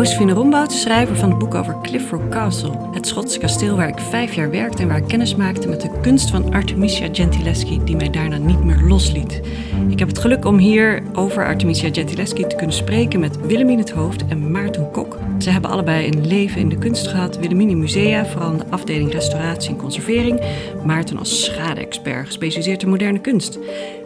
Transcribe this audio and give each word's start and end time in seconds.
Josephine 0.00 0.32
Rombout, 0.32 0.72
schrijver 0.72 1.16
van 1.16 1.28
het 1.28 1.38
boek 1.38 1.54
over 1.54 1.76
Clifford 1.82 2.28
Castle. 2.28 2.72
Het 2.92 3.06
Schotse 3.06 3.38
kasteel 3.38 3.76
waar 3.76 3.88
ik 3.88 3.98
vijf 3.98 4.34
jaar 4.34 4.50
werkte 4.50 4.82
en 4.82 4.88
waar 4.88 4.96
ik 4.96 5.08
kennis 5.08 5.36
maakte 5.36 5.68
met 5.68 5.80
de 5.80 5.90
kunst 6.02 6.30
van 6.30 6.52
Artemisia 6.52 7.08
Gentileschi, 7.12 7.80
die 7.84 7.96
mij 7.96 8.10
daarna 8.10 8.36
niet 8.36 8.64
meer 8.64 8.80
losliet. 8.80 9.40
Ik 9.88 9.98
heb 9.98 10.08
het 10.08 10.18
geluk 10.18 10.44
om 10.44 10.58
hier 10.58 11.02
over 11.12 11.46
Artemisia 11.46 11.88
Gentileschi 11.92 12.46
te 12.46 12.56
kunnen 12.56 12.76
spreken 12.76 13.20
met 13.20 13.46
Willemien 13.46 13.78
het 13.78 13.90
Hoofd 13.90 14.26
en 14.28 14.50
Maarten 14.50 14.90
Kok. 14.90 15.18
Ze 15.38 15.50
hebben 15.50 15.70
allebei 15.70 16.06
een 16.06 16.26
leven 16.26 16.60
in 16.60 16.68
de 16.68 16.78
kunst 16.78 17.06
gehad. 17.06 17.38
Willemien 17.38 17.70
in 17.70 17.78
musea, 17.78 18.26
vooral 18.26 18.52
in 18.52 18.58
de 18.58 18.70
afdeling 18.70 19.12
restauratie 19.12 19.70
en 19.70 19.76
conservering. 19.76 20.40
Maarten 20.84 21.18
als 21.18 21.44
schade-expert, 21.44 22.26
gespecialiseerd 22.26 22.82
in 22.82 22.88
moderne 22.88 23.20
kunst. 23.20 23.58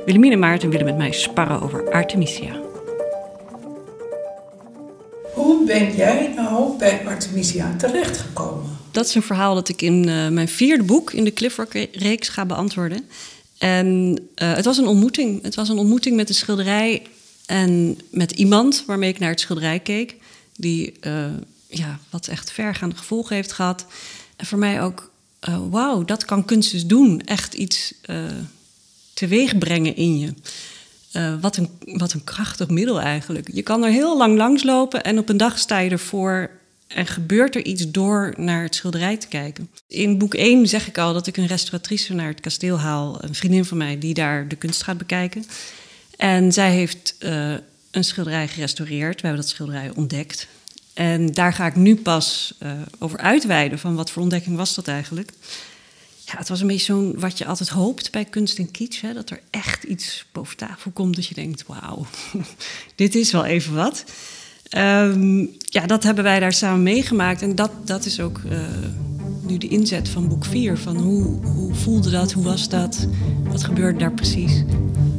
Willemien 0.06 0.32
en 0.32 0.38
Maarten 0.38 0.70
willen 0.70 0.86
met 0.86 0.96
mij 0.96 1.12
sparren 1.12 1.62
over 1.62 1.92
Artemisia. 1.92 2.63
Hoe 5.64 5.73
ben 5.73 5.96
jij 5.96 6.32
nou 6.36 6.78
bij 6.78 7.06
Artemisia 7.06 7.77
terechtgekomen? 7.77 8.78
Dat 8.91 9.06
is 9.06 9.14
een 9.14 9.22
verhaal 9.22 9.55
dat 9.55 9.68
ik 9.68 9.82
in 9.82 10.09
uh, 10.09 10.28
mijn 10.28 10.48
vierde 10.48 10.82
boek 10.82 11.12
in 11.12 11.24
de 11.24 11.32
Clifford-reeks 11.32 12.28
ga 12.28 12.46
beantwoorden. 12.46 13.09
En 13.59 14.19
uh, 14.36 14.55
het 14.55 14.64
was 14.64 14.78
een 14.78 14.86
ontmoeting. 14.86 15.42
Het 15.42 15.55
was 15.55 15.69
een 15.69 15.78
ontmoeting 15.78 16.16
met 16.16 16.28
een 16.28 16.34
schilderij 16.34 17.02
en 17.46 17.98
met 18.10 18.32
iemand 18.32 18.84
waarmee 18.86 19.10
ik 19.10 19.19
naar 19.19 19.30
het 19.30 19.41
schilderij 19.41 19.78
keek. 19.78 20.16
Die 20.56 20.95
uh, 21.00 21.24
ja, 21.66 21.98
wat 22.10 22.28
echt 22.28 22.52
vergaande 22.52 22.96
gevolgen 22.96 23.36
heeft 23.36 23.52
gehad. 23.52 23.86
En 24.36 24.47
voor 24.47 24.58
mij 24.58 24.83
ook, 24.83 25.10
wauw, 25.70 26.05
dat 26.05 26.25
kan 26.25 26.44
kunst 26.44 26.70
dus 26.70 26.86
doen. 26.86 27.20
Echt 27.20 27.55
iets 27.55 27.94
teweeg 29.14 29.58
brengen 29.58 29.97
in 29.97 30.19
je. 30.19 30.34
Uh, 31.16 31.34
wat, 31.40 31.56
een, 31.56 31.68
wat 31.84 32.12
een 32.12 32.24
krachtig 32.24 32.68
middel 32.68 33.00
eigenlijk. 33.00 33.48
Je 33.52 33.62
kan 33.62 33.84
er 33.84 33.90
heel 33.90 34.16
lang 34.16 34.36
langs 34.36 34.62
lopen 34.62 35.02
en 35.02 35.18
op 35.18 35.28
een 35.28 35.36
dag 35.36 35.58
sta 35.58 35.78
je 35.78 35.90
ervoor 35.90 36.50
en 36.86 37.06
gebeurt 37.06 37.54
er 37.54 37.64
iets 37.64 37.90
door 37.90 38.34
naar 38.36 38.62
het 38.62 38.74
schilderij 38.74 39.16
te 39.16 39.28
kijken. 39.28 39.70
In 39.88 40.18
boek 40.18 40.34
1 40.34 40.68
zeg 40.68 40.88
ik 40.88 40.98
al 40.98 41.12
dat 41.12 41.26
ik 41.26 41.36
een 41.36 41.46
restauratrice 41.46 42.14
naar 42.14 42.28
het 42.28 42.40
kasteel 42.40 42.78
haal, 42.78 43.16
een 43.20 43.34
vriendin 43.34 43.64
van 43.64 43.76
mij 43.76 43.98
die 43.98 44.14
daar 44.14 44.48
de 44.48 44.56
kunst 44.56 44.82
gaat 44.82 44.98
bekijken. 44.98 45.44
En 46.16 46.52
zij 46.52 46.70
heeft 46.72 47.14
uh, 47.18 47.54
een 47.90 48.04
schilderij 48.04 48.48
gerestaureerd. 48.48 49.20
We 49.20 49.26
hebben 49.26 49.44
dat 49.44 49.54
schilderij 49.54 49.90
ontdekt. 49.94 50.46
En 50.94 51.26
daar 51.26 51.52
ga 51.52 51.66
ik 51.66 51.76
nu 51.76 51.96
pas 51.96 52.54
uh, 52.62 52.72
over 52.98 53.18
uitweiden 53.18 53.78
van 53.78 53.94
wat 53.94 54.10
voor 54.10 54.22
ontdekking 54.22 54.56
was 54.56 54.74
dat 54.74 54.88
eigenlijk 54.88 55.30
ja, 56.25 56.39
het 56.39 56.48
was 56.48 56.61
een 56.61 56.67
beetje 56.67 56.84
zo'n 56.84 57.14
wat 57.19 57.39
je 57.39 57.47
altijd 57.47 57.69
hoopt 57.69 58.11
bij 58.11 58.25
kunst 58.25 58.58
en 58.58 58.70
kitsch. 58.70 59.00
Hè, 59.00 59.12
dat 59.12 59.30
er 59.30 59.41
echt 59.50 59.84
iets 59.84 60.27
boven 60.33 60.56
tafel 60.56 60.91
komt 60.91 61.16
dat 61.16 61.27
je 61.27 61.34
denkt, 61.34 61.64
wauw, 61.66 62.06
dit 62.94 63.14
is 63.14 63.33
wel 63.33 63.44
even 63.44 63.75
wat. 63.75 64.05
Um, 64.77 65.50
ja, 65.58 65.86
dat 65.86 66.03
hebben 66.03 66.25
wij 66.25 66.41
daar 66.41 66.53
samen 66.53 66.83
meegemaakt. 66.83 67.42
En 67.42 67.55
dat, 67.55 67.70
dat 67.84 68.05
is 68.05 68.20
ook 68.20 68.39
uh, 68.39 68.58
nu 69.47 69.58
de 69.58 69.69
inzet 69.69 70.08
van 70.08 70.28
boek 70.28 70.44
4. 70.44 70.78
Van 70.78 70.97
hoe, 70.97 71.44
hoe 71.44 71.75
voelde 71.75 72.11
dat, 72.11 72.33
hoe 72.33 72.44
was 72.44 72.69
dat, 72.69 73.09
wat 73.44 73.64
gebeurde 73.64 73.98
daar 73.98 74.12
precies. 74.12 74.62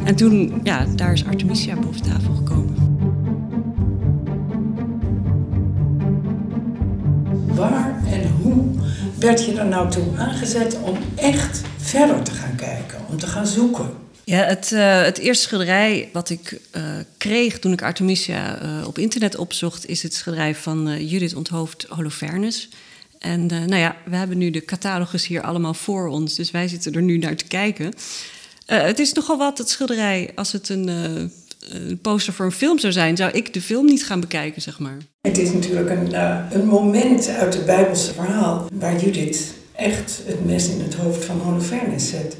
En 0.03 0.15
toen, 0.15 0.59
ja, 0.63 0.85
daar 0.85 1.13
is 1.13 1.25
Artemisia 1.25 1.75
boven 1.75 2.01
tafel 2.01 2.35
gekomen. 2.35 2.94
Werd 9.25 9.45
je 9.45 9.53
er 9.53 9.65
nou 9.65 9.91
toe 9.91 10.17
aangezet 10.17 10.79
om 10.81 10.97
echt 11.15 11.61
verder 11.77 12.23
te 12.23 12.31
gaan 12.31 12.55
kijken, 12.55 12.97
om 13.09 13.19
te 13.19 13.27
gaan 13.27 13.47
zoeken? 13.47 13.93
Ja, 14.23 14.43
het, 14.43 14.71
uh, 14.71 15.01
het 15.01 15.17
eerste 15.17 15.43
schilderij 15.43 16.09
wat 16.13 16.29
ik 16.29 16.59
uh, 16.75 16.83
kreeg 17.17 17.59
toen 17.59 17.71
ik 17.71 17.81
Artemisia 17.81 18.63
uh, 18.63 18.87
op 18.87 18.97
internet 18.97 19.35
opzocht, 19.35 19.87
is 19.87 20.03
het 20.03 20.13
schilderij 20.13 20.55
van 20.55 21.05
Judith 21.05 21.35
Onthoofd 21.35 21.85
Holofernes. 21.89 22.69
En 23.19 23.45
nou 23.45 23.75
ja, 23.75 23.95
we 24.05 24.15
hebben 24.15 24.37
nu 24.37 24.49
de 24.49 24.65
catalogus 24.65 25.27
hier 25.27 25.41
allemaal 25.41 25.73
voor 25.73 26.07
ons, 26.07 26.35
dus 26.35 26.51
wij 26.51 26.67
zitten 26.67 26.93
er 26.93 27.01
nu 27.01 27.17
naar 27.17 27.35
te 27.35 27.47
kijken. 27.47 27.93
het 28.65 28.99
is 28.99 29.13
nogal 29.13 29.37
wat, 29.37 29.57
het 29.57 29.69
schilderij, 29.69 30.31
als 30.35 30.51
het 30.51 30.69
een 30.69 31.31
een 31.69 31.99
poster 32.01 32.33
voor 32.33 32.45
een 32.45 32.51
film 32.51 32.79
zou 32.79 32.93
zijn, 32.93 33.17
zou 33.17 33.31
ik 33.31 33.53
de 33.53 33.61
film 33.61 33.85
niet 33.85 34.05
gaan 34.05 34.19
bekijken, 34.19 34.61
zeg 34.61 34.79
maar. 34.79 34.97
Het 35.21 35.37
is 35.37 35.51
natuurlijk 35.51 35.89
een, 35.89 36.11
uh, 36.11 36.39
een 36.51 36.65
moment 36.65 37.27
uit 37.27 37.53
het 37.53 37.65
Bijbelse 37.65 38.13
verhaal 38.13 38.67
waar 38.73 38.99
Judith 38.99 39.53
echt 39.75 40.21
het 40.25 40.45
mes 40.45 40.67
in 40.67 40.81
het 40.81 40.93
hoofd 40.93 41.25
van 41.25 41.39
Holofernes 41.39 42.09
zet. 42.09 42.37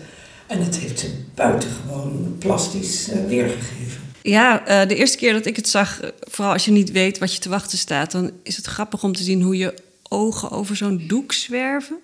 En 0.47 0.59
dat 0.59 0.75
heeft 0.75 0.99
ze 0.99 1.09
buitengewoon 1.35 2.35
plastisch 2.39 3.09
uh, 3.09 3.25
weergegeven. 3.27 4.01
Ja, 4.21 4.61
uh, 4.61 4.87
de 4.87 4.95
eerste 4.95 5.17
keer 5.17 5.33
dat 5.33 5.45
ik 5.45 5.55
het 5.55 5.69
zag, 5.69 5.99
vooral 6.19 6.53
als 6.53 6.65
je 6.65 6.71
niet 6.71 6.91
weet 6.91 7.17
wat 7.17 7.33
je 7.33 7.39
te 7.39 7.49
wachten 7.49 7.77
staat, 7.77 8.11
dan 8.11 8.31
is 8.43 8.55
het 8.55 8.65
grappig 8.65 9.03
om 9.03 9.13
te 9.13 9.23
zien 9.23 9.41
hoe 9.41 9.57
je 9.57 9.73
ogen 10.09 10.51
over 10.51 10.75
zo'n 10.75 11.03
doek 11.07 11.33
zwerven. 11.33 11.97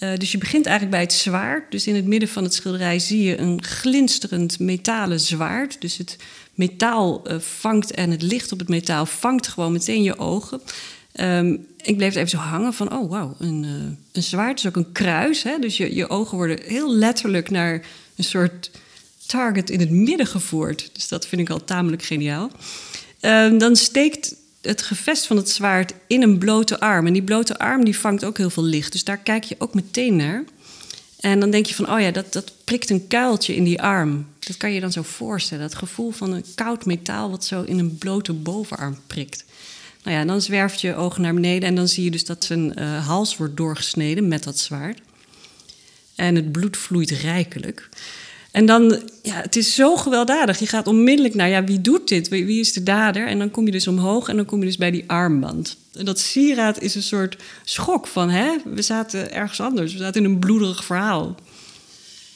Uh, 0.00 0.14
dus 0.16 0.32
je 0.32 0.38
begint 0.38 0.66
eigenlijk 0.66 0.96
bij 0.96 1.04
het 1.04 1.12
zwaard. 1.12 1.70
Dus 1.70 1.86
in 1.86 1.94
het 1.94 2.04
midden 2.04 2.28
van 2.28 2.42
het 2.42 2.54
schilderij 2.54 2.98
zie 2.98 3.22
je 3.22 3.38
een 3.38 3.62
glinsterend 3.62 4.58
metalen 4.58 5.20
zwaard. 5.20 5.80
Dus 5.80 5.96
het 5.96 6.16
metaal 6.60 7.30
uh, 7.30 7.38
vangt 7.38 7.90
en 7.90 8.10
het 8.10 8.22
licht 8.22 8.52
op 8.52 8.58
het 8.58 8.68
metaal 8.68 9.06
vangt 9.06 9.48
gewoon 9.48 9.72
meteen 9.72 10.02
je 10.02 10.18
ogen. 10.18 10.60
Um, 11.20 11.66
ik 11.82 11.96
bleef 11.96 12.14
even 12.14 12.28
zo 12.28 12.36
hangen 12.36 12.72
van, 12.72 12.92
oh 12.92 13.10
wauw, 13.10 13.34
een, 13.38 13.62
uh, 13.62 13.70
een 14.12 14.22
zwaard 14.22 14.58
is 14.58 14.66
ook 14.66 14.76
een 14.76 14.92
kruis. 14.92 15.42
Hè? 15.42 15.58
Dus 15.58 15.76
je, 15.76 15.94
je 15.94 16.08
ogen 16.08 16.36
worden 16.36 16.58
heel 16.62 16.94
letterlijk 16.94 17.50
naar 17.50 17.86
een 18.16 18.24
soort 18.24 18.70
target 19.26 19.70
in 19.70 19.80
het 19.80 19.90
midden 19.90 20.26
gevoerd. 20.26 20.90
Dus 20.92 21.08
dat 21.08 21.26
vind 21.26 21.40
ik 21.40 21.50
al 21.50 21.64
tamelijk 21.64 22.02
geniaal. 22.02 22.50
Um, 23.20 23.58
dan 23.58 23.76
steekt 23.76 24.34
het 24.60 24.82
gevest 24.82 25.26
van 25.26 25.36
het 25.36 25.50
zwaard 25.50 25.94
in 26.06 26.22
een 26.22 26.38
blote 26.38 26.80
arm. 26.80 27.06
En 27.06 27.12
die 27.12 27.22
blote 27.22 27.58
arm 27.58 27.84
die 27.84 27.98
vangt 27.98 28.24
ook 28.24 28.38
heel 28.38 28.50
veel 28.50 28.64
licht. 28.64 28.92
Dus 28.92 29.04
daar 29.04 29.18
kijk 29.18 29.44
je 29.44 29.54
ook 29.58 29.74
meteen 29.74 30.16
naar. 30.16 30.44
En 31.20 31.40
dan 31.40 31.50
denk 31.50 31.66
je 31.66 31.74
van, 31.74 31.90
oh 31.90 32.00
ja, 32.00 32.10
dat, 32.10 32.32
dat 32.32 32.52
prikt 32.64 32.90
een 32.90 33.06
kuiltje 33.06 33.54
in 33.54 33.64
die 33.64 33.82
arm. 33.82 34.26
Dat 34.38 34.56
kan 34.56 34.72
je 34.72 34.80
dan 34.80 34.92
zo 34.92 35.02
voorstellen. 35.02 35.68
Dat 35.68 35.74
gevoel 35.74 36.10
van 36.10 36.32
een 36.32 36.44
koud 36.54 36.84
metaal 36.84 37.30
wat 37.30 37.44
zo 37.44 37.62
in 37.62 37.78
een 37.78 37.98
blote 37.98 38.32
bovenarm 38.32 38.98
prikt. 39.06 39.44
Nou 40.02 40.16
ja, 40.16 40.24
dan 40.24 40.40
zwerft 40.40 40.80
je 40.80 40.94
ogen 40.94 41.22
naar 41.22 41.34
beneden 41.34 41.68
en 41.68 41.74
dan 41.74 41.88
zie 41.88 42.04
je 42.04 42.10
dus 42.10 42.24
dat 42.24 42.44
zijn 42.44 42.80
uh, 42.80 43.06
hals 43.06 43.36
wordt 43.36 43.56
doorgesneden 43.56 44.28
met 44.28 44.44
dat 44.44 44.58
zwaard. 44.58 45.00
En 46.14 46.34
het 46.34 46.52
bloed 46.52 46.76
vloeit 46.76 47.10
rijkelijk. 47.10 47.88
En 48.52 48.66
dan, 48.66 49.00
ja, 49.22 49.34
het 49.34 49.56
is 49.56 49.74
zo 49.74 49.96
gewelddadig. 49.96 50.58
Je 50.58 50.66
gaat 50.66 50.86
onmiddellijk 50.86 51.34
naar, 51.34 51.48
ja, 51.48 51.64
wie 51.64 51.80
doet 51.80 52.08
dit? 52.08 52.28
Wie, 52.28 52.46
wie 52.46 52.60
is 52.60 52.72
de 52.72 52.82
dader? 52.82 53.26
En 53.26 53.38
dan 53.38 53.50
kom 53.50 53.66
je 53.66 53.72
dus 53.72 53.88
omhoog 53.88 54.28
en 54.28 54.36
dan 54.36 54.44
kom 54.44 54.60
je 54.60 54.66
dus 54.66 54.76
bij 54.76 54.90
die 54.90 55.04
armband. 55.06 55.76
En 55.94 56.04
dat 56.04 56.18
sieraad 56.18 56.82
is 56.82 56.94
een 56.94 57.02
soort 57.02 57.36
schok 57.64 58.06
van, 58.06 58.30
hè, 58.30 58.56
we 58.64 58.82
zaten 58.82 59.32
ergens 59.32 59.60
anders. 59.60 59.92
We 59.92 59.98
zaten 59.98 60.24
in 60.24 60.30
een 60.30 60.38
bloederig 60.38 60.84
verhaal. 60.84 61.34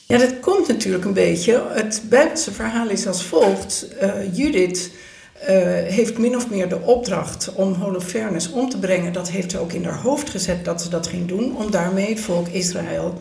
Ja, 0.07 0.19
dat 0.19 0.41
komt 0.41 0.69
natuurlijk 0.69 1.05
een 1.05 1.13
beetje. 1.13 1.63
Het 1.69 2.03
Bijbelse 2.09 2.53
verhaal 2.53 2.89
is 2.89 3.07
als 3.07 3.23
volgt. 3.23 3.87
Uh, 4.03 4.37
Judith 4.37 4.91
uh, 5.41 5.49
heeft 5.73 6.19
min 6.19 6.37
of 6.37 6.51
meer 6.51 6.69
de 6.69 6.81
opdracht 6.81 7.53
om 7.55 7.73
Holofernes 7.73 8.51
om 8.51 8.69
te 8.71 8.79
brengen. 8.79 9.13
Dat 9.13 9.31
heeft 9.31 9.51
ze 9.51 9.59
ook 9.59 9.73
in 9.73 9.85
haar 9.85 10.01
hoofd 10.01 10.31
gezet 10.31 10.65
dat 10.65 10.83
ze 10.83 10.89
dat 10.89 11.07
ging 11.07 11.29
doen. 11.29 11.57
Om 11.57 11.71
daarmee 11.71 12.09
het 12.09 12.21
volk 12.21 12.49
Israël 12.49 13.21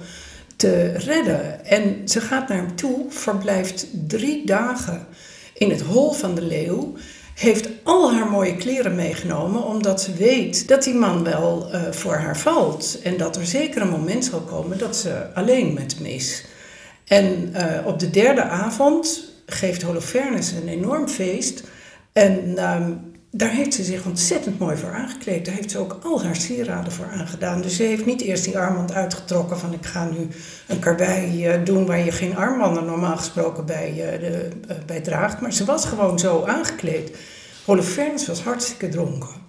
te 0.64 0.92
redden. 0.92 1.66
En 1.66 2.08
ze 2.08 2.22
gaat 2.22 2.48
naar 2.48 2.58
hem 2.58 2.76
toe, 2.76 3.06
verblijft 3.10 3.88
drie 4.08 4.46
dagen 4.46 5.08
in 5.54 5.70
het 5.70 5.82
hol 5.82 6.12
van 6.12 6.36
de 6.36 6.42
leeuw. 6.42 6.94
Heeft 7.36 7.70
al 7.84 8.14
haar 8.14 8.30
mooie 8.30 8.56
kleren 8.56 8.96
meegenomen, 8.96 9.64
omdat 9.64 10.02
ze 10.02 10.14
weet 10.14 10.68
dat 10.68 10.84
die 10.84 10.94
man 10.94 11.24
wel 11.24 11.70
uh, 11.72 11.82
voor 11.92 12.16
haar 12.16 12.38
valt. 12.38 13.00
En 13.04 13.18
dat 13.18 13.36
er 13.36 13.46
zeker 13.46 13.82
een 13.82 13.90
moment 13.90 14.26
zal 14.26 14.40
komen 14.40 14.78
dat 14.78 14.96
ze 14.96 15.34
alleen 15.34 15.74
met 15.74 15.96
hem 15.98 16.06
is. 16.06 16.46
En 17.08 17.54
uh, 17.56 17.86
op 17.86 18.00
de 18.00 18.10
derde 18.10 18.44
avond 18.44 19.32
geeft 19.46 19.82
Holofernes 19.82 20.52
een 20.52 20.68
enorm 20.68 21.08
feest. 21.08 21.64
En 22.14 22.64
um, 22.74 23.13
daar 23.36 23.50
heeft 23.50 23.74
ze 23.74 23.84
zich 23.84 24.06
ontzettend 24.06 24.60
mooi 24.60 24.78
voor 24.78 24.94
aangekleed. 24.94 25.46
Daar 25.46 25.56
heeft 25.56 25.72
ze 25.72 25.78
ook 25.78 26.00
al 26.04 26.24
haar 26.24 26.36
sieraden 26.36 26.92
voor 26.92 27.06
aangedaan. 27.06 27.62
Dus 27.62 27.76
ze 27.76 27.84
heeft 27.84 28.06
niet 28.06 28.22
eerst 28.22 28.44
die 28.44 28.58
armband 28.58 28.94
uitgetrokken 28.94 29.60
van 29.60 29.74
ik 29.74 29.86
ga 29.86 30.10
nu 30.10 30.28
een 30.68 30.80
karwei 30.80 31.48
uh, 31.48 31.66
doen 31.66 31.86
waar 31.86 32.06
je 32.06 32.12
geen 32.12 32.36
armbanden 32.36 32.86
normaal 32.86 33.18
gesproken 33.18 33.66
bij, 33.66 33.90
uh, 33.90 34.20
de, 34.20 34.50
uh, 34.70 34.78
bij 34.86 35.02
draagt. 35.02 35.42
Maar 35.42 35.54
ze 35.54 35.66
was 35.66 35.86
gewoon 35.86 36.20
zo 36.20 36.44
aangekleed. 36.44 37.18
Holofernes 37.66 38.28
was 38.28 38.42
hartstikke 38.42 38.90
dronken. 38.90 39.42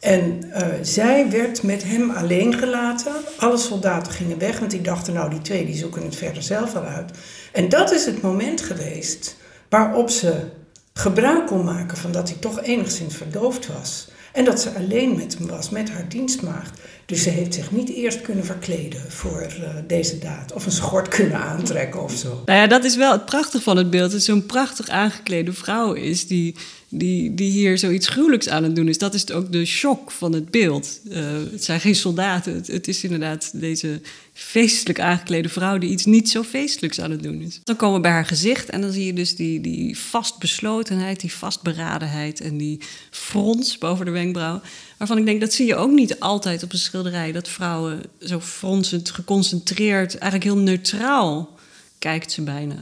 En 0.00 0.52
zij 0.82 1.30
werd 1.30 1.62
met 1.62 1.84
hem 1.84 2.10
alleen 2.10 2.54
gelaten. 2.54 3.12
Alle 3.38 3.56
soldaten 3.56 4.12
gingen 4.12 4.38
weg, 4.38 4.58
want 4.58 4.70
die 4.70 4.80
dachten 4.80 5.14
nou 5.14 5.30
die 5.30 5.42
twee 5.42 5.66
die 5.66 5.76
zoeken 5.76 6.02
het 6.02 6.16
verder 6.16 6.42
zelf 6.42 6.72
wel 6.72 6.82
uit. 6.84 7.10
En 7.52 7.68
dat 7.68 7.92
is 7.92 8.04
het 8.06 8.22
moment 8.22 8.60
geweest 8.60 9.36
waarop 9.68 10.10
ze 10.10 10.56
gebruik 10.98 11.46
kon 11.46 11.64
maken 11.64 11.96
van 11.96 12.12
dat 12.12 12.28
hij 12.28 12.38
toch 12.38 12.62
enigszins 12.62 13.16
verdoofd 13.16 13.66
was. 13.66 14.08
En 14.32 14.44
dat 14.44 14.60
ze 14.60 14.74
alleen 14.74 15.16
met 15.16 15.38
hem 15.38 15.46
was, 15.46 15.70
met 15.70 15.90
haar 15.90 16.08
dienstmaagd. 16.08 16.80
Dus 17.08 17.22
ze 17.22 17.30
heeft 17.30 17.54
zich 17.54 17.70
niet 17.70 17.88
eerst 17.88 18.20
kunnen 18.20 18.44
verkleden 18.44 19.00
voor 19.08 19.46
uh, 19.60 19.68
deze 19.86 20.18
daad. 20.18 20.52
Of 20.52 20.66
een 20.66 20.72
schort 20.72 21.08
kunnen 21.08 21.38
aantrekken 21.38 22.02
of 22.02 22.12
zo. 22.12 22.42
Nou 22.46 22.58
ja, 22.58 22.66
dat 22.66 22.84
is 22.84 22.96
wel 22.96 23.12
het 23.12 23.24
prachtige 23.24 23.62
van 23.62 23.76
het 23.76 23.90
beeld. 23.90 24.12
Dat 24.12 24.22
zo'n 24.22 24.46
prachtig 24.46 24.88
aangeklede 24.88 25.52
vrouw 25.52 25.92
is 25.92 26.26
die 26.26 26.54
die, 26.90 27.34
die 27.34 27.50
hier 27.50 27.78
zoiets 27.78 28.08
gruwelijks 28.08 28.48
aan 28.48 28.62
het 28.62 28.76
doen 28.76 28.88
is. 28.88 28.98
Dat 28.98 29.14
is 29.14 29.30
ook 29.30 29.52
de 29.52 29.64
shock 29.64 30.10
van 30.10 30.32
het 30.32 30.50
beeld. 30.50 31.00
Uh, 31.04 31.16
het 31.50 31.64
zijn 31.64 31.80
geen 31.80 31.94
soldaten. 31.94 32.54
Het, 32.54 32.66
het, 32.66 32.88
is 32.88 33.04
inderdaad 33.04 33.60
deze 33.60 34.00
feestelijk 34.32 35.00
aangeklede 35.00 35.48
vrouw 35.48 35.78
die 35.78 35.90
iets 35.90 36.04
niet 36.04 36.30
zo 36.30 36.42
feestelijks 36.42 37.00
aan 37.00 37.10
het 37.10 37.22
doen 37.22 37.40
is. 37.40 37.60
Dan 37.64 37.76
komen 37.76 37.96
we 37.96 38.02
bij 38.02 38.10
haar 38.10 38.26
gezicht 38.26 38.70
en 38.70 38.80
dan 38.80 38.92
zie 38.92 39.06
je 39.06 39.12
dus 39.12 39.36
die, 39.36 39.60
die 39.60 39.98
vastbeslotenheid, 39.98 41.20
die 41.20 41.32
vastberadenheid 41.32 42.40
en 42.40 42.56
die 42.56 42.80
frons 43.10 43.78
boven 43.78 44.04
de 44.04 44.10
wenkbrauw. 44.10 44.60
Waarvan 44.98 45.18
ik 45.18 45.24
denk, 45.24 45.40
dat 45.40 45.52
zie 45.52 45.66
je 45.66 45.76
ook 45.76 45.90
niet 45.90 46.20
altijd 46.20 46.62
op 46.62 46.72
een 46.72 46.78
schilderij. 46.78 47.32
Dat 47.32 47.48
vrouwen 47.48 48.02
zo 48.20 48.40
fronsend, 48.40 49.10
geconcentreerd, 49.10 50.18
eigenlijk 50.18 50.52
heel 50.52 50.62
neutraal 50.62 51.56
kijkt 51.98 52.32
ze 52.32 52.42
bijna. 52.42 52.76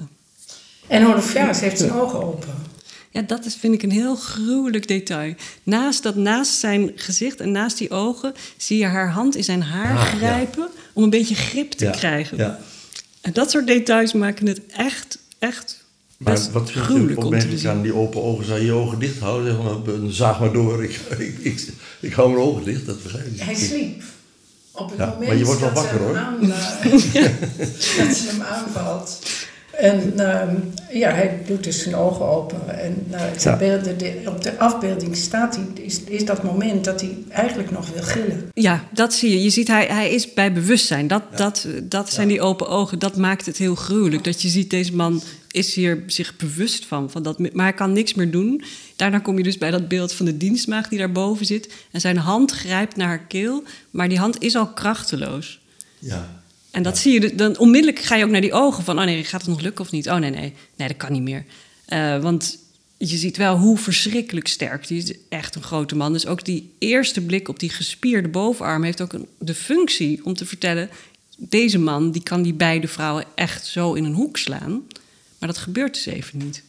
En 0.86 1.02
Holofernes 1.02 1.60
heeft 1.60 1.78
zijn 1.78 1.92
ogen 1.92 2.22
open. 2.22 2.54
Ja, 3.10 3.22
dat 3.22 3.44
is, 3.44 3.54
vind 3.54 3.74
ik 3.74 3.82
een 3.82 3.90
heel 3.90 4.16
gruwelijk 4.16 4.88
detail. 4.88 5.34
Naast, 5.62 6.02
dat, 6.02 6.16
naast 6.16 6.52
zijn 6.52 6.92
gezicht 6.94 7.40
en 7.40 7.50
naast 7.52 7.78
die 7.78 7.90
ogen 7.90 8.34
zie 8.56 8.78
je 8.78 8.84
haar 8.84 9.10
hand 9.10 9.36
in 9.36 9.44
zijn 9.44 9.62
haar 9.62 9.96
ah, 9.96 10.04
grijpen 10.04 10.68
om 10.92 11.02
een 11.02 11.10
beetje 11.10 11.34
grip 11.34 11.72
te 11.72 11.90
krijgen. 11.90 12.36
Ja. 12.36 12.58
En 13.20 13.32
dat 13.32 13.50
soort 13.50 13.66
details 13.66 14.12
maken 14.12 14.46
het 14.46 14.66
echt, 14.66 15.18
echt 15.38 15.75
maar 16.16 16.38
wat 16.52 16.70
vind 16.70 16.86
je 16.86 17.16
opmerkelijk 17.16 17.64
aan 17.64 17.82
die 17.82 17.94
open 17.94 18.22
ogen? 18.22 18.44
Zou 18.44 18.58
je 18.58 18.64
je 18.64 18.72
ogen 18.72 18.98
dicht 18.98 19.18
houden? 19.18 19.56
Zeg 19.84 20.14
zaag 20.14 20.40
maar 20.40 20.52
door, 20.52 20.82
ik, 20.84 21.00
ik, 21.18 21.38
ik, 21.38 21.68
ik 22.00 22.12
hou 22.12 22.30
mijn 22.30 22.42
ogen 22.42 22.64
dicht, 22.64 22.86
dat 22.86 23.02
begrijp 23.02 23.26
ik. 23.26 23.40
Hij 23.40 23.54
sliep. 23.54 24.02
Op 24.72 24.90
het 24.90 24.98
moment 24.98 25.26
maar 25.26 25.36
je 25.36 25.44
wordt 25.44 25.60
wel 25.60 25.72
wakker 25.72 25.98
hoor. 25.98 26.14
Dat 27.98 28.16
ze 28.16 28.28
hem 28.28 28.42
aanvalt. 28.42 29.18
En 29.70 30.12
uh, 30.16 30.42
ja, 31.00 31.10
hij 31.10 31.42
doet 31.46 31.64
dus 31.64 31.82
zijn 31.82 31.94
ogen 31.94 32.26
open. 32.26 32.78
En 32.78 33.06
uh, 33.10 33.20
ja. 33.38 33.56
beelden, 33.56 33.98
de, 33.98 34.22
op 34.26 34.42
de 34.42 34.58
afbeelding 34.58 35.16
staat 35.16 35.56
hij, 35.56 35.84
is, 35.84 36.00
is 36.00 36.24
dat 36.24 36.42
moment 36.42 36.84
dat 36.84 37.00
hij 37.00 37.16
eigenlijk 37.28 37.70
nog 37.70 37.88
wil 37.94 38.02
gillen. 38.02 38.50
Ja, 38.54 38.84
dat 38.92 39.14
zie 39.14 39.30
je. 39.30 39.42
Je 39.42 39.50
ziet, 39.50 39.68
hij, 39.68 39.86
hij 39.86 40.10
is 40.10 40.34
bij 40.34 40.52
bewustzijn. 40.52 41.06
Dat, 41.06 41.22
dat, 41.36 41.66
dat 41.82 42.12
zijn 42.12 42.28
die 42.28 42.40
open 42.40 42.68
ogen. 42.68 42.98
Dat 42.98 43.16
maakt 43.16 43.46
het 43.46 43.56
heel 43.56 43.74
gruwelijk. 43.74 44.24
Dat 44.24 44.42
je 44.42 44.48
ziet, 44.48 44.70
deze 44.70 44.94
man 44.94 45.22
is 45.56 45.74
hier 45.74 46.02
zich 46.06 46.36
bewust 46.36 46.84
van. 46.84 47.10
van 47.10 47.22
dat, 47.22 47.38
maar 47.38 47.64
hij 47.64 47.74
kan 47.74 47.92
niks 47.92 48.14
meer 48.14 48.30
doen. 48.30 48.62
Daarna 48.96 49.18
kom 49.18 49.36
je 49.36 49.42
dus 49.42 49.58
bij 49.58 49.70
dat 49.70 49.88
beeld 49.88 50.12
van 50.12 50.26
de 50.26 50.36
dienstmaagd 50.36 50.90
die 50.90 50.98
daarboven 50.98 51.46
zit. 51.46 51.74
En 51.90 52.00
zijn 52.00 52.16
hand 52.16 52.50
grijpt 52.52 52.96
naar 52.96 53.06
haar 53.06 53.26
keel. 53.26 53.62
Maar 53.90 54.08
die 54.08 54.18
hand 54.18 54.42
is 54.42 54.56
al 54.56 54.66
krachteloos. 54.66 55.60
Ja. 55.98 56.42
En 56.70 56.82
dat 56.82 56.98
zie 56.98 57.20
je, 57.20 57.34
dan 57.34 57.58
onmiddellijk 57.58 58.04
ga 58.04 58.14
je 58.14 58.24
ook 58.24 58.30
naar 58.30 58.40
die 58.40 58.52
ogen 58.52 58.84
van, 58.84 58.98
oh 58.98 59.04
nee, 59.04 59.24
gaat 59.24 59.40
het 59.40 59.50
nog 59.50 59.60
lukken 59.60 59.84
of 59.84 59.90
niet? 59.90 60.08
Oh 60.08 60.16
nee, 60.16 60.30
nee, 60.30 60.54
nee, 60.76 60.88
dat 60.88 60.96
kan 60.96 61.12
niet 61.12 61.22
meer. 61.22 61.44
Uh, 61.88 62.22
want 62.22 62.58
je 62.96 63.16
ziet 63.16 63.36
wel 63.36 63.56
hoe 63.56 63.78
verschrikkelijk 63.78 64.48
sterk. 64.48 64.88
Die 64.88 65.02
is 65.02 65.14
echt 65.28 65.54
een 65.54 65.62
grote 65.62 65.96
man. 65.96 66.12
Dus 66.12 66.26
ook 66.26 66.44
die 66.44 66.72
eerste 66.78 67.20
blik 67.20 67.48
op 67.48 67.58
die 67.58 67.70
gespierde 67.70 68.28
bovenarm 68.28 68.82
heeft 68.82 69.00
ook 69.00 69.12
een, 69.12 69.26
de 69.38 69.54
functie 69.54 70.24
om 70.24 70.34
te 70.34 70.46
vertellen: 70.46 70.90
deze 71.36 71.78
man 71.78 72.10
die 72.10 72.22
kan 72.22 72.42
die 72.42 72.54
beide 72.54 72.88
vrouwen 72.88 73.24
echt 73.34 73.66
zo 73.66 73.92
in 73.92 74.04
een 74.04 74.14
hoek 74.14 74.36
slaan. 74.36 74.82
Maar 75.46 75.54
dat 75.54 75.64
gebeurt 75.64 75.94
dus 75.94 76.06
even 76.06 76.38
niet. 76.38 76.62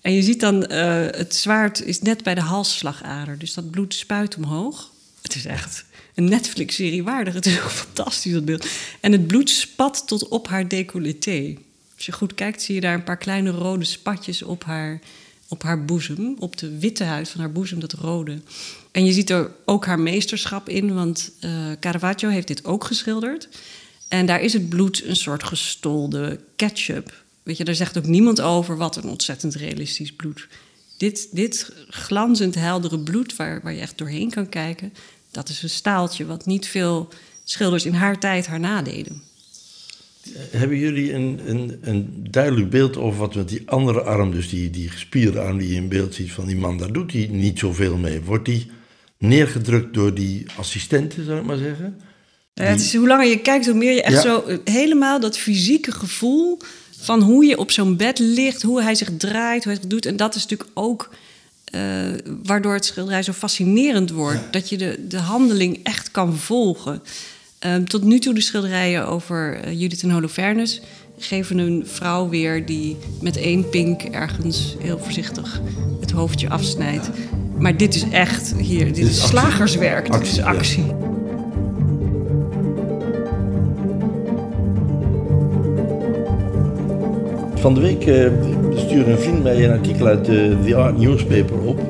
En 0.00 0.12
je 0.12 0.22
ziet 0.22 0.40
dan, 0.40 0.72
uh, 0.72 1.06
het 1.10 1.34
zwaard 1.34 1.84
is 1.84 2.00
net 2.00 2.22
bij 2.22 2.34
de 2.34 2.40
halsslagader, 2.40 3.38
dus 3.38 3.54
dat 3.54 3.70
bloed 3.70 3.94
spuit 3.94 4.36
omhoog. 4.36 4.90
Het 5.22 5.34
is 5.34 5.44
echt 5.44 5.84
een 6.14 6.24
Netflix-serie 6.24 7.02
waardig. 7.02 7.34
Het 7.34 7.46
is 7.46 7.60
ook 7.60 7.70
fantastisch, 7.70 8.32
dat 8.32 8.44
beeld. 8.44 8.66
En 9.00 9.12
het 9.12 9.26
bloed 9.26 9.50
spat 9.50 10.02
tot 10.06 10.28
op 10.28 10.48
haar 10.48 10.68
decolleté. 10.68 11.56
Als 11.96 12.06
je 12.06 12.12
goed 12.12 12.34
kijkt, 12.34 12.62
zie 12.62 12.74
je 12.74 12.80
daar 12.80 12.94
een 12.94 13.04
paar 13.04 13.16
kleine 13.16 13.50
rode 13.50 13.84
spatjes 13.84 14.42
op 14.42 14.64
haar, 14.64 15.00
op 15.48 15.62
haar 15.62 15.84
boezem. 15.84 16.36
Op 16.38 16.56
de 16.56 16.78
witte 16.78 17.04
huid 17.04 17.28
van 17.28 17.40
haar 17.40 17.52
boezem, 17.52 17.80
dat 17.80 17.92
rode. 17.92 18.40
En 18.92 19.04
je 19.04 19.12
ziet 19.12 19.30
er 19.30 19.50
ook 19.64 19.86
haar 19.86 20.00
meesterschap 20.00 20.68
in, 20.68 20.94
want 20.94 21.30
uh, 21.40 21.72
Caravaggio 21.80 22.28
heeft 22.28 22.46
dit 22.46 22.64
ook 22.64 22.84
geschilderd. 22.84 23.48
En 24.08 24.26
daar 24.26 24.40
is 24.40 24.52
het 24.52 24.68
bloed 24.68 25.04
een 25.04 25.16
soort 25.16 25.44
gestolde 25.44 26.40
ketchup. 26.56 27.21
Weet 27.42 27.56
je, 27.56 27.64
daar 27.64 27.74
zegt 27.74 27.98
ook 27.98 28.06
niemand 28.06 28.40
over 28.40 28.76
wat 28.76 28.96
een 28.96 29.08
ontzettend 29.08 29.54
realistisch 29.54 30.12
bloed. 30.12 30.48
Dit, 30.96 31.28
dit 31.32 31.72
glanzend 31.88 32.54
heldere 32.54 32.98
bloed, 32.98 33.36
waar, 33.36 33.60
waar 33.62 33.72
je 33.72 33.80
echt 33.80 33.98
doorheen 33.98 34.30
kan 34.30 34.48
kijken, 34.48 34.92
dat 35.30 35.48
is 35.48 35.62
een 35.62 35.70
staaltje 35.70 36.26
wat 36.26 36.46
niet 36.46 36.66
veel 36.66 37.08
schilders 37.44 37.84
in 37.84 37.94
haar 37.94 38.18
tijd 38.18 38.46
haar 38.46 38.60
nadeden. 38.60 39.22
Hebben 40.50 40.78
jullie 40.78 41.12
een, 41.12 41.40
een, 41.46 41.78
een 41.80 42.26
duidelijk 42.30 42.70
beeld 42.70 42.96
over 42.96 43.18
wat 43.18 43.34
met 43.34 43.48
die 43.48 43.62
andere 43.64 44.02
arm, 44.02 44.30
dus 44.30 44.48
die, 44.48 44.70
die 44.70 44.88
gespierde 44.88 45.40
arm 45.40 45.58
die 45.58 45.68
je 45.68 45.74
in 45.74 45.88
beeld 45.88 46.14
ziet 46.14 46.32
van 46.32 46.46
die 46.46 46.56
man, 46.56 46.78
daar 46.78 46.92
doet 46.92 47.12
hij 47.12 47.28
niet 47.30 47.58
zoveel 47.58 47.96
mee. 47.96 48.20
Wordt 48.20 48.44
die 48.44 48.70
neergedrukt 49.18 49.94
door 49.94 50.14
die 50.14 50.44
assistenten, 50.56 51.24
zou 51.24 51.38
ik 51.38 51.44
maar 51.44 51.56
zeggen? 51.56 52.00
Ja, 52.54 52.64
het 52.64 52.80
is, 52.80 52.94
hoe 52.94 53.06
langer 53.06 53.26
je 53.26 53.40
kijkt, 53.40 53.66
hoe 53.66 53.74
meer 53.74 53.94
je 53.94 54.02
echt 54.02 54.22
zo 54.22 54.42
eh, 54.42 54.58
helemaal 54.64 55.20
dat 55.20 55.38
fysieke 55.38 55.92
gevoel 55.92 56.58
van 57.02 57.22
hoe 57.22 57.44
je 57.44 57.58
op 57.58 57.70
zo'n 57.70 57.96
bed 57.96 58.18
ligt, 58.18 58.62
hoe 58.62 58.82
hij 58.82 58.94
zich 58.94 59.08
draait, 59.16 59.64
hoe 59.64 59.72
hij 59.72 59.80
het 59.80 59.90
doet. 59.90 60.06
En 60.06 60.16
dat 60.16 60.34
is 60.34 60.42
natuurlijk 60.42 60.70
ook 60.74 61.10
uh, 61.74 61.80
waardoor 62.42 62.74
het 62.74 62.84
schilderij 62.84 63.22
zo 63.22 63.32
fascinerend 63.32 64.10
wordt. 64.10 64.52
Dat 64.52 64.68
je 64.68 64.76
de, 64.76 65.06
de 65.08 65.18
handeling 65.18 65.80
echt 65.82 66.10
kan 66.10 66.36
volgen. 66.36 67.02
Uh, 67.66 67.74
tot 67.76 68.02
nu 68.02 68.18
toe 68.18 68.34
de 68.34 68.40
schilderijen 68.40 69.06
over 69.06 69.66
uh, 69.66 69.80
Judith 69.80 70.02
en 70.02 70.10
Holofernes 70.10 70.80
geven 71.18 71.58
een 71.58 71.82
vrouw 71.86 72.28
weer 72.28 72.66
die 72.66 72.96
met 73.20 73.36
één 73.36 73.68
pink 73.68 74.02
ergens 74.02 74.76
heel 74.78 74.98
voorzichtig 74.98 75.60
het 76.00 76.10
hoofdje 76.10 76.48
afsnijdt. 76.48 77.08
Maar 77.58 77.76
dit 77.76 77.94
is 77.94 78.04
echt 78.10 78.54
hier, 78.58 78.84
dit, 78.84 78.94
dit 78.94 79.06
is, 79.06 79.26
slagerswerk, 79.26 80.08
actie, 80.08 80.20
dit 80.20 80.32
is 80.32 80.40
actie. 80.40 80.84
Ja. 80.86 81.21
Van 87.62 87.74
de 87.74 87.80
week 87.80 88.06
uh, 88.06 88.30
stuurde 88.76 89.10
een 89.10 89.18
vriend 89.18 89.42
mij 89.42 89.64
een 89.64 89.70
artikel 89.70 90.06
uit 90.06 90.24
de 90.24 90.56
The 90.64 90.74
Art 90.74 90.98
Newspaper 90.98 91.60
op. 91.60 91.80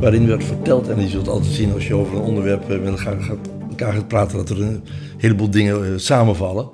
Waarin 0.00 0.26
werd 0.26 0.44
verteld, 0.44 0.88
en 0.88 1.00
je 1.00 1.08
zult 1.08 1.28
altijd 1.28 1.52
zien 1.52 1.72
als 1.72 1.86
je 1.86 1.94
over 1.94 2.16
een 2.16 2.22
onderwerp 2.22 2.68
met 2.68 2.86
elkaar 2.86 3.22
gaat, 3.22 3.48
elkaar 3.68 4.04
praten, 4.04 4.36
dat 4.36 4.50
er 4.50 4.62
een 4.62 4.82
heleboel 5.18 5.50
dingen 5.50 6.00
samenvallen. 6.00 6.70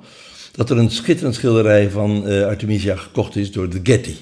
Dat 0.51 0.69
er 0.69 0.77
een 0.77 0.89
schitterend 0.91 1.35
schilderij 1.35 1.89
van 1.89 2.25
Artemisia 2.25 2.95
gekocht 2.95 3.35
is 3.35 3.51
door 3.51 3.69
de 3.69 3.79
Getty. 3.83 4.15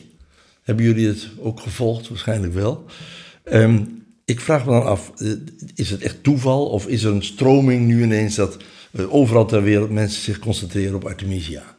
Hebben 0.64 0.86
jullie 0.86 1.08
het 1.08 1.28
ook 1.40 1.60
gevolgd? 1.60 2.10
Waarschijnlijk 2.10 2.54
wel. 2.54 2.84
Um, 3.54 4.04
ik 4.26 4.40
vraag 4.40 4.66
me 4.66 4.72
dan 4.72 4.86
af, 4.86 5.12
is 5.76 5.90
het 5.90 6.02
echt 6.02 6.24
toeval 6.24 6.66
of 6.66 6.88
is 6.88 7.04
er 7.04 7.12
een 7.12 7.24
stroming 7.24 7.86
nu 7.88 8.04
ineens 8.04 8.36
dat 8.36 8.58
overal 9.10 9.46
ter 9.46 9.64
wereld 9.64 9.90
mensen 9.90 10.22
zich 10.22 10.40
concentreren 10.40 10.96
op 10.96 11.06
Artemisia? 11.06 11.77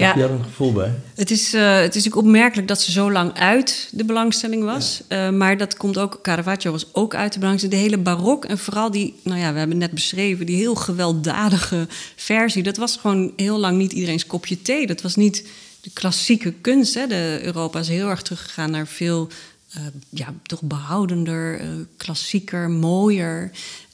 Ja. 0.00 0.06
Heb 0.06 0.14
je 0.14 0.20
daar 0.20 0.30
een 0.30 0.44
gevoel 0.44 0.72
bij? 0.72 0.92
Het 1.14 1.30
is, 1.30 1.54
uh, 1.54 1.74
het 1.74 1.96
is 1.96 2.04
natuurlijk 2.04 2.26
opmerkelijk 2.26 2.68
dat 2.68 2.80
ze 2.80 2.92
zo 2.92 3.12
lang 3.12 3.32
uit 3.34 3.88
de 3.92 4.04
belangstelling 4.04 4.64
was. 4.64 5.02
Ja. 5.08 5.26
Uh, 5.26 5.36
maar 5.36 5.56
dat 5.56 5.76
komt 5.76 5.98
ook, 5.98 6.18
Caravaggio 6.22 6.70
was 6.70 6.86
ook 6.92 7.14
uit 7.14 7.32
de 7.32 7.38
belangstelling. 7.38 7.78
De 7.78 7.84
hele 7.84 8.02
barok 8.02 8.44
en 8.44 8.58
vooral 8.58 8.90
die, 8.90 9.14
nou 9.22 9.40
ja, 9.40 9.52
we 9.52 9.58
hebben 9.58 9.78
net 9.78 9.90
beschreven, 9.90 10.46
die 10.46 10.56
heel 10.56 10.74
gewelddadige 10.74 11.86
versie. 12.16 12.62
Dat 12.62 12.76
was 12.76 12.96
gewoon 12.96 13.32
heel 13.36 13.58
lang 13.58 13.76
niet 13.76 13.92
iedereen's 13.92 14.26
kopje 14.26 14.62
thee. 14.62 14.86
Dat 14.86 15.02
was 15.02 15.16
niet 15.16 15.48
de 15.80 15.90
klassieke 15.92 16.52
kunst. 16.52 16.94
Hè. 16.94 17.06
De 17.06 17.40
Europa 17.42 17.78
is 17.78 17.88
heel 17.88 18.08
erg 18.08 18.22
teruggegaan 18.22 18.70
naar 18.70 18.86
veel 18.86 19.28
uh, 19.76 19.82
ja, 20.08 20.34
toch 20.42 20.62
behoudender, 20.62 21.60
klassieker, 21.96 22.70
mooier. 22.70 23.50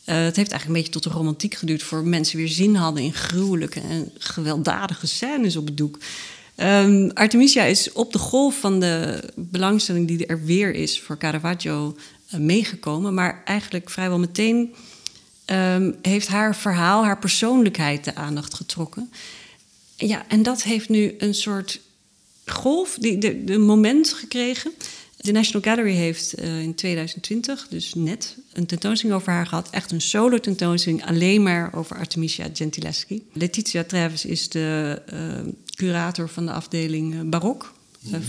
Uh, 0.06 0.14
het 0.14 0.36
heeft 0.36 0.50
eigenlijk 0.50 0.66
een 0.66 0.72
beetje 0.72 1.00
tot 1.00 1.02
de 1.02 1.18
romantiek 1.18 1.54
geduurd 1.54 1.82
voor 1.82 2.04
mensen 2.04 2.38
weer 2.38 2.48
zin 2.48 2.74
hadden 2.74 3.02
in 3.02 3.12
gruwelijke 3.12 3.80
en 3.80 4.12
gewelddadige 4.18 5.06
scènes 5.06 5.56
op 5.56 5.66
het 5.66 5.76
doek. 5.76 5.98
Um, 6.56 7.10
Artemisia 7.10 7.64
is 7.64 7.92
op 7.92 8.12
de 8.12 8.18
golf 8.18 8.60
van 8.60 8.80
de 8.80 9.22
belangstelling 9.34 10.08
die 10.08 10.26
er 10.26 10.44
weer 10.44 10.74
is 10.74 11.00
voor 11.00 11.18
Caravaggio 11.18 11.96
uh, 12.34 12.40
meegekomen, 12.40 13.14
maar 13.14 13.42
eigenlijk 13.44 13.90
vrijwel 13.90 14.18
meteen 14.18 14.74
um, 15.46 15.96
heeft 16.02 16.28
haar 16.28 16.56
verhaal, 16.56 17.04
haar 17.04 17.18
persoonlijkheid 17.18 18.04
de 18.04 18.14
aandacht 18.14 18.54
getrokken. 18.54 19.10
Ja, 19.96 20.24
en 20.28 20.42
dat 20.42 20.62
heeft 20.62 20.88
nu 20.88 21.14
een 21.18 21.34
soort 21.34 21.80
golf, 22.44 22.96
die, 23.00 23.44
de, 23.44 23.58
moment 23.58 24.12
gekregen 24.12 24.72
de 25.26 25.32
National 25.32 25.62
Gallery 25.62 25.94
heeft 25.94 26.40
uh, 26.40 26.60
in 26.60 26.74
2020, 26.74 27.66
dus 27.68 27.94
net, 27.94 28.36
een 28.56 28.66
tentoonstelling 28.66 29.18
over 29.18 29.32
haar 29.32 29.46
gehad. 29.46 29.70
Echt 29.70 29.92
een 29.92 30.00
solo 30.00 30.38
tentoonstelling 30.38 31.06
alleen 31.06 31.42
maar 31.42 31.74
over 31.74 31.96
Artemisia 31.96 32.46
Gentileschi. 32.52 33.22
Letitia 33.32 33.84
Travis 33.84 34.24
is 34.24 34.48
de 34.48 35.02
uh, 35.12 35.52
curator 35.74 36.28
van 36.28 36.46
de 36.46 36.52
afdeling 36.52 37.14
uh, 37.14 37.20
barok. 37.24 37.74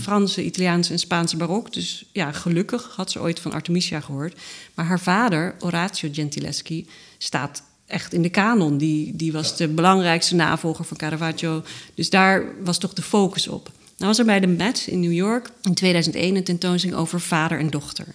Franse, 0.00 0.44
Italiaanse 0.44 0.92
en 0.92 0.98
Spaanse 0.98 1.36
barok. 1.36 1.72
Dus 1.72 2.04
ja, 2.12 2.32
gelukkig 2.32 2.92
had 2.96 3.10
ze 3.10 3.20
ooit 3.20 3.40
van 3.40 3.52
Artemisia 3.52 4.00
gehoord. 4.00 4.40
Maar 4.74 4.84
haar 4.84 5.00
vader, 5.00 5.54
Orazio 5.60 6.08
Gentileschi, 6.12 6.86
staat 7.18 7.62
echt 7.86 8.12
in 8.12 8.22
de 8.22 8.28
kanon. 8.28 8.78
Die, 8.78 9.16
die 9.16 9.32
was 9.32 9.56
de 9.56 9.68
belangrijkste 9.68 10.34
navolger 10.34 10.84
van 10.84 10.96
Caravaggio. 10.96 11.62
Dus 11.94 12.10
daar 12.10 12.44
was 12.64 12.78
toch 12.78 12.92
de 12.92 13.02
focus 13.02 13.48
op. 13.48 13.70
Nou 13.96 14.10
was 14.10 14.18
er 14.18 14.24
bij 14.24 14.40
de 14.40 14.46
Met 14.46 14.86
in 14.86 15.00
New 15.00 15.12
York 15.12 15.50
in 15.62 15.74
2001 15.74 16.36
een 16.36 16.44
tentoonstelling 16.44 16.98
over 16.98 17.20
vader 17.20 17.58
en 17.58 17.70
dochter. 17.70 18.06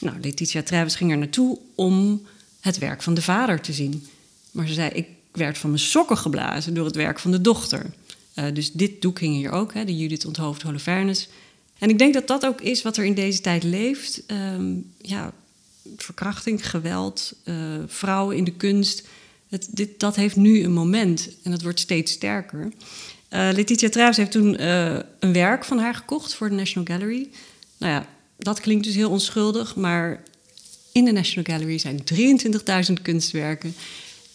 Nou, 0.00 0.16
Letitia 0.20 0.62
Travis 0.62 0.94
ging 0.94 1.10
er 1.10 1.18
naartoe 1.18 1.58
om 1.74 2.26
het 2.60 2.78
werk 2.78 3.02
van 3.02 3.14
de 3.14 3.22
vader 3.22 3.60
te 3.60 3.72
zien. 3.72 4.06
Maar 4.50 4.66
ze 4.66 4.74
zei, 4.74 4.90
ik 4.90 5.06
werd 5.32 5.58
van 5.58 5.70
mijn 5.70 5.82
sokken 5.82 6.16
geblazen 6.16 6.74
door 6.74 6.84
het 6.84 6.96
werk 6.96 7.18
van 7.18 7.30
de 7.30 7.40
dochter. 7.40 7.86
Uh, 8.34 8.44
dus 8.52 8.72
dit 8.72 9.02
doek 9.02 9.18
hing 9.18 9.34
hier 9.34 9.50
ook, 9.50 9.74
hè, 9.74 9.84
de 9.84 9.96
Judith 9.96 10.26
Onthoofd 10.26 10.62
Holofernes. 10.62 11.28
En 11.78 11.88
ik 11.88 11.98
denk 11.98 12.14
dat 12.14 12.26
dat 12.26 12.46
ook 12.46 12.60
is 12.60 12.82
wat 12.82 12.96
er 12.96 13.04
in 13.04 13.14
deze 13.14 13.40
tijd 13.40 13.62
leeft. 13.62 14.22
Um, 14.26 14.92
ja, 15.00 15.32
verkrachting, 15.96 16.70
geweld, 16.70 17.32
uh, 17.44 17.54
vrouwen 17.86 18.36
in 18.36 18.44
de 18.44 18.52
kunst. 18.52 19.06
Dit, 19.70 20.00
dat 20.00 20.16
heeft 20.16 20.36
nu 20.36 20.62
een 20.62 20.72
moment 20.72 21.28
en 21.42 21.50
dat 21.50 21.62
wordt 21.62 21.80
steeds 21.80 22.12
sterker. 22.12 22.62
Uh, 22.64 23.48
Letitia 23.52 23.88
Travis 23.88 24.16
heeft 24.16 24.30
toen 24.30 24.64
een 24.64 25.32
werk 25.32 25.64
van 25.64 25.78
haar 25.78 25.94
gekocht 25.94 26.34
voor 26.34 26.48
de 26.48 26.54
National 26.54 26.88
Gallery. 26.88 27.28
Nou 27.76 27.92
ja, 27.92 28.06
dat 28.38 28.60
klinkt 28.60 28.84
dus 28.84 28.94
heel 28.94 29.10
onschuldig, 29.10 29.76
maar 29.76 30.22
in 30.92 31.04
de 31.04 31.12
National 31.12 31.44
Gallery 31.52 31.78
zijn 31.78 32.02
23.000 32.88 32.92
kunstwerken. 33.02 33.74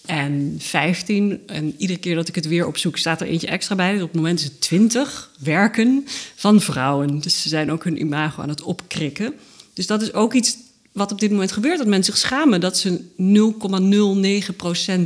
En 0.06 0.56
15, 0.60 1.42
en 1.48 1.76
iedere 1.78 2.00
keer 2.00 2.16
dat 2.16 2.28
ik 2.28 2.36
het 2.36 2.48
weer 2.48 2.68
opzoek, 2.68 2.98
staat 2.98 3.22
er 3.22 3.28
eentje 3.28 3.48
extra 3.48 3.76
bij. 3.76 3.94
Op 3.96 4.02
het 4.02 4.16
moment 4.16 4.40
is 4.40 4.46
het 4.46 4.62
20 4.62 5.32
werken 5.40 6.06
van 6.36 6.62
vrouwen. 6.62 7.20
Dus 7.20 7.42
ze 7.42 7.50
zijn 7.50 7.72
ook 7.72 7.84
hun 7.84 8.00
imago 8.00 8.42
aan 8.42 8.50
het 8.50 8.62
opkrikken. 8.62 9.34
Dus 9.74 9.88
dat 9.88 10.02
is 10.02 10.14
ook 10.14 10.34
iets 10.34 10.58
wat 10.92 11.12
op 11.12 11.20
dit 11.20 11.32
moment 11.32 11.52
gebeurt. 11.52 11.78
Dat 11.78 11.88
mensen 11.88 12.14
zich 12.14 12.22
schamen 12.22 12.62
dat 12.62 12.78
ze 12.78 13.02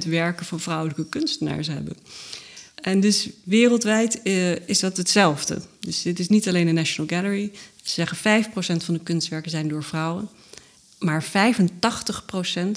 0,09% 0.04 0.10
werken 0.10 0.46
van 0.46 0.60
vrouwelijke 0.60 1.06
kunstenaars 1.06 1.68
hebben. 1.68 1.98
En 2.82 3.00
dus 3.00 3.30
wereldwijd 3.44 4.20
uh, 4.24 4.68
is 4.68 4.80
dat 4.80 4.98
hetzelfde. 4.98 5.62
Dus 5.80 6.02
dit 6.02 6.20
is 6.20 6.28
niet 6.28 6.48
alleen 6.48 6.66
de 6.66 6.72
National 6.72 7.10
Gallery. 7.10 7.52
Ze 7.88 7.94
zeggen 7.94 8.44
5% 8.44 8.84
van 8.84 8.94
de 8.94 9.00
kunstwerken 9.04 9.52
zijn 9.52 9.68
door 9.68 9.84
vrouwen. 9.84 10.30
Maar 11.00 11.24
85% 11.24 11.28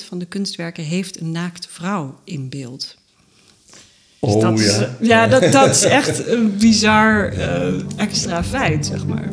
van 0.09 0.19
de 0.19 0.27
kunstwerken 0.29 0.85
heeft 0.85 1.21
een 1.21 1.31
naakte 1.31 1.69
vrouw 1.71 2.21
in 2.25 2.49
beeld. 2.49 2.97
Dus 4.21 4.35
oh 4.35 4.41
dat 4.41 4.61
ja. 4.61 4.97
Is, 5.01 5.09
ja, 5.09 5.27
dat, 5.27 5.53
dat 5.53 5.75
is 5.75 5.83
echt 5.83 6.27
een 6.27 6.57
bizar 6.57 7.33
uh, 7.33 7.67
extra 7.97 8.45
feit, 8.45 8.87
zeg 8.87 9.07
maar. 9.07 9.33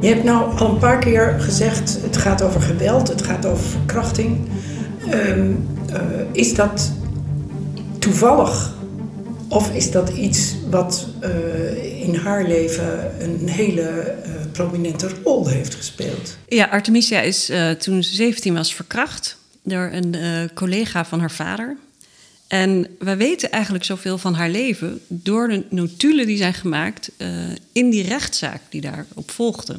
Je 0.00 0.08
hebt 0.08 0.24
nou 0.24 0.58
al 0.58 0.70
een 0.70 0.78
paar 0.78 0.98
keer 0.98 1.36
gezegd, 1.38 1.98
het 2.02 2.16
gaat 2.16 2.42
over 2.42 2.60
geweld, 2.60 3.08
het 3.08 3.22
gaat 3.22 3.46
over 3.46 3.64
verkrachting. 3.64 4.48
Um, 5.12 5.69
is 6.32 6.54
dat 6.54 6.92
toevallig 7.98 8.74
of 9.48 9.74
is 9.74 9.90
dat 9.90 10.08
iets 10.08 10.54
wat 10.70 11.08
uh, 11.22 12.02
in 12.02 12.14
haar 12.14 12.46
leven 12.46 13.22
een 13.22 13.48
hele 13.48 14.16
uh, 14.26 14.32
prominente 14.52 15.08
rol 15.24 15.48
heeft 15.48 15.74
gespeeld? 15.74 16.36
Ja, 16.48 16.64
Artemisia 16.66 17.20
is 17.20 17.50
toen 17.78 18.02
ze 18.02 18.14
17 18.14 18.54
was 18.54 18.74
verkracht 18.74 19.36
door 19.62 19.90
een 19.92 20.16
collega 20.54 21.04
van 21.04 21.20
haar 21.20 21.30
vader. 21.30 21.76
En 22.46 22.86
we 22.98 23.16
weten 23.16 23.50
eigenlijk 23.50 23.84
zoveel 23.84 24.18
van 24.18 24.34
haar 24.34 24.50
leven 24.50 25.00
door 25.08 25.48
de 25.48 25.64
notulen 25.70 26.26
die 26.26 26.36
zijn 26.36 26.54
gemaakt 26.54 27.10
in 27.72 27.90
die 27.90 28.02
rechtszaak 28.02 28.60
die 28.68 28.80
daarop 28.80 29.30
volgde. 29.30 29.76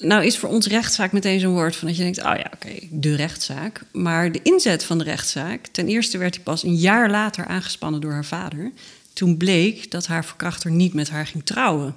Nou 0.00 0.24
is 0.24 0.38
voor 0.38 0.48
ons 0.48 0.66
rechtszaak 0.66 1.12
meteen 1.12 1.40
zo'n 1.40 1.52
woord 1.52 1.76
van 1.76 1.88
dat 1.88 1.96
je 1.96 2.02
denkt, 2.02 2.18
oh 2.18 2.24
ja, 2.36 2.50
oké, 2.54 2.74
de 2.90 3.14
rechtszaak. 3.14 3.82
Maar 3.92 4.32
de 4.32 4.40
inzet 4.42 4.84
van 4.84 4.98
de 4.98 5.04
rechtszaak, 5.04 5.66
ten 5.66 5.88
eerste 5.88 6.18
werd 6.18 6.34
hij 6.34 6.44
pas 6.44 6.62
een 6.62 6.76
jaar 6.76 7.10
later 7.10 7.46
aangespannen 7.46 8.00
door 8.00 8.12
haar 8.12 8.24
vader. 8.24 8.72
Toen 9.12 9.36
bleek 9.36 9.90
dat 9.90 10.06
haar 10.06 10.24
verkrachter 10.24 10.70
niet 10.70 10.94
met 10.94 11.10
haar 11.10 11.26
ging 11.26 11.44
trouwen. 11.44 11.94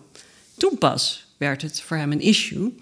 Toen 0.58 0.78
pas 0.78 1.26
werd 1.38 1.62
het 1.62 1.82
voor 1.82 1.98
hem 1.98 2.12
een 2.12 2.22
issue. 2.22 2.74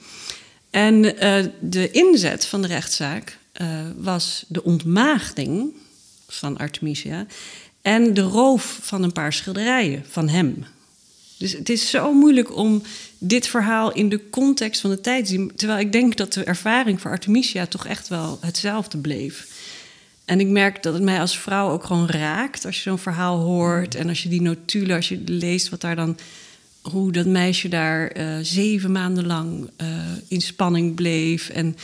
En 0.70 1.04
uh, 1.04 1.46
de 1.60 1.92
inzet 1.92 2.46
van 2.46 2.62
de 2.62 2.68
rechtszaak 2.68 3.38
uh, 3.62 3.68
was 3.98 4.46
de 4.48 4.64
ontmaagding 4.64 5.74
van 6.28 6.58
Artemisia 6.58 7.26
en 7.82 8.14
de 8.14 8.22
roof 8.22 8.80
van 8.82 9.04
een 9.04 9.14
paar 9.14 9.34
schilderijen 9.34 10.06
van 10.10 10.30
hem. 10.30 10.66
Dus 11.42 11.52
het 11.54 11.70
is 11.70 11.90
zo 11.90 12.14
moeilijk 12.14 12.56
om 12.56 12.82
dit 13.18 13.48
verhaal 13.48 13.94
in 13.94 14.10
de 14.10 14.30
context 14.30 14.82
van 14.82 14.90
de 14.90 15.02
tijd 15.02 15.26
te 15.26 15.32
zien. 15.32 15.52
Terwijl 15.56 15.80
ik 15.80 15.92
denk 15.92 16.18
dat 16.18 16.34
de 16.34 16.44
ervaring 16.44 17.02
voor 17.02 17.12
Artemisia 17.12 17.66
toch 17.66 17.86
echt 17.86 18.08
wel 18.08 18.38
hetzelfde 18.42 18.98
bleef. 18.98 19.48
En 20.26 20.40
ik 20.40 20.48
merk 20.48 20.84
dat 20.84 20.94
het 20.94 21.04
mij 21.04 21.20
als 21.20 21.38
vrouw 21.38 21.70
ook 21.70 21.84
gewoon 21.84 22.08
raakt 22.08 22.66
als 22.66 22.76
je 22.76 22.82
zo'n 22.82 22.98
verhaal 22.98 23.40
hoort. 23.40 23.96
En 23.96 24.10
als 24.10 24.24
je 24.24 24.30
die 24.30 24.42
notulen, 24.42 24.96
als 24.96 25.10
je 25.10 25.22
leest 25.26 25.70
wat 25.70 25.82
daar 25.82 25.96
dan. 25.96 26.18
Hoe 26.82 27.12
dat 27.12 27.26
meisje 27.26 27.68
daar 27.70 28.18
uh, 28.18 28.38
zeven 28.42 28.92
maanden 28.92 29.26
lang 29.26 29.70
uh, 29.82 29.88
in 30.28 30.42
spanning 30.42 30.96
bleef. 30.96 31.50
En 31.50 31.76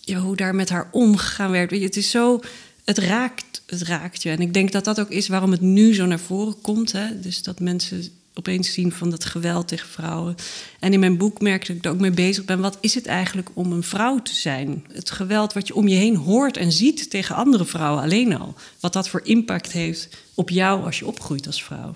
ja, 0.00 0.18
hoe 0.18 0.36
daar 0.36 0.54
met 0.54 0.68
haar 0.68 0.88
omgegaan 0.92 1.50
werd. 1.50 1.70
Je, 1.70 1.80
het 1.80 1.96
is 1.96 2.10
zo. 2.10 2.40
Het 2.84 2.98
raakt, 2.98 3.62
het 3.66 3.82
raakt 3.82 4.22
je. 4.22 4.30
En 4.30 4.40
ik 4.40 4.54
denk 4.54 4.72
dat 4.72 4.84
dat 4.84 5.00
ook 5.00 5.10
is 5.10 5.28
waarom 5.28 5.50
het 5.50 5.60
nu 5.60 5.94
zo 5.94 6.06
naar 6.06 6.20
voren 6.20 6.60
komt. 6.60 6.92
Hè? 6.92 7.20
Dus 7.20 7.42
dat 7.42 7.60
mensen 7.60 8.08
opeens 8.34 8.72
zien 8.72 8.92
van 8.92 9.10
dat 9.10 9.24
geweld 9.24 9.68
tegen 9.68 9.88
vrouwen. 9.88 10.34
En 10.80 10.92
in 10.92 11.00
mijn 11.00 11.16
boek 11.16 11.40
merk 11.40 11.66
dat 11.66 11.76
ik 11.76 11.84
er 11.84 11.90
ook 11.90 12.00
mee 12.00 12.10
bezig 12.10 12.44
ben. 12.44 12.60
Wat 12.60 12.78
is 12.80 12.94
het 12.94 13.06
eigenlijk 13.06 13.48
om 13.54 13.72
een 13.72 13.82
vrouw 13.82 14.22
te 14.22 14.34
zijn? 14.34 14.84
Het 14.92 15.10
geweld 15.10 15.52
wat 15.52 15.66
je 15.66 15.74
om 15.74 15.88
je 15.88 15.96
heen 15.96 16.16
hoort 16.16 16.56
en 16.56 16.72
ziet 16.72 17.10
tegen 17.10 17.34
andere 17.34 17.64
vrouwen 17.64 18.02
alleen 18.02 18.38
al. 18.38 18.54
Wat 18.80 18.92
dat 18.92 19.08
voor 19.08 19.20
impact 19.24 19.72
heeft 19.72 20.08
op 20.34 20.50
jou 20.50 20.84
als 20.84 20.98
je 20.98 21.06
opgroeit 21.06 21.46
als 21.46 21.62
vrouw. 21.62 21.94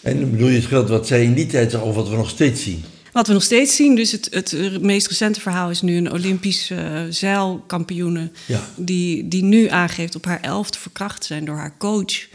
En 0.00 0.30
bedoel 0.30 0.48
je 0.48 0.56
het 0.56 0.64
geweld 0.64 0.88
wat 0.88 1.06
zij 1.06 1.24
in 1.24 1.34
die 1.34 1.46
tijd 1.46 1.70
zag 1.70 1.82
of 1.82 1.94
wat 1.94 2.08
we 2.08 2.16
nog 2.16 2.28
steeds 2.28 2.62
zien? 2.62 2.84
Wat 3.12 3.26
we 3.26 3.32
nog 3.32 3.42
steeds 3.42 3.76
zien, 3.76 3.94
dus 3.94 4.12
het, 4.12 4.30
het 4.30 4.82
meest 4.82 5.06
recente 5.06 5.40
verhaal 5.40 5.70
is 5.70 5.82
nu 5.82 5.96
een 5.96 6.12
Olympische 6.12 6.74
uh, 6.74 7.00
zeilkampioene. 7.10 8.30
Ja. 8.46 8.68
Die, 8.76 9.28
die 9.28 9.42
nu 9.42 9.68
aangeeft 9.68 10.14
op 10.14 10.24
haar 10.24 10.40
elfde 10.40 10.78
verkracht 10.78 11.20
te 11.20 11.26
zijn 11.26 11.44
door 11.44 11.56
haar 11.56 11.74
coach. 11.78 12.28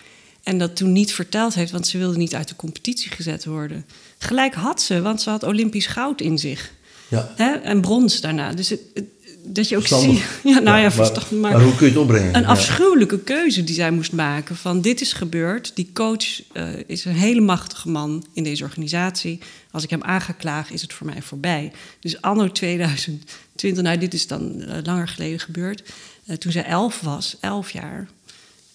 En 0.44 0.58
dat 0.58 0.76
toen 0.76 0.92
niet 0.92 1.14
verteld 1.14 1.54
heeft, 1.54 1.72
want 1.72 1.88
ze 1.88 1.98
wilde 1.98 2.18
niet 2.18 2.36
uit 2.36 2.48
de 2.48 2.56
competitie 2.56 3.12
gezet 3.12 3.46
worden. 3.46 3.86
Gelijk 4.18 4.54
had 4.54 4.82
ze, 4.82 5.02
want 5.02 5.22
ze 5.22 5.30
had 5.30 5.44
Olympisch 5.44 5.88
goud 5.88 6.22
in 6.22 6.38
zich. 6.38 6.72
Ja. 7.08 7.34
Hè? 7.36 7.52
En 7.54 7.82
brons 7.82 8.22
daarna. 8.22 8.54
Dus 8.54 8.70
het, 8.70 8.80
het, 8.94 9.06
dat 9.46 9.70
je 9.70 9.76
ook 9.78 9.88
Verstandig. 9.88 10.18
ziet. 10.44 10.54
Ja, 10.54 10.60
nou 10.60 10.78
ja, 10.78 10.84
Ja, 10.84 10.92
verstandig. 10.92 11.32
maar, 11.32 11.52
Maar, 11.52 11.62
hoe 11.62 11.76
kun 11.76 11.86
je 11.86 11.92
het 11.92 12.02
opbrengen? 12.02 12.36
een 12.36 12.42
Ja. 12.42 12.48
afschuwelijke 12.48 13.20
keuze 13.20 13.64
die 13.64 13.76
zij 13.76 13.92
moest 13.92 14.12
maken. 14.12 14.56
Van 14.56 14.82
dit 14.82 15.02
is 15.02 15.14
gebeurd. 15.14 15.72
Die 15.76 15.90
coach 15.94 16.42
eh, 16.54 16.68
is 16.88 17.06
een 17.06 17.14
hele 17.16 17.42
machtige 17.42 17.90
man 17.90 18.26
in 18.34 18.44
deze 18.44 18.64
organisatie. 18.64 19.40
Als 19.72 19.84
ik 19.84 19.90
hem 19.90 20.04
aan 20.04 20.22
ga 20.22 20.34
klagen, 20.34 20.74
is 20.76 20.82
het 20.82 20.94
voor 20.94 21.06
mij 21.08 21.22
voorbij. 21.22 21.72
Dus 22.00 22.22
anno 22.22 22.52
2020, 22.52 23.84
nou 23.84 23.98
dit 23.98 24.14
is 24.14 24.28
dan 24.28 24.62
eh, 24.62 24.78
langer 24.84 25.08
geleden 25.08 25.40
gebeurd. 25.40 25.84
eh, 26.26 26.36
toen 26.36 26.52
zij 26.52 26.64
elf 26.66 27.00
was, 27.02 27.38
elf 27.40 27.72
jaar. 27.72 28.08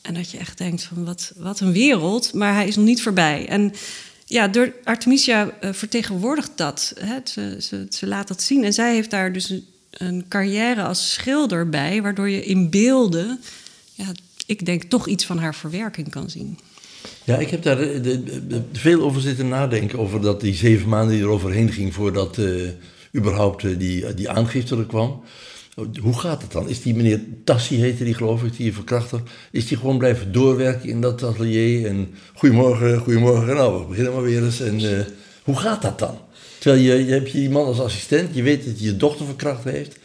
En 0.08 0.14
dat 0.14 0.30
je 0.30 0.38
echt 0.38 0.58
denkt 0.58 0.82
van 0.82 1.04
wat, 1.04 1.32
wat 1.36 1.60
een 1.60 1.72
wereld. 1.72 2.34
Maar 2.34 2.54
hij 2.54 2.66
is 2.66 2.76
nog 2.76 2.84
niet 2.84 3.02
voorbij. 3.02 3.46
En 3.48 3.72
ja, 4.26 4.48
door 4.48 4.72
Artemisia 4.84 5.50
eh, 5.60 5.72
vertegenwoordigt 5.72 6.50
dat. 6.56 6.92
Hè? 7.00 7.14
Ze, 7.24 7.56
ze, 7.60 7.86
ze 7.90 8.06
laat 8.06 8.28
dat 8.28 8.42
zien. 8.42 8.64
En 8.64 8.72
zij 8.72 8.94
heeft 8.94 9.10
daar 9.10 9.32
dus 9.32 9.50
een, 9.50 9.64
een 9.90 10.24
carrière 10.28 10.82
als 10.82 11.12
schilder 11.12 11.68
bij, 11.68 12.02
waardoor 12.02 12.28
je 12.28 12.44
in 12.44 12.70
beelden, 12.70 13.40
ja, 13.94 14.12
ik 14.46 14.66
denk 14.66 14.82
toch 14.82 15.06
iets 15.08 15.24
van 15.24 15.38
haar 15.38 15.54
verwerking 15.54 16.10
kan 16.10 16.30
zien. 16.30 16.58
Ja, 17.24 17.36
ik 17.38 17.50
heb 17.50 17.62
daar 17.62 17.80
eh, 17.80 18.02
de- 18.02 18.62
veel 18.72 19.02
over 19.02 19.20
zitten 19.20 19.48
nadenken. 19.48 19.98
Over 19.98 20.20
dat 20.20 20.40
die 20.40 20.54
zeven 20.54 20.88
maanden 20.88 21.14
die 21.14 21.24
er 21.24 21.30
overheen 21.30 21.72
ging 21.72 21.94
voordat 21.94 22.38
eh, 22.38 22.46
überhaupt 23.16 23.78
die, 23.78 24.14
die 24.14 24.28
aangifte 24.30 24.76
er 24.76 24.86
kwam. 24.86 25.22
Hoe 26.00 26.18
gaat 26.18 26.42
het 26.42 26.52
dan? 26.52 26.68
Is 26.68 26.82
die 26.82 26.94
meneer 26.94 27.20
Tassi, 27.44 27.80
heette 27.80 28.04
die 28.04 28.14
geloof 28.14 28.42
ik, 28.42 28.56
die 28.56 28.72
verkrachter, 28.74 29.20
is 29.50 29.66
die 29.66 29.76
gewoon 29.76 29.98
blijven 29.98 30.32
doorwerken 30.32 30.88
in 30.88 31.00
dat 31.00 31.22
atelier? 31.22 31.86
En 31.86 32.14
goedemorgen, 32.34 32.98
goedemorgen, 32.98 33.54
nou, 33.54 33.80
we 33.80 33.86
beginnen 33.86 34.12
maar 34.12 34.22
weer 34.22 34.44
eens. 34.44 34.60
En 34.60 34.98
eh, 34.98 35.04
hoe 35.42 35.56
gaat 35.56 35.82
dat 35.82 35.98
dan? 35.98 36.18
Terwijl 36.58 36.82
je, 36.82 37.04
je 37.04 37.12
hebt 37.12 37.32
die 37.32 37.50
man 37.50 37.66
als 37.66 37.80
assistent, 37.80 38.34
je 38.34 38.42
weet 38.42 38.64
dat 38.64 38.74
hij 38.76 38.86
je 38.86 38.96
dochter 38.96 39.26
verkracht 39.26 39.64
heeft. 39.64 39.96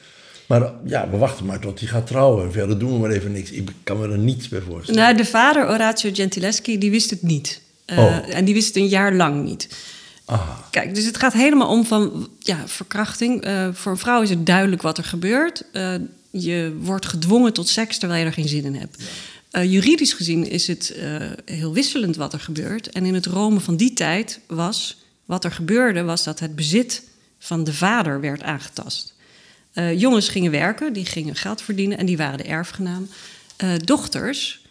Maar 0.45 0.71
ja, 0.85 1.09
we 1.09 1.17
wachten 1.17 1.45
maar 1.45 1.59
tot 1.59 1.79
hij 1.79 1.87
gaat 1.89 2.07
trouwen. 2.07 2.51
Verder 2.51 2.79
doen 2.79 2.91
we 2.93 2.99
maar 2.99 3.11
even 3.11 3.31
niks. 3.31 3.51
Ik 3.51 3.69
kan 3.83 3.99
me 3.99 4.07
er 4.09 4.17
niets 4.17 4.47
bij 4.49 4.61
voorstellen. 4.61 5.01
Nou, 5.01 5.17
de 5.17 5.25
vader, 5.25 5.69
Oratio 5.69 6.09
Gentileschi, 6.13 6.77
die 6.77 6.91
wist 6.91 7.09
het 7.09 7.21
niet. 7.21 7.61
Eh, 7.85 7.97
Oh. 7.97 8.17
En 8.29 8.45
die 8.45 8.53
wist 8.53 8.67
het 8.67 8.75
een 8.75 8.87
jaar 8.87 9.13
lang 9.13 9.43
niet. 9.43 9.67
Kijk, 10.69 10.95
dus 10.95 11.05
het 11.05 11.17
gaat 11.17 11.33
helemaal 11.33 11.67
om 11.67 11.85
van 11.85 12.29
ja, 12.39 12.67
verkrachting. 12.67 13.41
Eh, 13.41 13.67
voor 13.73 13.91
een 13.91 13.97
vrouw 13.97 14.21
is 14.21 14.29
het 14.29 14.45
duidelijk 14.45 14.81
wat 14.81 14.97
er 14.97 15.03
gebeurt. 15.03 15.63
Eh, 15.71 15.95
je 16.29 16.77
wordt 16.79 17.05
gedwongen 17.05 17.53
tot 17.53 17.67
seks 17.67 17.97
terwijl 17.97 18.19
je 18.19 18.25
er 18.25 18.33
geen 18.33 18.47
zin 18.47 18.65
in 18.65 18.75
hebt. 18.75 19.03
Eh, 19.51 19.71
juridisch 19.71 20.13
gezien 20.13 20.49
is 20.49 20.67
het 20.67 20.95
heel 21.45 21.73
wisselend 21.73 22.15
wat 22.15 22.33
er 22.33 22.39
gebeurt. 22.39 22.89
En 22.89 23.05
in 23.05 23.13
het 23.13 23.25
Rome 23.25 23.59
van 23.59 23.75
die 23.75 23.93
tijd 23.93 24.39
was 24.47 25.01
Wat 25.25 25.43
er 25.43 25.51
gebeurde 25.51 26.03
was 26.03 26.23
dat 26.23 26.39
het 26.39 26.55
bezit 26.55 27.03
van 27.39 27.63
de 27.63 27.73
vader 27.73 28.21
werd 28.21 28.43
aangetast. 28.43 29.13
Jongens 29.95 30.29
gingen 30.29 30.51
werken, 30.51 30.93
die 30.93 31.05
gingen 31.05 31.35
geld 31.35 31.61
verdienen 31.61 31.97
en 31.97 32.05
die 32.05 32.17
waren 32.17 32.37
de 32.37 32.43
erfgenaam. 32.43 33.07
Dochters, 33.83 34.62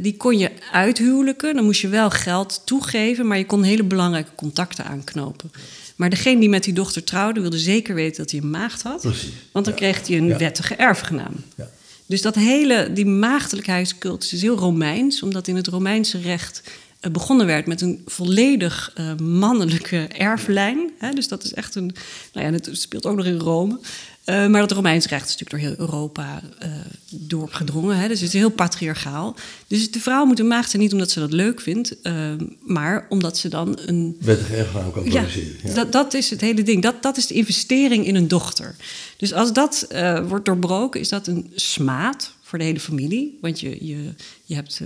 die 0.00 0.16
kon 0.16 0.38
je 0.38 0.50
uithuwelijken, 0.72 1.54
dan 1.54 1.64
moest 1.64 1.80
je 1.80 1.88
wel 1.88 2.10
geld 2.10 2.62
toegeven, 2.64 3.26
maar 3.26 3.38
je 3.38 3.46
kon 3.46 3.62
hele 3.62 3.84
belangrijke 3.84 4.30
contacten 4.36 4.84
aanknopen. 4.84 5.50
Maar 5.96 6.10
degene 6.10 6.40
die 6.40 6.48
met 6.48 6.64
die 6.64 6.72
dochter 6.74 7.04
trouwde, 7.04 7.40
wilde 7.40 7.58
zeker 7.58 7.94
weten 7.94 8.22
dat 8.22 8.30
hij 8.30 8.40
een 8.40 8.50
maagd 8.50 8.82
had. 8.82 9.00
Precies. 9.00 9.30
Want 9.52 9.64
dan 9.64 9.74
Ja. 9.74 9.80
kreeg 9.80 10.06
hij 10.06 10.16
een 10.16 10.26
Ja. 10.26 10.36
wettige 10.38 10.74
erfgenaam. 10.74 11.34
Ja. 11.56 11.70
Dus 12.06 12.22
dat 12.22 12.34
hele, 12.34 12.90
die 12.92 13.06
maagdelijkheidscultus 13.06 14.32
is 14.32 14.42
heel 14.42 14.56
Romeins, 14.56 15.22
omdat 15.22 15.48
in 15.48 15.56
het 15.56 15.66
Romeinse 15.66 16.20
recht 16.20 16.62
eh, 17.00 17.10
begonnen 17.10 17.46
werd 17.46 17.66
met 17.66 17.80
een 17.80 18.02
volledig 18.06 18.92
eh, 18.94 19.14
mannelijke 19.16 19.96
erflijn. 20.06 20.90
Hè? 20.98 21.10
Dus 21.10 21.28
dat 21.28 21.44
is 21.44 21.54
echt 21.54 21.74
een, 21.74 21.94
nou 22.32 22.46
ja, 22.46 22.52
dat 22.58 22.68
speelt 22.72 23.06
ook 23.06 23.16
nog 23.16 23.26
in 23.26 23.38
Rome. 23.38 23.78
Eh, 24.24 24.46
maar 24.46 24.60
dat 24.60 24.72
Romeins 24.72 25.06
recht 25.06 25.28
is 25.28 25.36
natuurlijk 25.36 25.50
door 25.50 25.70
heel 25.70 25.86
Europa 25.86 26.42
eh, 26.58 26.70
doorgedrongen. 27.10 27.96
Hè? 27.96 28.08
Dus 28.08 28.20
het 28.20 28.34
is 28.34 28.40
heel 28.40 28.50
patriarchaal. 28.50 29.36
Dus 29.66 29.90
de 29.90 30.00
vrouw 30.00 30.24
moet 30.24 30.38
een 30.38 30.46
maagd 30.46 30.70
zijn 30.70 30.82
niet 30.82 30.92
omdat 30.92 31.10
ze 31.10 31.20
dat 31.20 31.32
leuk 31.32 31.60
vindt, 31.60 32.00
eh, 32.00 32.32
maar 32.60 33.06
omdat 33.08 33.38
ze 33.38 33.48
dan 33.48 33.78
een 33.86 34.16
Wettige 34.20 34.56
erfgenaam 34.56 34.92
kan 34.92 35.02
produceren. 35.02 35.56
Ja. 35.64 35.74
Dat, 35.74 35.92
dat 35.92 36.14
is 36.14 36.30
het 36.30 36.40
hele 36.40 36.62
ding. 36.62 36.82
Dat, 36.82 37.02
dat 37.02 37.16
is 37.16 37.26
de 37.26 37.34
investering 37.34 38.06
in 38.06 38.14
een 38.14 38.28
dochter. 38.28 38.74
Dus 39.16 39.32
als 39.32 39.52
dat 39.52 39.86
wordt 40.28 40.44
doorbroken, 40.44 41.00
is 41.00 41.08
dat 41.08 41.26
een 41.26 41.50
smaad 41.54 42.32
voor 42.42 42.58
de 42.58 42.64
hele 42.64 42.80
familie. 42.80 43.38
Want 43.40 43.60
je, 43.60 43.86
je, 43.86 44.12
je 44.44 44.54
hebt 44.54 44.80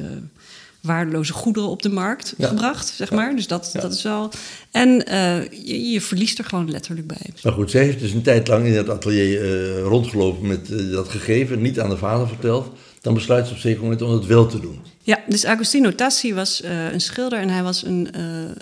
waardeloze 0.85 1.33
goederen 1.33 1.69
op 1.69 1.83
de 1.83 1.88
markt 1.88 2.35
Ja. 2.37 2.49
gebracht, 2.49 2.87
zeg 2.88 3.11
Ja. 3.11 3.17
maar. 3.17 3.37
Dus 3.37 3.47
dat, 3.47 3.71
Ja. 3.73 3.81
dat 3.81 3.93
is 3.95 4.03
wel... 4.03 4.31
En 4.71 5.07
eh, 5.07 5.43
je, 5.64 5.91
je 5.91 6.00
verliest 6.00 6.38
er 6.38 6.45
gewoon 6.45 6.71
letterlijk 6.71 7.07
bij. 7.07 7.31
Maar 7.43 7.53
goed, 7.53 7.71
zij 7.71 7.85
heeft 7.85 8.00
dus 8.00 8.12
een 8.12 8.23
tijd 8.23 8.49
lang 8.49 8.67
in 8.67 8.73
het 8.73 8.88
atelier 8.88 9.43
eh, 9.43 9.83
rondgelopen 9.83 10.47
met 10.47 10.71
eh, 10.71 10.91
dat 10.91 11.09
gegeven, 11.09 11.62
niet 11.62 11.81
aan 11.81 11.91
de 11.91 11.97
vader 11.97 12.29
verteld. 12.29 12.73
Dan 13.00 13.14
besluit 13.14 13.45
ze 13.45 13.50
op 13.50 13.57
een 13.57 13.62
zeker 13.62 13.83
moment 13.83 14.03
om 14.03 14.11
het 14.12 14.26
wel 14.26 14.47
te 14.47 14.61
doen. 14.61 14.79
Ja, 15.03 15.19
dus 15.29 15.45
Agostino 15.45 15.95
Tassi 15.95 16.35
was 16.35 16.62
een 16.93 17.00
schilder 17.00 17.38
en 17.38 17.49
hij 17.49 17.62
was 17.62 17.85
een 17.85 18.09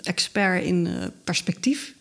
expert 0.01 0.63
in 0.63 0.87
perspectief. 1.23 1.93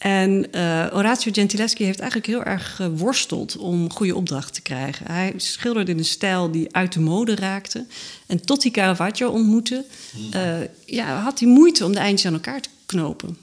En 0.00 0.52
eh, 0.52 0.86
Orazio 0.92 1.32
Gentileschi 1.32 1.84
heeft 1.84 1.98
eigenlijk 1.98 2.30
heel 2.30 2.44
erg 2.44 2.76
geworsteld 2.76 3.56
om 3.56 3.92
goede 3.92 4.14
opdrachten 4.14 4.54
te 4.54 4.62
krijgen. 4.62 5.06
Hij 5.06 5.32
schilderde 5.36 5.90
in 5.90 5.98
een 5.98 6.04
stijl 6.04 6.50
die 6.50 6.74
uit 6.74 6.92
de 6.92 7.00
mode 7.00 7.34
raakte. 7.34 7.84
En 8.26 8.40
tot 8.40 8.62
hij 8.62 8.72
Caravaggio 8.72 9.28
ontmoette, 9.28 9.84
eh, 10.30 10.58
ja, 10.86 11.20
had 11.20 11.40
hij 11.40 11.48
moeite 11.48 11.84
om 11.84 11.92
de 11.92 11.98
eindjes 11.98 12.26
aan 12.26 12.32
elkaar 12.32 12.60
te 12.60 12.68
knopen. 12.86 13.36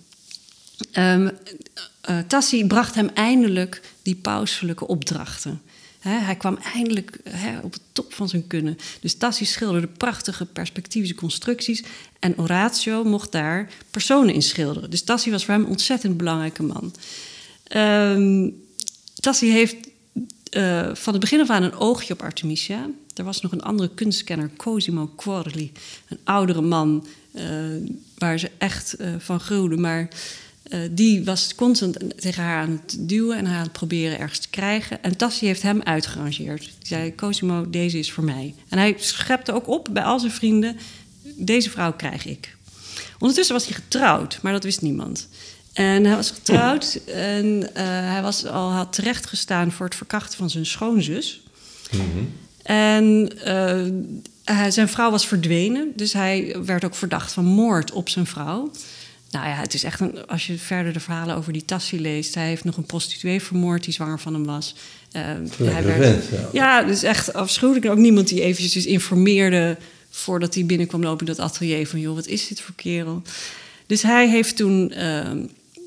Eh, 0.92 1.28
Tassi 2.28 2.66
bracht 2.66 2.96
hem 2.96 3.10
eindelijk 3.14 3.82
die 4.02 4.16
pauselijke 4.16 4.88
opdrachten. 4.88 5.62
Hij 6.08 6.36
kwam 6.36 6.58
eindelijk 6.74 7.20
op 7.64 7.74
de 7.74 7.80
top 7.92 8.14
van 8.14 8.30
zijn 8.30 8.48
kunnen. 8.48 8.78
Dus 9.00 9.16
Tassi 9.16 9.46
schilderde 9.46 9.88
prachtige 9.88 10.46
perspectivische 10.46 11.16
constructies. 11.16 11.84
En 12.20 12.38
Oratio 12.38 13.04
mocht 13.04 13.32
daar 13.32 13.70
personen 13.92 14.34
in 14.34 14.42
schilderen. 14.42 14.90
Dus 14.90 15.04
Tassi 15.04 15.32
was 15.32 15.46
voor 15.46 15.54
hem 15.54 15.64
een 15.64 15.70
ontzettend 15.70 16.18
belangrijke 16.18 16.64
man. 16.64 16.94
Ehm 17.64 18.50
Tassi 19.20 19.52
heeft 19.52 19.76
eh, 20.50 20.90
van 20.94 21.14
het 21.14 21.22
begin 21.22 21.42
af 21.42 21.50
aan 21.50 21.64
een 21.64 21.76
oogje 21.76 22.14
op 22.14 22.22
Artemisia. 22.22 22.90
Er 23.16 23.24
was 23.24 23.42
nog 23.42 23.52
een 23.52 23.62
andere 23.62 23.90
kunstkenner, 23.94 24.50
Cosimo 24.58 25.12
Quarli. 25.16 25.72
Een 26.08 26.20
oudere 26.24 26.62
man 26.62 27.08
eh, 27.32 27.46
waar 28.18 28.40
ze 28.40 28.52
echt 28.58 28.94
eh, 28.94 29.10
van 29.18 29.40
gruwden. 29.40 29.82
Maar 29.82 30.08
eh, 30.70 30.80
die 30.92 31.24
was 31.24 31.56
constant 31.56 31.98
tegen 32.22 32.44
haar 32.44 32.62
aan 32.62 32.82
het 32.86 32.96
duwen 33.00 33.38
en 33.38 33.46
haar 33.46 33.58
aan 33.58 33.64
het 33.64 33.72
proberen 33.72 34.20
ergens 34.20 34.40
te 34.40 34.50
krijgen. 34.50 35.04
En 35.04 35.18
Tassi 35.18 35.46
heeft 35.46 35.62
hem 35.62 35.82
uitgerangeerd. 35.82 36.60
Die 36.62 36.72
zei, 36.88 37.16
Cosimo, 37.16 37.70
deze 37.70 38.00
is 38.00 38.12
voor 38.12 38.24
mij. 38.24 38.54
En 38.70 38.78
hij 38.78 38.96
schepte 38.98 39.54
ook 39.54 39.68
op 39.68 39.88
bij 39.92 40.04
al 40.04 40.20
zijn 40.20 40.32
vrienden, 40.32 40.78
deze 41.36 41.70
vrouw 41.70 41.94
krijg 41.94 42.26
ik. 42.26 42.56
Ondertussen 43.20 43.56
was 43.56 43.66
hij 43.66 43.74
getrouwd, 43.76 44.40
maar 44.42 44.52
dat 44.54 44.64
wist 44.64 44.82
niemand. 44.82 45.28
En 45.74 46.04
hij 46.06 46.16
was 46.16 46.32
getrouwd 46.32 47.00
en 47.06 47.76
eh, 47.76 47.84
hij 47.86 48.22
was 48.22 48.46
al, 48.46 48.72
had 48.72 48.94
terechtgestaan 48.94 49.72
voor 49.72 49.86
het 49.86 49.96
verkrachten 49.96 50.38
van 50.38 50.50
zijn 50.50 50.66
schoonzus. 50.66 51.42
En 52.64 53.30
eh, 53.44 53.86
hij- 54.44 54.72
zijn 54.72 54.88
vrouw 54.90 55.12
was 55.12 55.28
verdwenen, 55.28 55.92
dus 55.96 56.14
hij 56.14 56.56
werd 56.66 56.86
ook 56.86 56.96
verdacht 56.96 57.32
van 57.32 57.46
moord 57.46 57.92
op 57.92 58.10
zijn 58.10 58.26
vrouw. 58.26 58.72
Nou 59.32 59.48
ja, 59.48 59.56
het 59.56 59.74
is 59.74 59.84
echt 59.84 60.00
een, 60.00 60.28
als 60.28 60.48
je 60.48 60.58
verder 60.58 60.94
de 60.94 61.00
verhalen 61.00 61.36
over 61.36 61.54
die 61.54 61.66
Tassi 61.66 62.02
leest, 62.02 62.36
hij 62.36 62.48
heeft 62.48 62.64
nog 62.64 62.78
een 62.78 62.86
prostituee 62.86 63.42
vermoord 63.42 63.84
die 63.84 63.94
zwanger 63.94 64.20
van 64.20 64.34
hem 64.34 64.46
was. 64.46 64.76
Hij 65.12 65.38
Lekkere 65.58 65.98
werd, 65.98 66.26
vent, 66.26 66.26
ja. 66.32 66.50
ja, 66.54 66.84
dus 66.84 67.04
echt 67.04 67.34
afschuwelijk. 67.34 67.86
En 67.86 67.92
ook 67.92 67.98
niemand 67.98 68.28
die 68.28 68.42
eventjes 68.42 68.74
dus 68.74 68.86
informeerde 68.86 69.78
voordat 70.10 70.54
hij 70.54 70.66
binnenkwam 70.66 71.04
lopen 71.04 71.28
in 71.28 71.34
dat 71.34 71.46
atelier 71.46 71.88
van 71.88 72.00
joh, 72.00 72.16
wat 72.16 72.28
is 72.28 72.48
dit 72.48 72.62
voor 72.62 72.76
kerel? 72.76 73.22
Dus 73.86 74.02
hij 74.02 74.30
heeft 74.30 74.56
toen 74.56 74.92
eh, 74.92 75.32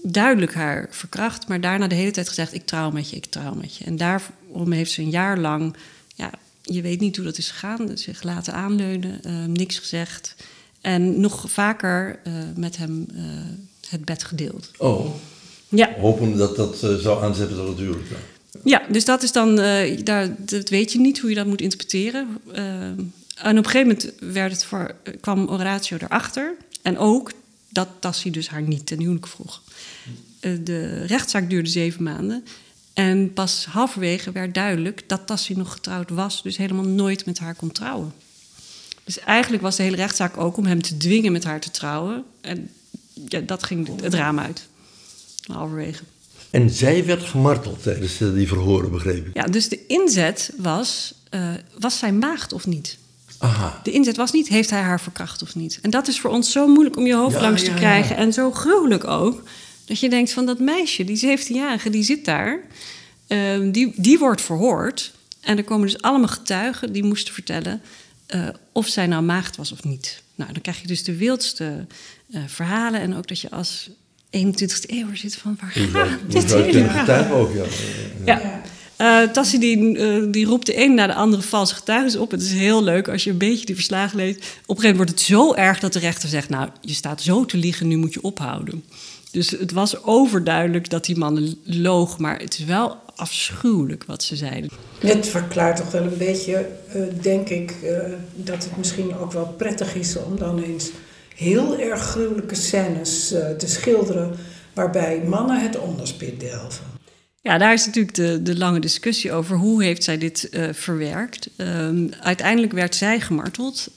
duidelijk 0.02 0.54
haar 0.54 0.88
verkracht, 0.90 1.48
maar 1.48 1.60
daarna 1.60 1.86
de 1.86 1.94
hele 1.94 2.10
tijd 2.10 2.28
gezegd: 2.28 2.54
ik 2.54 2.66
trouw 2.66 2.90
met 2.90 3.10
je, 3.10 3.16
ik 3.16 3.24
trouw 3.24 3.54
met 3.54 3.76
je. 3.76 3.84
En 3.84 3.96
daarom 3.96 4.72
heeft 4.72 4.92
ze 4.92 5.02
een 5.02 5.10
jaar 5.10 5.38
lang, 5.38 5.76
ja, 6.14 6.30
je 6.62 6.82
weet 6.82 7.00
niet 7.00 7.16
hoe 7.16 7.24
dat 7.24 7.38
is 7.38 7.50
gegaan, 7.50 7.98
zich 7.98 8.22
laten 8.22 8.54
aanleunen, 8.54 9.22
eh, 9.22 9.44
niks 9.44 9.78
gezegd. 9.78 10.34
En 10.80 11.20
nog 11.20 11.44
vaker 11.50 12.20
eh, 12.24 12.32
met 12.56 12.76
hem 12.76 13.06
eh, 13.14 13.22
het 13.88 14.04
bed 14.04 14.24
gedeeld. 14.24 14.70
Oh, 14.78 15.14
Ja. 15.68 15.94
hopen 16.00 16.36
dat 16.36 16.56
dat 16.56 16.82
eh, 16.82 16.94
zou 16.94 17.24
aanzetten 17.24 17.56
tot 17.56 17.68
het 17.68 17.78
huwelijk. 17.78 18.10
dan. 18.10 18.18
Ja, 18.64 18.82
dus 18.90 19.04
dat 19.04 19.22
is 19.22 19.32
dan, 19.32 19.56
daar, 20.04 20.34
dat 20.38 20.68
weet 20.68 20.92
je 20.92 21.00
niet 21.00 21.18
hoe 21.18 21.30
je 21.30 21.36
dat 21.36 21.46
moet 21.46 21.60
interpreteren. 21.60 22.28
En 23.36 23.58
op 23.58 23.64
een 23.64 23.70
gegeven 23.70 23.86
moment 23.86 24.12
werd 24.34 24.52
het 24.52 24.64
voor, 24.64 24.94
kwam 25.20 25.48
Oratio 25.48 25.96
erachter. 26.00 26.54
En 26.82 26.98
ook 26.98 27.32
dat 27.68 27.88
Tassi 27.98 28.30
dus 28.30 28.48
haar 28.48 28.62
niet 28.62 28.86
ten 28.86 28.98
huwelijk 28.98 29.26
vroeg. 29.26 29.62
De 30.40 31.04
rechtszaak 31.06 31.50
duurde 31.50 31.68
zeven 31.68 32.02
maanden. 32.02 32.44
En 32.92 33.32
pas 33.32 33.64
halverwege 33.64 34.32
werd 34.32 34.54
duidelijk 34.54 35.02
dat 35.06 35.26
Tassi 35.26 35.54
nog 35.54 35.72
getrouwd 35.72 36.10
was, 36.10 36.42
dus 36.42 36.56
helemaal 36.56 36.84
nooit 36.84 37.26
met 37.26 37.38
haar 37.38 37.54
kon 37.54 37.72
trouwen. 37.72 38.12
Dus 39.14 39.24
eigenlijk 39.24 39.62
was 39.62 39.76
de 39.76 39.82
hele 39.82 39.96
rechtszaak 39.96 40.36
ook 40.36 40.56
om 40.56 40.66
hem 40.66 40.82
te 40.82 40.96
dwingen 40.96 41.32
met 41.32 41.44
haar 41.44 41.60
te 41.60 41.70
trouwen. 41.70 42.24
En 42.40 42.70
ja, 43.28 43.40
dat 43.40 43.62
ging 43.62 44.02
het 44.02 44.14
raam 44.14 44.38
uit. 44.38 44.66
Halverwege. 45.52 46.02
En 46.50 46.70
zij 46.70 47.04
werd 47.04 47.22
gemarteld 47.22 47.82
tijdens 47.82 48.20
eh, 48.20 48.32
die 48.32 48.48
verhoren, 48.48 48.90
begreep 48.90 49.26
ik. 49.26 49.34
Ja, 49.34 49.44
dus 49.44 49.68
de 49.68 49.86
inzet 49.86 50.50
was, 50.56 51.14
eh, 51.30 51.48
was 51.78 51.98
zij 51.98 52.12
maagd 52.12 52.52
of 52.52 52.66
niet? 52.66 52.96
Aha. 53.38 53.80
De 53.82 53.90
inzet 53.90 54.16
was 54.16 54.32
niet, 54.32 54.48
heeft 54.48 54.70
hij 54.70 54.80
haar 54.80 55.00
verkracht 55.00 55.42
of 55.42 55.54
niet? 55.54 55.78
En 55.82 55.90
dat 55.90 56.08
is 56.08 56.20
voor 56.20 56.30
ons 56.30 56.52
zo 56.52 56.66
moeilijk 56.66 56.96
om 56.96 57.06
je 57.06 57.14
hoofd 57.14 57.34
Ja, 57.34 57.40
langs 57.40 57.62
te 57.64 57.70
ja. 57.70 57.76
krijgen. 57.76 58.16
En 58.16 58.32
zo 58.32 58.50
gruwelijk 58.50 59.04
ook. 59.04 59.42
Dat 59.84 60.00
je 60.00 60.08
denkt 60.08 60.32
van 60.32 60.46
dat 60.46 60.58
meisje, 60.58 61.04
die 61.04 61.38
17-jarige, 61.38 61.90
die 61.90 62.02
zit 62.02 62.24
daar. 62.24 62.60
ehm, 63.26 63.70
die, 63.70 63.92
die 63.96 64.18
wordt 64.18 64.40
verhoord. 64.42 65.12
En 65.40 65.56
er 65.56 65.64
komen 65.64 65.86
dus 65.86 66.02
allemaal 66.02 66.28
getuigen 66.28 66.92
die 66.92 67.04
moesten 67.04 67.34
vertellen... 67.34 67.80
eh, 68.30 68.48
of 68.72 68.86
zij 68.86 69.06
nou 69.06 69.22
maagd 69.22 69.56
was 69.56 69.72
of 69.72 69.84
niet. 69.84 70.22
Nou, 70.34 70.52
dan 70.52 70.62
krijg 70.62 70.80
je 70.80 70.86
dus 70.86 71.04
de 71.04 71.16
wildste 71.16 71.86
eh, 72.30 72.40
verhalen. 72.46 73.00
En 73.00 73.16
ook 73.16 73.28
dat 73.28 73.40
je 73.40 73.50
als 73.50 73.90
21ste 74.36 74.86
eeuw 74.86 75.14
zit 75.14 75.36
van... 75.36 75.58
waar 75.60 75.70
gaat 75.70 76.18
dit 76.28 76.50
zou 76.50 76.60
hele 76.60 76.72
kunnen 76.72 76.90
verhaal? 76.90 77.06
getuigen 77.06 77.34
ook, 77.34 77.54
ja. 77.54 77.64
Ja. 78.24 78.62
Eh 78.96 79.22
Tassi 79.32 79.58
die, 79.58 80.30
die 80.30 80.46
roept 80.46 80.66
de 80.66 80.84
een 80.84 80.94
na 80.94 81.06
de 81.06 81.14
andere 81.14 81.42
valse 81.42 81.74
getuigenis 81.74 82.16
op. 82.16 82.30
Het 82.30 82.42
is 82.42 82.52
heel 82.52 82.82
leuk 82.82 83.08
als 83.08 83.24
je 83.24 83.30
een 83.30 83.38
beetje 83.38 83.66
die 83.66 83.74
verslagen 83.74 84.16
leest. 84.16 84.36
Op 84.36 84.42
een 84.42 84.52
gegeven 84.52 84.76
moment 84.76 84.96
wordt 84.96 85.10
het 85.10 85.20
zo 85.20 85.54
erg 85.54 85.80
dat 85.80 85.92
de 85.92 85.98
rechter 85.98 86.28
zegt... 86.28 86.48
nou, 86.48 86.68
je 86.80 86.94
staat 86.94 87.22
zo 87.22 87.44
te 87.44 87.56
liegen, 87.56 87.88
nu 87.88 87.96
moet 87.96 88.14
je 88.14 88.22
ophouden. 88.22 88.84
Dus 89.30 89.50
het 89.50 89.72
was 89.72 90.02
overduidelijk 90.02 90.90
dat 90.90 91.04
die 91.04 91.16
man 91.16 91.56
loog... 91.64 92.18
maar 92.18 92.38
het 92.38 92.58
is 92.58 92.64
wel 92.64 92.96
afschuwelijk 93.20 94.04
wat 94.04 94.22
ze 94.22 94.36
zeiden. 94.36 94.70
Het 94.98 95.28
verklaart 95.28 95.76
toch 95.76 95.90
wel 95.90 96.02
een 96.02 96.18
beetje, 96.18 96.68
eh, 96.88 97.02
denk 97.20 97.48
ik, 97.48 97.70
eh, 97.70 97.98
dat 98.34 98.64
het 98.64 98.76
misschien 98.76 99.16
ook 99.16 99.32
wel 99.32 99.54
prettig 99.58 99.94
is 99.94 100.16
om 100.16 100.38
dan 100.38 100.62
eens 100.62 100.90
heel 101.36 101.78
erg 101.78 102.00
gruwelijke 102.00 102.54
scènes 102.54 103.32
eh, 103.32 103.50
te 103.50 103.66
schilderen 103.66 104.36
waarbij 104.72 105.22
mannen 105.26 105.60
het 105.60 105.78
onderspit 105.78 106.40
delven. 106.40 106.88
Ja, 107.42 107.58
daar 107.58 107.72
is 107.72 107.86
natuurlijk 107.86 108.14
de, 108.14 108.42
de 108.42 108.56
lange 108.56 108.80
discussie 108.80 109.32
over 109.32 109.56
hoe 109.56 109.82
heeft 109.82 110.04
zij 110.04 110.18
dit 110.18 110.48
verwerkt. 110.72 111.50
Ehm, 111.56 112.06
uiteindelijk 112.20 112.72
werd 112.72 112.94
zij 112.94 113.20
gemarteld, 113.20 113.90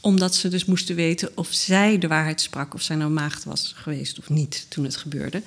omdat 0.00 0.34
ze 0.34 0.48
dus 0.48 0.64
moesten 0.64 0.94
weten 0.94 1.30
of 1.34 1.48
zij 1.50 1.98
de 1.98 2.08
waarheid 2.08 2.40
sprak, 2.40 2.74
of 2.74 2.82
zij 2.82 2.96
nou 2.96 3.10
maagd 3.10 3.44
was 3.44 3.74
geweest 3.76 4.18
of 4.18 4.28
niet 4.28 4.66
toen 4.68 4.84
het 4.84 4.96
gebeurde. 4.96 5.42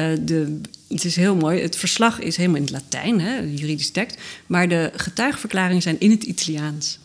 Eh, 0.00 0.06
de, 0.20 0.60
het 0.88 1.04
is 1.04 1.16
heel 1.16 1.36
mooi, 1.36 1.60
het 1.60 1.76
verslag 1.76 2.20
is 2.20 2.36
helemaal 2.36 2.56
in 2.56 2.62
het 2.62 2.72
Latijn, 2.72 3.20
hè, 3.20 3.38
juridisch 3.38 3.90
tekst, 3.90 4.18
maar 4.46 4.68
de 4.68 4.90
getuigenverklaringen 4.96 5.82
zijn 5.82 6.00
in 6.00 6.10
het 6.10 6.22
Italiaans. 6.22 6.98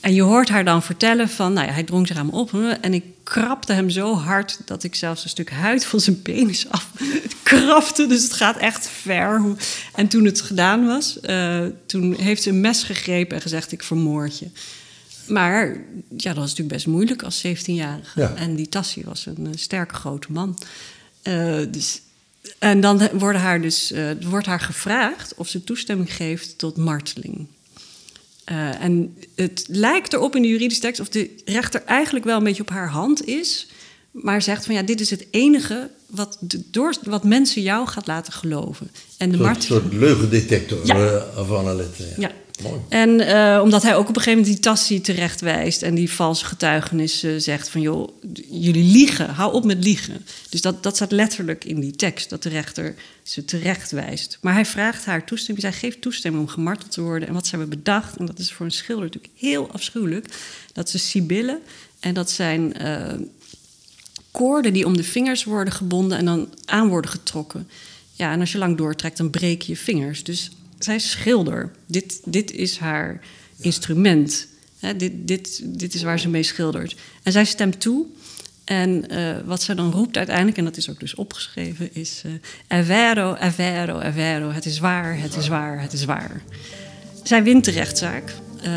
En 0.00 0.14
je 0.14 0.22
hoort 0.22 0.48
haar 0.48 0.64
dan 0.64 0.82
vertellen 0.82 1.28
van, 1.28 1.52
nou 1.52 1.66
ja, 1.66 1.72
hij 1.72 1.82
drong 1.82 2.06
zich 2.06 2.16
aan 2.16 2.26
me 2.26 2.32
op. 2.32 2.52
En 2.80 2.94
ik 2.94 3.04
krapte 3.22 3.72
hem 3.72 3.90
zo 3.90 4.14
hard 4.14 4.58
dat 4.64 4.82
ik 4.82 4.94
zelfs 4.94 5.24
een 5.24 5.30
stuk 5.30 5.50
huid 5.50 5.84
van 5.84 6.00
zijn 6.00 6.22
penis 6.22 6.68
af 6.68 6.90
krapte. 7.42 8.06
Dus 8.06 8.22
het 8.22 8.32
gaat 8.32 8.56
echt 8.56 8.88
ver. 8.88 9.42
En 9.94 10.08
toen 10.08 10.24
het 10.24 10.40
gedaan 10.40 10.86
was, 10.86 11.18
uh, 11.22 11.64
toen 11.86 12.14
heeft 12.14 12.42
ze 12.42 12.48
een 12.48 12.60
mes 12.60 12.82
gegrepen 12.82 13.36
en 13.36 13.42
gezegd, 13.42 13.72
ik 13.72 13.82
vermoord 13.82 14.38
je. 14.38 14.46
Maar 15.26 15.66
ja, 16.16 16.28
dat 16.32 16.36
was 16.36 16.48
natuurlijk 16.48 16.74
best 16.74 16.86
moeilijk 16.86 17.22
als 17.22 17.46
17-jarige. 17.46 18.20
Ja. 18.20 18.34
En 18.34 18.54
die 18.54 18.68
Tassie 18.68 19.04
was 19.06 19.26
een, 19.26 19.46
eh, 19.46 19.52
sterke 19.54 19.94
grote 19.94 20.32
man. 20.32 20.58
Uh, 21.22 21.58
dus, 21.70 22.00
en 22.58 22.80
dan 22.80 23.08
wordt 23.12 23.38
haar, 23.38 23.60
dus, 23.60 23.92
uh, 23.92 24.10
wordt 24.20 24.46
haar 24.46 24.60
gevraagd 24.60 25.34
of 25.34 25.48
ze 25.48 25.64
toestemming 25.64 26.14
geeft 26.14 26.58
tot 26.58 26.76
marteling. 26.76 27.46
Uh, 28.50 28.82
en 28.82 29.16
het 29.34 29.64
lijkt 29.68 30.12
erop 30.12 30.36
in 30.36 30.42
de 30.42 30.48
juridische 30.48 30.82
tekst 30.82 31.00
of 31.00 31.08
de 31.08 31.30
rechter 31.44 31.82
eigenlijk 31.84 32.24
wel 32.24 32.36
een 32.36 32.44
beetje 32.44 32.62
op 32.62 32.70
haar 32.70 32.88
hand 32.88 33.26
is, 33.26 33.66
maar 34.10 34.42
zegt 34.42 34.64
van 34.64 34.74
ja, 34.74 34.82
dit 34.82 35.00
is 35.00 35.10
het 35.10 35.26
enige 35.30 35.90
wat, 36.06 36.36
de, 36.40 36.62
door, 36.70 36.94
wat 37.04 37.24
mensen 37.24 37.62
jou 37.62 37.88
gaat 37.88 38.06
laten 38.06 38.32
geloven. 38.32 38.90
En 39.18 39.30
de 39.30 39.36
een 39.36 39.42
Mart... 39.42 39.62
soort 39.62 39.92
leugendetector 39.92 40.86
Ja. 40.86 40.96
uh, 40.96 41.46
van 41.46 41.66
Alette. 41.66 42.04
Ja. 42.18 42.30
En 42.88 43.20
uh, 43.20 43.60
omdat 43.62 43.82
hij 43.82 43.94
ook 43.94 44.08
op 44.08 44.16
een 44.16 44.22
gegeven 44.22 44.38
moment 44.38 44.54
die 44.54 44.62
Tassie 44.62 45.00
terecht 45.00 45.40
wijst 45.40 45.82
en 45.82 45.94
die 45.94 46.10
valse 46.10 46.44
getuigenis 46.44 47.24
uh, 47.24 47.38
zegt 47.38 47.68
van 47.68 47.80
joh, 47.80 48.08
jullie 48.50 48.92
liegen, 48.92 49.28
hou 49.28 49.52
op 49.52 49.64
met 49.64 49.84
liegen. 49.84 50.24
Dus 50.48 50.60
dat, 50.60 50.82
dat 50.82 50.94
staat 50.94 51.12
letterlijk 51.12 51.64
in 51.64 51.80
die 51.80 51.96
tekst, 51.96 52.30
dat 52.30 52.42
de 52.42 52.48
rechter 52.48 52.94
ze 53.22 53.44
terecht 53.44 53.90
wijst. 53.90 54.38
Maar 54.40 54.52
hij 54.52 54.66
vraagt 54.66 55.04
haar 55.04 55.24
toestemming, 55.24 55.66
zij 55.66 55.78
geeft 55.78 56.00
toestemming 56.00 56.42
om 56.42 56.48
gemarteld 56.48 56.92
te 56.92 57.00
worden. 57.00 57.28
En 57.28 57.34
wat 57.34 57.46
ze 57.46 57.56
hebben 57.56 57.78
bedacht, 57.78 58.16
en 58.16 58.26
dat 58.26 58.38
is 58.38 58.52
voor 58.52 58.66
een 58.66 58.72
schilder 58.72 59.04
natuurlijk 59.04 59.32
heel 59.36 59.70
afschuwelijk, 59.70 60.26
dat 60.72 60.90
ze 60.90 60.98
sibyllen 60.98 61.58
en 62.00 62.14
dat 62.14 62.30
zijn 62.30 62.74
uh, 62.82 63.12
koorden 64.30 64.72
die 64.72 64.86
om 64.86 64.96
de 64.96 65.04
vingers 65.04 65.44
worden 65.44 65.72
gebonden 65.72 66.18
en 66.18 66.24
dan 66.24 66.48
aan 66.64 66.88
worden 66.88 67.10
getrokken. 67.10 67.68
Ja, 68.12 68.32
en 68.32 68.40
als 68.40 68.52
je 68.52 68.58
lang 68.58 68.76
doortrekt, 68.76 69.16
dan 69.16 69.30
breek 69.30 69.62
je 69.62 69.72
je 69.72 69.78
vingers. 69.78 70.24
Dus 70.24 70.50
zij 70.84 70.94
is 70.94 71.10
schilder. 71.10 71.70
Dit, 71.86 72.20
dit 72.24 72.50
is 72.50 72.78
haar 72.78 73.20
instrument. 73.60 74.46
He, 74.78 74.96
dit, 74.96 75.12
dit, 75.14 75.60
dit 75.64 75.94
is 75.94 76.02
waar 76.02 76.18
ze 76.18 76.28
mee 76.28 76.42
schildert. 76.42 76.96
En 77.22 77.32
zij 77.32 77.44
stemt 77.44 77.80
toe. 77.80 78.06
En 78.64 79.04
uh, 79.12 79.36
wat 79.44 79.62
ze 79.62 79.74
dan 79.74 79.90
roept 79.90 80.16
uiteindelijk, 80.16 80.56
en 80.56 80.64
dat 80.64 80.76
is 80.76 80.90
ook 80.90 81.00
dus 81.00 81.14
opgeschreven, 81.14 81.94
is... 81.94 82.22
Uh, 82.26 82.32
è 82.66 82.84
vero, 82.84 83.34
è 83.34 83.50
vero, 83.50 83.98
è 83.98 84.12
vero. 84.12 84.50
Het 84.50 84.66
is 84.66 84.78
waar, 84.78 85.20
het 85.20 85.36
is 85.36 85.48
waar, 85.48 85.80
het 85.80 85.92
is 85.92 86.04
waar. 86.04 86.42
Zij 87.22 87.42
wint 87.42 87.64
de 87.64 87.70
rechtszaak. 87.70 88.34
Uh, 88.56 88.70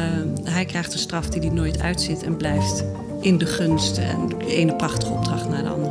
hij 0.44 0.66
krijgt 0.66 0.94
een 0.94 1.00
straf 1.00 1.30
die 1.30 1.42
hij 1.42 1.50
nooit 1.50 1.80
uitzit 1.80 2.24
en 2.24 2.38
blijft 2.38 2.84
in 3.22 3.38
de 3.38 3.46
gunst. 3.46 3.98
En 3.98 4.28
de 4.28 4.56
ene 4.56 4.76
prachtige 4.76 5.12
opdracht 5.12 5.50
naar 5.50 5.64
de 5.64 5.70
andere. 5.70 5.85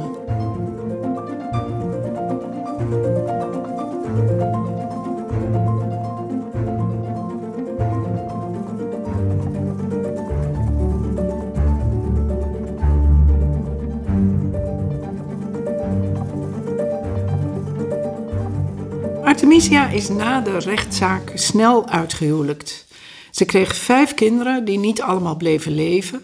Is 19.73 20.09
na 20.09 20.41
de 20.41 20.59
rechtszaak 20.59 21.33
snel 21.35 21.89
uitgehuwelijkt. 21.89 22.87
Ze 23.31 23.45
kreeg 23.45 23.77
vijf 23.77 24.15
kinderen 24.15 24.65
die 24.65 24.79
niet 24.79 25.03
allemaal 25.03 25.37
bleven 25.37 25.75
leven. 25.75 26.23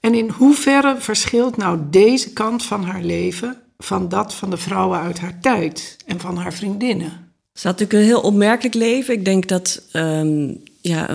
En 0.00 0.14
in 0.14 0.28
hoeverre 0.28 0.96
verschilt 0.98 1.56
nou 1.56 1.78
deze 1.90 2.32
kant 2.32 2.64
van 2.64 2.84
haar 2.84 3.02
leven 3.02 3.56
van 3.78 4.08
dat 4.08 4.34
van 4.34 4.50
de 4.50 4.56
vrouwen 4.56 5.00
uit 5.00 5.18
haar 5.18 5.40
tijd 5.40 5.96
en 6.06 6.20
van 6.20 6.36
haar 6.36 6.52
vriendinnen? 6.52 7.32
Ze 7.52 7.66
had 7.66 7.78
natuurlijk 7.78 7.92
een 7.92 8.14
heel 8.14 8.28
opmerkelijk 8.30 8.74
leven. 8.74 9.14
Ik 9.14 9.24
denk 9.24 9.48
dat 9.48 9.82
um, 9.92 10.62
ja, 10.80 11.06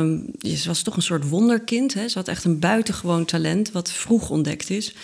ze 0.42 0.68
was 0.68 0.82
toch 0.82 0.96
een 0.96 1.02
soort 1.02 1.30
wonderkind. 1.30 1.94
Hè? 1.94 2.08
Ze 2.08 2.18
had 2.18 2.28
echt 2.28 2.44
een 2.44 2.60
buitengewoon 2.60 3.26
talent, 3.26 3.72
wat 3.72 3.92
vroeg 3.92 4.30
ontdekt 4.30 4.70
is. 4.70 4.96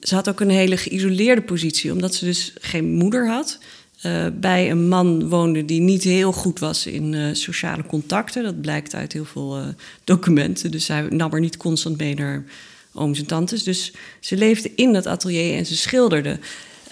Ze 0.00 0.14
had 0.14 0.28
ook 0.28 0.40
een 0.40 0.50
hele 0.50 0.76
geïsoleerde 0.76 1.42
positie, 1.42 1.92
omdat 1.92 2.14
ze 2.14 2.24
dus 2.24 2.52
geen 2.60 2.92
moeder 2.92 3.28
had. 3.28 3.58
Uh, 4.06 4.26
bij 4.40 4.70
een 4.70 4.88
man 4.88 5.28
woonde 5.28 5.64
die 5.64 5.80
niet 5.80 6.02
heel 6.02 6.32
goed 6.32 6.58
was 6.58 6.86
in 6.86 7.12
uh, 7.12 7.34
sociale 7.34 7.86
contacten. 7.86 8.42
Dat 8.42 8.60
blijkt 8.60 8.94
uit 8.94 9.12
heel 9.12 9.24
veel 9.24 9.58
uh, 9.58 9.66
documenten. 10.04 10.70
Dus 10.70 10.88
hij 10.88 11.02
nam 11.02 11.32
er 11.32 11.40
niet 11.40 11.56
constant 11.56 11.98
mee 11.98 12.14
naar 12.14 12.44
ooms 12.92 13.18
en 13.18 13.26
tantes. 13.26 13.62
Dus 13.62 13.92
ze 14.20 14.36
leefde 14.36 14.72
in 14.74 14.92
dat 14.92 15.06
atelier 15.06 15.56
en 15.56 15.66
ze 15.66 15.76
schilderde. 15.76 16.38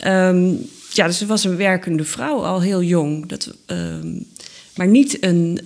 Um, 0.07 0.69
ja, 0.91 1.07
dus 1.07 1.19
ze 1.19 1.27
was 1.27 1.45
een 1.45 1.57
werkende 1.57 2.05
vrouw 2.05 2.39
al 2.45 2.61
heel 2.61 2.83
jong. 2.83 3.27
Dat, 3.27 3.55
um, 3.67 4.27
maar 4.77 4.89
niet, 4.89 5.25
een, 5.25 5.61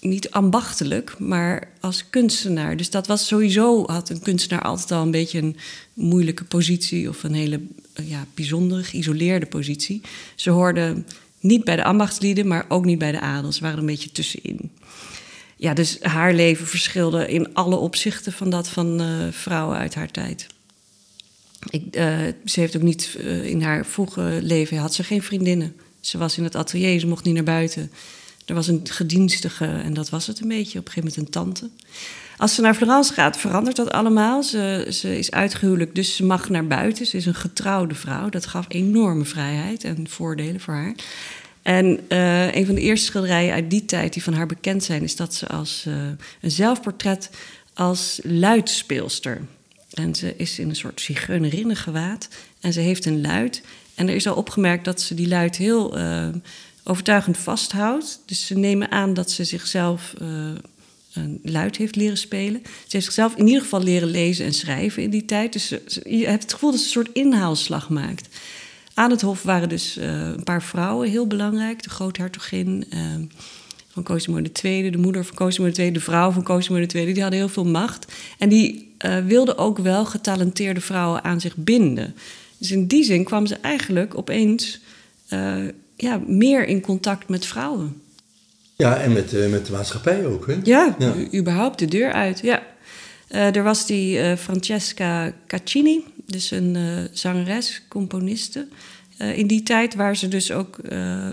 niet 0.00 0.30
ambachtelijk, 0.30 1.18
maar 1.18 1.68
als 1.80 2.04
kunstenaar. 2.10 2.76
Dus 2.76 2.90
dat 2.90 3.06
was 3.06 3.26
sowieso, 3.26 3.86
had 3.86 4.10
een 4.10 4.22
kunstenaar 4.22 4.62
altijd 4.62 4.90
al 4.90 5.02
een 5.02 5.10
beetje 5.10 5.38
een 5.38 5.56
moeilijke 5.94 6.44
positie 6.44 7.08
of 7.08 7.22
een 7.22 7.34
hele 7.34 7.60
ja, 7.94 8.26
bijzondere, 8.34 8.82
geïsoleerde 8.82 9.46
positie. 9.46 10.00
Ze 10.34 10.50
hoorden 10.50 11.06
niet 11.40 11.64
bij 11.64 11.76
de 11.76 11.84
ambachtslieden, 11.84 12.46
maar 12.46 12.64
ook 12.68 12.84
niet 12.84 12.98
bij 12.98 13.12
de 13.12 13.20
adel. 13.20 13.52
Ze 13.52 13.60
waren 13.60 13.78
een 13.78 13.86
beetje 13.86 14.12
tussenin. 14.12 14.70
Ja, 15.56 15.74
dus 15.74 15.98
haar 16.00 16.34
leven 16.34 16.66
verschilde 16.66 17.28
in 17.28 17.54
alle 17.54 17.76
opzichten 17.76 18.32
van 18.32 18.50
dat 18.50 18.68
van 18.68 19.00
uh, 19.00 19.28
vrouwen 19.30 19.76
uit 19.76 19.94
haar 19.94 20.10
tijd. 20.10 20.46
Ik, 21.70 21.96
uh, 21.96 22.18
ze 22.44 22.60
heeft 22.60 22.76
ook 22.76 22.82
niet 22.82 23.18
in 23.42 23.62
haar 23.62 23.86
vroege 23.86 24.38
leven 24.42 24.76
had 24.76 24.94
ze 24.94 25.04
geen 25.04 25.22
vriendinnen. 25.22 25.76
Ze 26.00 26.18
was 26.18 26.38
in 26.38 26.44
het 26.44 26.56
atelier, 26.56 27.00
ze 27.00 27.06
mocht 27.06 27.24
niet 27.24 27.34
naar 27.34 27.44
buiten. 27.44 27.90
Er 28.44 28.54
was 28.54 28.68
een 28.68 28.80
gedienstige 28.84 29.64
en 29.66 29.94
dat 29.94 30.10
was 30.10 30.26
het 30.26 30.40
een 30.40 30.48
beetje. 30.48 30.78
Op 30.78 30.86
een 30.86 30.92
gegeven 30.92 31.08
moment 31.08 31.16
een 31.16 31.42
tante. 31.42 31.70
Als 32.36 32.54
ze 32.54 32.60
naar 32.60 32.74
Florence 32.74 33.12
gaat, 33.12 33.36
verandert 33.36 33.76
dat 33.76 33.90
allemaal. 33.90 34.42
Ze, 34.42 34.86
ze 34.90 35.18
is 35.18 35.30
uitgehuwelijk, 35.30 35.94
dus 35.94 36.16
ze 36.16 36.24
mag 36.24 36.48
naar 36.48 36.66
buiten. 36.66 37.06
Ze 37.06 37.16
is 37.16 37.26
een 37.26 37.34
getrouwde 37.34 37.94
vrouw. 37.94 38.28
Dat 38.28 38.46
gaf 38.46 38.64
enorme 38.68 39.24
vrijheid 39.24 39.84
en 39.84 40.08
voordelen 40.08 40.60
voor 40.60 40.74
haar. 40.74 40.94
En 41.62 42.00
uh, 42.08 42.54
een 42.54 42.66
van 42.66 42.74
de 42.74 42.80
eerste 42.80 43.06
schilderijen 43.06 43.54
uit 43.54 43.70
die 43.70 43.84
tijd 43.84 44.12
die 44.12 44.22
van 44.22 44.34
haar 44.34 44.46
bekend 44.46 44.84
zijn, 44.84 45.02
is 45.02 45.16
dat 45.16 45.34
ze 45.34 45.46
als 45.46 45.84
uh, 45.88 45.94
een 46.40 46.50
zelfportret 46.50 47.30
als 47.74 48.20
luidspeelster. 48.22 49.40
En 49.92 50.14
ze 50.14 50.34
is 50.36 50.58
in 50.58 50.68
een 50.68 50.76
soort 50.76 51.00
zigeunerinnengewaad 51.00 52.28
en 52.60 52.72
ze 52.72 52.80
heeft 52.80 53.06
een 53.06 53.20
luid. 53.20 53.62
En 53.94 54.08
er 54.08 54.14
is 54.14 54.26
al 54.26 54.34
opgemerkt 54.34 54.84
dat 54.84 55.00
ze 55.00 55.14
die 55.14 55.28
luid 55.28 55.56
heel 55.56 55.98
uh, 55.98 56.28
overtuigend 56.84 57.38
vasthoudt. 57.38 58.20
Dus 58.26 58.46
ze 58.46 58.58
nemen 58.58 58.90
aan 58.90 59.14
dat 59.14 59.30
ze 59.30 59.44
zichzelf 59.44 60.14
luid 61.42 61.76
heeft 61.76 61.96
leren 61.96 62.16
spelen. 62.16 62.60
Ze 62.64 62.88
heeft 62.88 63.04
zichzelf 63.04 63.36
in 63.36 63.46
ieder 63.46 63.62
geval 63.62 63.82
leren 63.82 64.08
lezen 64.08 64.44
en 64.44 64.54
schrijven 64.54 65.02
in 65.02 65.10
die 65.10 65.24
tijd. 65.24 65.52
Dus 65.52 65.68
je 66.04 66.26
hebt 66.26 66.42
het 66.42 66.52
gevoel 66.52 66.70
dat 66.70 66.80
ze 66.80 66.86
een 66.86 66.92
soort 66.92 67.10
inhaalslag 67.12 67.88
maakt. 67.88 68.28
Aan 68.94 69.10
het 69.10 69.20
hof 69.20 69.42
waren 69.42 69.68
dus 69.68 69.98
uh, 69.98 70.04
een 70.04 70.42
paar 70.42 70.62
vrouwen 70.62 71.10
heel 71.10 71.26
belangrijk. 71.26 71.82
De 71.82 71.90
groothertogin 71.90 72.84
uh, 72.94 73.00
van 73.88 74.02
Cosimo 74.02 74.40
II, 74.62 74.90
de 74.90 74.98
moeder 74.98 75.24
van 75.24 75.36
Cosimo 75.36 75.70
II, 75.74 75.92
de 75.92 76.00
vrouw 76.00 76.30
van 76.30 76.42
Cosimo 76.42 76.76
II. 76.76 77.12
Die 77.12 77.22
hadden 77.22 77.40
heel 77.40 77.48
veel 77.48 77.64
macht. 77.64 78.12
En 78.38 78.48
die 78.48 78.94
uh, 79.04 79.18
wilden 79.18 79.58
ook 79.58 79.78
wel 79.78 80.04
getalenteerde 80.04 80.80
vrouwen 80.80 81.24
aan 81.24 81.40
zich 81.40 81.56
binden. 81.56 82.14
Dus 82.58 82.70
in 82.70 82.86
die 82.86 83.04
zin 83.04 83.24
kwam 83.24 83.46
ze 83.46 83.54
eigenlijk 83.54 84.18
opeens 84.18 84.80
ja, 85.96 86.20
meer 86.26 86.66
in 86.66 86.80
contact 86.80 87.28
met 87.28 87.46
vrouwen. 87.46 88.02
Ja, 88.82 89.00
en 89.00 89.12
met, 89.12 89.32
uh, 89.32 89.50
met 89.50 89.66
de 89.66 89.72
maatschappij 89.72 90.26
ook, 90.26 90.46
hè? 90.46 90.56
Ja, 90.62 90.96
ja. 90.98 91.14
überhaupt 91.34 91.78
de 91.78 91.86
deur 91.86 92.12
uit, 92.12 92.40
ja. 92.42 92.62
Uh, 93.30 93.56
er 93.56 93.62
was 93.62 93.86
die 93.86 94.18
uh, 94.18 94.36
Francesca 94.36 95.32
Caccini, 95.46 96.04
dus 96.26 96.50
een 96.50 96.76
zangeres, 97.12 97.82
componiste... 97.88 98.66
in 99.34 99.46
die 99.46 99.62
tijd 99.62 99.94
waar 99.94 100.16
ze 100.16 100.28
dus 100.28 100.52
ook... 100.52 100.78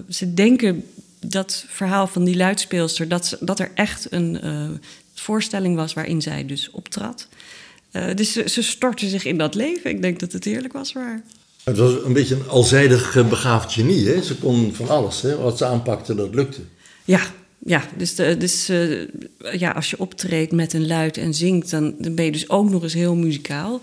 ze 0.09 0.33
denken 0.33 0.83
dat 1.19 1.65
verhaal 1.67 2.07
van 2.07 2.23
die 2.23 2.37
luidspeelster... 2.37 3.07
dat, 3.07 3.25
ze, 3.25 3.37
dat 3.39 3.59
er 3.59 3.71
echt 3.73 4.11
een 4.11 4.39
voorstelling 5.13 5.75
was 5.75 5.93
waarin 5.93 6.21
zij 6.21 6.45
dus 6.45 6.71
optrad. 6.71 7.27
dus 8.15 8.31
ze, 8.31 8.49
ze 8.49 8.63
stortte 8.63 9.07
zich 9.07 9.25
in 9.25 9.37
dat 9.37 9.55
leven. 9.55 9.89
Ik 9.89 10.01
denk 10.01 10.19
dat 10.19 10.31
het 10.31 10.43
heerlijk 10.43 10.73
was 10.73 10.91
voor 10.91 11.01
haar. 11.01 11.21
Het 11.63 11.77
was 11.77 12.03
een 12.03 12.13
beetje 12.13 12.35
een 12.35 12.49
alzijdig 12.49 13.27
begaafd 13.29 13.73
genie, 13.73 14.07
hè? 14.07 14.21
Ze 14.21 14.35
kon 14.35 14.73
van 14.73 14.89
alles, 14.89 15.21
hè? 15.21 15.37
Wat 15.37 15.57
ze 15.57 15.65
aanpakte, 15.65 16.15
dat 16.15 16.35
lukte. 16.35 16.61
Ja, 17.05 17.21
ja, 17.65 17.83
dus, 17.97 18.15
de, 18.15 18.37
dus 18.37 18.69
uh, 18.69 19.07
ja, 19.51 19.71
als 19.71 19.89
je 19.89 19.99
optreedt 19.99 20.51
met 20.51 20.73
een 20.73 20.87
luid 20.87 21.17
en 21.17 21.33
zingt, 21.33 21.69
dan, 21.69 21.95
dan 21.97 22.15
ben 22.15 22.25
je 22.25 22.31
dus 22.31 22.49
ook 22.49 22.69
nog 22.69 22.83
eens 22.83 22.93
heel 22.93 23.15
muzikaal. 23.15 23.81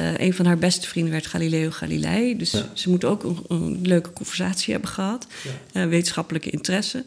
Uh, 0.00 0.18
een 0.18 0.34
van 0.34 0.46
haar 0.46 0.58
beste 0.58 0.88
vrienden 0.88 1.12
werd 1.12 1.26
Galileo 1.26 1.70
Galilei. 1.70 2.36
Dus 2.36 2.50
ja. 2.50 2.70
ze 2.72 2.90
moet 2.90 3.04
ook 3.04 3.24
een, 3.24 3.38
een, 3.48 3.78
leuke 3.82 4.12
conversatie 4.12 4.72
hebben 4.72 4.90
gehad. 4.90 5.26
Ja. 5.72 5.82
Uh, 5.82 5.88
wetenschappelijke 5.88 6.50
interesse. 6.50 7.04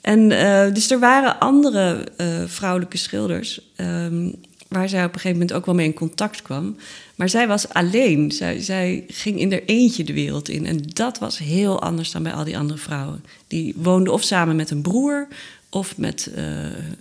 En 0.00 0.28
dus 0.74 0.90
er 0.90 0.98
waren 0.98 1.40
andere 1.40 2.08
vrouwelijke 2.46 2.96
schilders 2.96 3.60
um, 3.76 4.34
waar 4.68 4.88
zij 4.88 5.04
op 5.04 5.14
een 5.14 5.20
gegeven 5.20 5.38
moment 5.38 5.52
ook 5.52 5.66
wel 5.66 5.74
mee 5.74 5.86
in 5.86 5.94
contact 5.94 6.42
kwam. 6.42 6.76
Maar 7.14 7.28
zij 7.28 7.46
was 7.46 7.68
alleen. 7.68 8.32
Zij, 8.32 8.60
zij 8.60 9.04
ging 9.08 9.38
in 9.38 9.50
haar 9.50 9.62
eentje 9.66 10.04
de 10.04 10.12
wereld 10.12 10.48
in. 10.48 10.66
En 10.66 10.82
dat 10.82 11.18
was 11.18 11.38
heel 11.38 11.82
anders 11.82 12.10
dan 12.10 12.22
bij 12.22 12.32
al 12.32 12.44
die 12.44 12.58
andere 12.58 12.78
vrouwen. 12.78 13.24
Die 13.46 13.74
woonden 13.76 14.12
of 14.12 14.22
samen 14.22 14.56
met 14.56 14.70
een 14.70 14.82
broer 14.82 15.28
of 15.68 15.96
met 15.96 16.30
uh, 16.36 16.44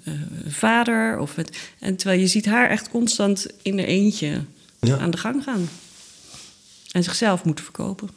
een 0.04 0.52
vader. 0.52 1.20
Of 1.20 1.36
met, 1.36 1.58
en 1.80 1.96
terwijl 1.96 2.20
je 2.20 2.28
ziet 2.28 2.46
haar 2.46 2.70
echt 2.70 2.90
constant 2.90 3.48
in 3.62 3.78
haar 3.78 3.88
eentje 3.88 4.42
ja. 4.80 4.98
aan 4.98 5.12
de 5.12 5.18
gang 5.18 5.44
gaan. 5.44 5.70
En 6.92 7.04
zichzelf 7.04 7.44
moeten 7.44 7.64
verkopen. 7.64 8.10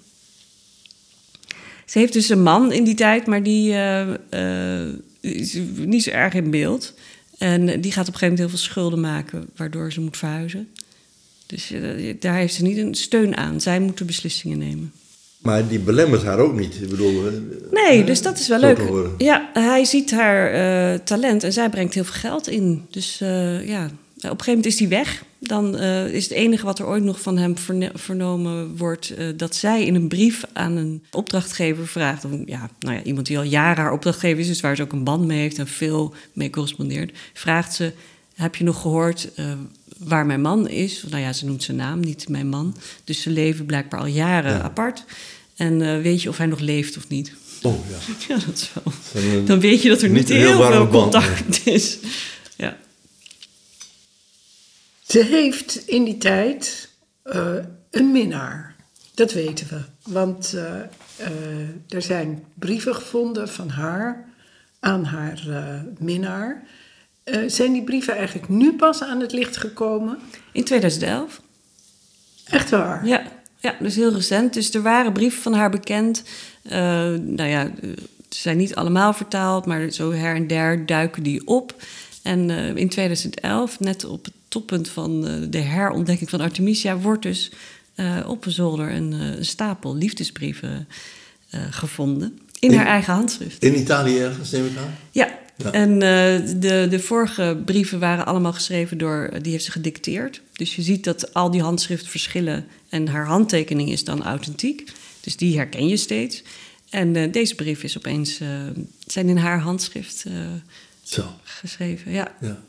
Ze 1.84 1.98
heeft 1.98 2.12
dus 2.12 2.28
een 2.28 2.42
man 2.42 2.72
in 2.72 2.84
die 2.84 2.94
tijd, 2.94 3.26
maar 3.26 3.42
die 3.42 3.72
uh, 3.72 4.88
is 5.20 5.58
niet 5.76 6.02
zo 6.02 6.10
erg 6.10 6.34
in 6.34 6.50
beeld. 6.50 6.94
En 7.38 7.80
die 7.80 7.92
gaat 7.92 8.08
op 8.08 8.14
een 8.14 8.18
gegeven 8.18 8.20
moment 8.20 8.38
heel 8.38 8.48
veel 8.48 8.58
schulden 8.58 9.00
maken, 9.00 9.46
waardoor 9.56 9.92
ze 9.92 10.00
moet 10.00 10.16
verhuizen. 10.16 10.68
Dus 11.46 11.72
uh, 11.72 12.14
daar 12.20 12.34
heeft 12.34 12.54
ze 12.54 12.62
niet 12.62 12.78
een 12.78 12.94
steun 12.94 13.36
aan. 13.36 13.60
Zij 13.60 13.80
moet 13.80 13.98
de 13.98 14.04
beslissingen 14.04 14.58
nemen. 14.58 14.92
Maar 15.38 15.68
die 15.68 15.78
belemmert 15.78 16.22
haar 16.22 16.38
ook 16.38 16.58
niet. 16.58 16.74
Ik 16.82 16.88
bedoel, 16.88 17.22
nee, 17.70 18.04
dus 18.04 18.22
dat 18.22 18.38
is 18.38 18.48
wel 18.48 18.58
leuk. 18.58 18.80
Ja, 19.18 19.50
hij 19.52 19.84
ziet 19.84 20.10
haar 20.10 21.04
talent 21.04 21.44
en 21.44 21.52
zij 21.52 21.70
brengt 21.70 21.94
heel 21.94 22.04
veel 22.04 22.20
geld 22.30 22.48
in. 22.48 22.86
Dus 22.90 23.18
ja, 23.18 23.84
op 24.16 24.22
een 24.22 24.28
gegeven 24.28 24.46
moment 24.46 24.66
is 24.66 24.78
hij 24.78 24.88
weg. 24.88 25.24
Dan 25.38 25.74
uh, 25.74 26.14
is 26.14 26.24
het 26.24 26.32
enige 26.32 26.64
wat 26.64 26.78
er 26.78 26.86
ooit 26.86 27.02
nog 27.02 27.20
van 27.20 27.38
hem 27.38 27.54
vernomen 27.94 28.76
wordt... 28.76 29.14
Dat 29.36 29.54
zij 29.54 29.84
in 29.84 29.94
een 29.94 30.08
brief 30.08 30.44
aan 30.52 30.76
een 30.76 31.02
opdrachtgever 31.10 31.86
vraagt... 31.86 32.24
Of, 32.24 32.30
ja, 32.46 32.70
nou 32.78 32.94
ja, 32.94 33.02
iemand 33.02 33.26
die 33.26 33.38
al 33.38 33.44
jaren 33.44 33.82
haar 33.82 33.92
opdrachtgever 33.92 34.38
is... 34.38 34.46
dus 34.46 34.60
waar 34.60 34.76
ze 34.76 34.82
ook 34.82 34.92
een 34.92 35.04
band 35.04 35.26
mee 35.26 35.38
heeft 35.38 35.58
en 35.58 35.66
veel 35.66 36.14
mee 36.32 36.50
correspondeert... 36.50 37.18
vraagt 37.32 37.74
ze, 37.74 37.92
heb 38.34 38.56
je 38.56 38.64
nog 38.64 38.80
gehoord 38.80 39.28
waar 39.98 40.26
mijn 40.26 40.40
man 40.40 40.68
is? 40.68 41.04
Nou 41.08 41.22
ja, 41.22 41.32
ze 41.32 41.46
noemt 41.46 41.62
zijn 41.62 41.76
naam, 41.76 42.00
niet 42.00 42.28
mijn 42.28 42.48
man. 42.48 42.76
Dus 43.04 43.22
ze 43.22 43.30
leven 43.30 43.66
blijkbaar 43.66 44.00
al 44.00 44.06
jaren 44.06 44.52
ja. 44.52 44.60
apart. 44.60 45.04
En 45.56 46.02
weet 46.02 46.22
je 46.22 46.28
of 46.28 46.36
hij 46.36 46.46
nog 46.46 46.60
leeft 46.60 46.96
of 46.96 47.08
niet? 47.08 47.32
Oh 47.62 47.88
ja. 47.88 47.96
ja, 48.34 48.40
dat 48.46 48.54
is 48.54 48.70
wel... 48.72 49.44
Dan 49.44 49.60
weet 49.60 49.82
je 49.82 49.88
dat 49.88 50.02
er 50.02 50.08
niet, 50.08 50.18
niet 50.18 50.28
heel, 50.28 50.56
heel 50.56 50.70
veel 50.72 50.88
contact 50.88 51.66
is. 51.66 51.98
Ja. 52.56 52.76
Ze 55.06 55.24
heeft 55.24 55.82
in 55.86 56.04
die 56.04 56.18
tijd 56.18 56.88
uh, 57.24 57.54
een 57.90 58.12
minnaar. 58.12 58.74
Dat 59.14 59.32
weten 59.32 59.66
we. 59.68 60.10
Want 60.12 60.52
uh, 60.54 60.62
uh, 61.20 61.68
er 61.88 62.02
zijn 62.02 62.44
brieven 62.54 62.94
gevonden 62.94 63.48
van 63.48 63.68
haar 63.68 64.28
aan 64.80 65.04
haar 65.04 65.42
minnaar. 65.98 66.62
Zijn 67.46 67.72
die 67.72 67.82
brieven 67.82 68.16
eigenlijk 68.16 68.48
nu 68.48 68.72
pas 68.72 69.02
aan 69.02 69.20
het 69.20 69.32
licht 69.32 69.56
gekomen? 69.56 70.18
In 70.52 70.64
2011. 70.64 71.40
Echt 72.44 72.70
waar? 72.70 73.06
Ja, 73.06 73.22
ja 73.58 73.76
dus 73.80 73.94
heel 73.94 74.12
recent. 74.12 74.54
Dus 74.54 74.74
er 74.74 74.82
waren 74.82 75.12
brieven 75.12 75.42
van 75.42 75.54
haar 75.54 75.70
bekend. 75.70 76.22
nou 76.62 77.44
ja, 77.44 77.70
ze 78.28 78.40
zijn 78.40 78.56
niet 78.56 78.74
allemaal 78.74 79.12
vertaald, 79.12 79.66
maar 79.66 79.90
zo 79.90 80.12
her 80.12 80.34
en 80.34 80.46
der 80.46 80.86
duiken 80.86 81.22
die 81.22 81.46
op. 81.46 81.74
En 82.22 82.50
in 82.76 82.88
2011, 82.88 83.80
net 83.80 84.04
op 84.04 84.24
het 84.24 84.34
toppunt 84.48 84.88
van 84.88 85.28
uh, 85.28 85.46
de 85.50 85.58
herontdekking 85.58 86.30
van 86.30 86.40
Artemisia 86.40 86.98
wordt 86.98 87.22
dus 87.22 87.50
uh, 87.96 88.24
op 88.26 88.46
een 88.46 88.52
zolder 88.52 88.90
een, 88.90 89.12
uh, 89.12 89.36
een 89.36 89.44
stapel 89.44 89.96
liefdesbrieven 89.96 90.88
gevonden. 91.70 92.38
In, 92.58 92.70
in, 92.70 92.76
haar 92.76 92.86
eigen 92.86 93.14
handschrift. 93.14 93.62
In 93.62 93.78
Italië 93.78 94.18
ergens, 94.18 94.50
neem 94.50 94.66
ik 94.66 94.76
aan? 94.76 94.94
Ja. 95.10 95.38
Ja. 95.56 95.72
En 95.72 95.98
de, 96.60 96.86
de 96.90 97.00
vorige 97.00 97.62
brieven 97.64 97.98
waren 97.98 98.26
allemaal 98.26 98.52
geschreven 98.52 98.98
door, 98.98 99.30
die 99.42 99.52
heeft 99.52 99.64
ze 99.64 99.70
gedicteerd. 99.70 100.40
Dus 100.52 100.76
je 100.76 100.82
ziet 100.82 101.04
dat 101.04 101.34
al 101.34 101.50
die 101.50 101.62
handschriften 101.62 102.10
verschillen 102.10 102.66
en 102.88 103.08
haar 103.08 103.26
handtekening 103.26 103.90
is 103.90 104.04
dan 104.04 104.22
authentiek. 104.24 104.92
Dus 105.20 105.36
die 105.36 105.56
herken 105.56 105.88
je 105.88 105.96
steeds. 105.96 106.42
En 106.90 107.30
deze 107.30 107.54
brief 107.54 107.82
is 107.82 107.96
opeens, 107.96 108.40
zijn 109.06 109.28
in 109.28 109.36
haar 109.36 109.60
handschrift 109.60 110.24
Zo. 111.02 111.24
geschreven. 111.42 112.12
Ja. 112.12 112.34
ja. 112.40 112.62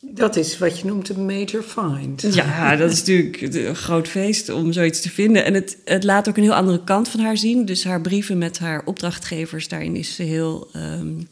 Dat 0.00 0.36
is 0.36 0.58
wat 0.58 0.78
je 0.78 0.86
noemt 0.86 1.08
een 1.08 1.26
major 1.26 1.62
find. 1.62 2.34
Ja, 2.34 2.76
dat 2.76 2.90
is 2.90 2.98
natuurlijk 2.98 3.54
een 3.54 3.76
groot 3.76 4.08
feest 4.08 4.48
om 4.48 4.72
zoiets 4.72 5.00
te 5.00 5.10
vinden. 5.10 5.44
En 5.44 5.54
het, 5.54 5.76
het 5.84 6.04
laat 6.04 6.28
ook 6.28 6.36
een 6.36 6.42
heel 6.42 6.54
andere 6.54 6.84
kant 6.84 7.08
van 7.08 7.20
haar 7.20 7.36
zien. 7.36 7.64
Dus 7.64 7.84
haar 7.84 8.00
brieven 8.00 8.38
met 8.38 8.58
haar 8.58 8.82
opdrachtgevers, 8.84 9.68
daarin 9.68 9.96
is 9.96 10.14
ze 10.14 10.22
heel. 10.22 10.70
Um, 10.76 11.28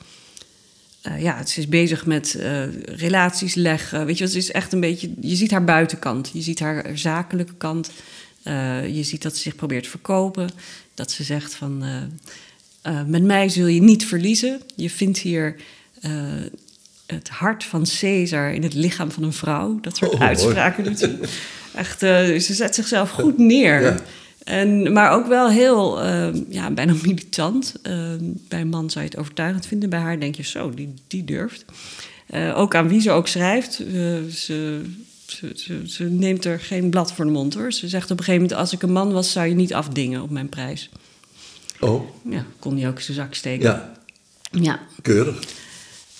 uh, 1.08 1.22
ja, 1.22 1.46
ze 1.46 1.60
is 1.60 1.68
bezig 1.68 2.06
met 2.06 2.36
uh, 2.38 2.62
relaties 2.84 3.54
leggen. 3.54 4.06
Weet 4.06 4.18
je, 4.18 4.24
het 4.24 4.34
is 4.34 4.50
echt 4.50 4.72
een 4.72 4.80
beetje. 4.80 5.10
Je 5.20 5.34
ziet 5.34 5.50
haar 5.50 5.64
buitenkant, 5.64 6.30
je 6.32 6.42
ziet 6.42 6.60
haar 6.60 6.90
zakelijke 6.94 7.54
kant. 7.54 7.90
Uh, 8.44 8.94
je 8.94 9.02
ziet 9.02 9.22
dat 9.22 9.36
ze 9.36 9.42
zich 9.42 9.56
probeert 9.56 9.82
te 9.82 9.90
verkopen. 9.90 10.50
Dat 10.94 11.10
ze 11.10 11.22
zegt 11.22 11.54
van. 11.54 11.84
met 13.06 13.22
mij 13.22 13.48
zul 13.48 13.66
je 13.66 13.82
niet 13.82 14.06
verliezen. 14.06 14.60
Je 14.76 14.90
vindt 14.90 15.18
hier 15.18 15.56
het 17.06 17.28
hart 17.28 17.64
van 17.64 17.86
Caesar 18.00 18.52
in 18.52 18.62
het 18.62 18.74
lichaam 18.74 19.10
van 19.10 19.22
een 19.22 19.32
vrouw. 19.32 19.78
Dat 19.80 19.96
soort 19.96 20.12
oh, 20.12 20.20
uitspraken 20.20 20.84
doet 20.84 20.98
ze. 20.98 21.18
Echt, 21.74 21.98
ze 21.98 22.54
zet 22.54 22.74
zichzelf 22.74 23.10
goed 23.10 23.38
neer. 23.38 23.82
Ja. 23.82 23.96
En, 24.46 24.92
maar 24.92 25.12
ook 25.12 25.26
wel 25.26 25.50
heel, 25.50 26.04
uh, 26.04 26.28
ja, 26.48 26.70
bijna 26.70 26.92
militant. 27.02 27.74
Uh, 27.82 28.08
bij 28.48 28.60
een 28.60 28.68
man 28.68 28.90
zou 28.90 29.04
je 29.04 29.10
het 29.10 29.20
overtuigend 29.20 29.66
vinden. 29.66 29.90
Bij 29.90 29.98
haar 29.98 30.20
denk 30.20 30.34
je, 30.34 30.42
zo, 30.42 30.70
die, 30.70 30.94
die 31.06 31.24
durft. 31.24 31.64
ook 32.54 32.74
aan 32.74 32.88
wie 32.88 33.00
ze 33.00 33.10
ook 33.10 33.28
schrijft. 33.28 33.72
Ze, 33.72 34.26
ze, 34.30 34.80
ze, 35.54 35.82
ze, 35.86 36.04
neemt 36.04 36.44
er 36.44 36.60
geen 36.60 36.90
blad 36.90 37.12
voor 37.12 37.24
de 37.24 37.30
mond, 37.30 37.54
hoor. 37.54 37.72
Ze 37.72 37.88
zegt 37.88 38.10
op 38.10 38.18
een 38.18 38.24
gegeven 38.24 38.42
moment... 38.42 38.60
als 38.60 38.72
ik 38.72 38.82
een 38.82 38.92
man 38.92 39.12
was, 39.12 39.32
zou 39.32 39.46
je 39.46 39.54
niet 39.54 39.74
afdingen 39.74 40.22
op 40.22 40.30
mijn 40.30 40.48
prijs. 40.48 40.90
Oh. 41.80 42.08
Ja, 42.30 42.44
kon 42.58 42.78
hij 42.78 42.88
ook 42.88 43.00
zijn 43.00 43.16
zak 43.16 43.34
steken. 43.34 43.70
Ja. 43.70 43.92
Ja. 44.50 44.80
Keurig. 45.02 45.38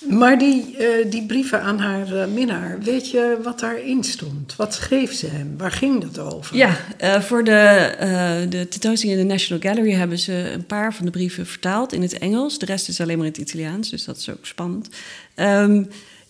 Maar 0.08 0.38
die, 0.38 0.76
uh, 0.78 1.10
die 1.10 1.26
brieven 1.26 1.62
aan 1.62 1.78
haar 1.78 2.12
uh, 2.12 2.26
minnaar, 2.26 2.78
weet 2.80 3.10
je 3.10 3.38
wat 3.42 3.60
daarin 3.60 4.04
stond? 4.04 4.56
Wat 4.56 4.74
schreef 4.74 5.12
ze 5.12 5.26
hem? 5.26 5.54
Waar 5.56 5.72
ging 5.72 6.04
dat 6.04 6.18
over? 6.18 6.56
Ja, 6.56 6.76
uh, 7.00 7.20
voor 7.20 7.44
de, 7.44 8.46
de 8.48 8.68
tentoonstelling 8.68 9.18
in 9.18 9.26
de 9.26 9.32
National 9.32 9.62
Gallery 9.62 9.92
hebben 9.92 10.18
ze 10.18 10.50
een 10.52 10.66
paar 10.66 10.94
van 10.94 11.04
de 11.04 11.10
brieven 11.10 11.46
vertaald 11.46 11.92
in 11.92 12.02
het 12.02 12.18
Engels. 12.18 12.58
De 12.58 12.66
rest 12.66 12.88
is 12.88 13.00
alleen 13.00 13.16
maar 13.16 13.26
in 13.26 13.32
het 13.32 13.40
Italiaans, 13.40 13.90
dus 13.90 14.04
dat 14.04 14.16
is 14.16 14.30
ook 14.30 14.46
spannend. 14.46 14.88
Um, 15.36 15.88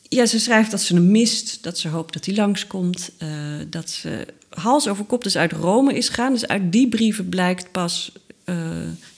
ja, 0.08 0.26
ze 0.26 0.40
schrijft 0.40 0.70
dat 0.70 0.80
ze 0.80 0.94
hem 0.94 1.10
mist, 1.10 1.62
dat 1.62 1.78
ze 1.78 1.88
hoopt 1.88 2.12
dat 2.12 2.24
hij 2.24 2.34
langskomt. 2.34 3.10
dat 3.70 3.90
ze 3.90 4.26
hals 4.48 4.88
over 4.88 5.04
kop 5.04 5.22
dus 5.22 5.36
uit 5.36 5.52
Rome 5.52 5.94
is 5.94 6.08
gegaan. 6.08 6.32
Dus 6.32 6.46
uit 6.46 6.72
die 6.72 6.88
brieven 6.88 7.28
blijkt 7.28 7.72
pas 7.72 8.12
uh, 8.46 8.56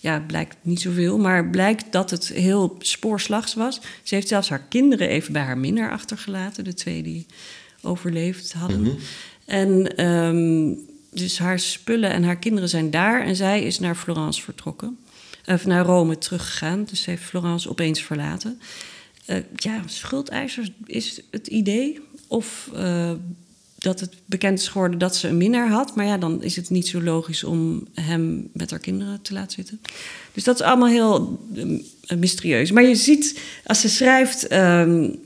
ja, 0.00 0.20
blijkt 0.20 0.56
niet 0.62 0.80
zoveel, 0.80 1.18
maar 1.18 1.50
blijkt 1.50 1.92
dat 1.92 2.10
het 2.10 2.28
heel 2.28 2.76
spoorslags 2.78 3.54
was. 3.54 3.80
Ze 4.02 4.14
heeft 4.14 4.28
zelfs 4.28 4.48
haar 4.48 4.62
kinderen 4.68 5.08
even 5.08 5.32
bij 5.32 5.42
haar 5.42 5.58
minnaar 5.58 5.90
achtergelaten, 5.90 6.64
de 6.64 6.74
twee 6.74 7.02
die 7.02 7.26
overleefd 7.82 8.52
hadden. 8.52 8.80
Mm 8.80 8.84
-hmm. 8.84 8.98
En 9.44 10.04
um, 10.06 10.78
dus 11.10 11.38
haar 11.38 11.58
spullen 11.58 12.10
en 12.10 12.24
haar 12.24 12.36
kinderen 12.36 12.68
zijn 12.68 12.90
daar 12.90 13.24
en 13.24 13.36
zij 13.36 13.62
is 13.62 13.78
naar 13.78 13.94
Florence 13.94 14.42
vertrokken. 14.42 14.98
Of 15.46 15.66
naar 15.66 15.84
Rome 15.84 16.18
teruggegaan, 16.18 16.84
dus 16.84 17.02
ze 17.02 17.10
heeft 17.10 17.22
Florence 17.22 17.68
opeens 17.68 18.02
verlaten. 18.02 18.60
Uh, 19.26 19.36
ja, 19.56 19.82
schuldeisers 19.86 20.70
is 20.86 21.20
het 21.30 21.46
idee. 21.46 22.00
Of 22.26 22.70
uh, 22.74 23.12
dat 23.78 24.00
het 24.00 24.14
bekend 24.24 24.58
is 24.58 24.68
geworden 24.68 24.98
dat 24.98 25.16
ze 25.16 25.28
een 25.28 25.36
minnaar 25.36 25.68
had. 25.68 25.96
Maar 25.96 26.06
ja, 26.06 26.18
dan 26.18 26.42
is 26.42 26.56
het 26.56 26.70
niet 26.70 26.88
zo 26.88 27.02
logisch 27.02 27.44
om 27.44 27.86
hem 27.94 28.48
met 28.52 28.70
haar 28.70 28.80
kinderen 28.80 29.22
te 29.22 29.32
laten 29.32 29.52
zitten. 29.52 29.80
Dus 30.32 30.44
dat 30.44 30.60
is 30.60 30.66
allemaal 30.66 30.88
heel 30.88 31.38
uh, 31.54 32.18
mysterieus. 32.18 32.70
Maar 32.70 32.82
je 32.82 32.94
ziet, 32.94 33.40
als 33.64 33.80
ze 33.80 33.88
schrijft... 33.88 34.52
Um, 34.52 35.18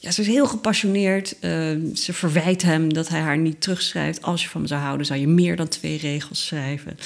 ja, 0.00 0.10
ze 0.10 0.20
is 0.20 0.26
heel 0.26 0.46
gepassioneerd. 0.46 1.36
Uh, 1.40 1.50
ze 1.94 2.12
verwijt 2.12 2.62
hem 2.62 2.92
dat 2.92 3.08
hij 3.08 3.20
haar 3.20 3.38
niet 3.38 3.60
terugschrijft. 3.60 4.22
Als 4.22 4.42
je 4.42 4.48
van 4.48 4.60
me 4.60 4.66
zou 4.66 4.80
houden, 4.80 5.06
zou 5.06 5.20
je 5.20 5.26
meer 5.26 5.56
dan 5.56 5.68
twee 5.68 5.98
regels 5.98 6.46
schrijven. 6.46 6.96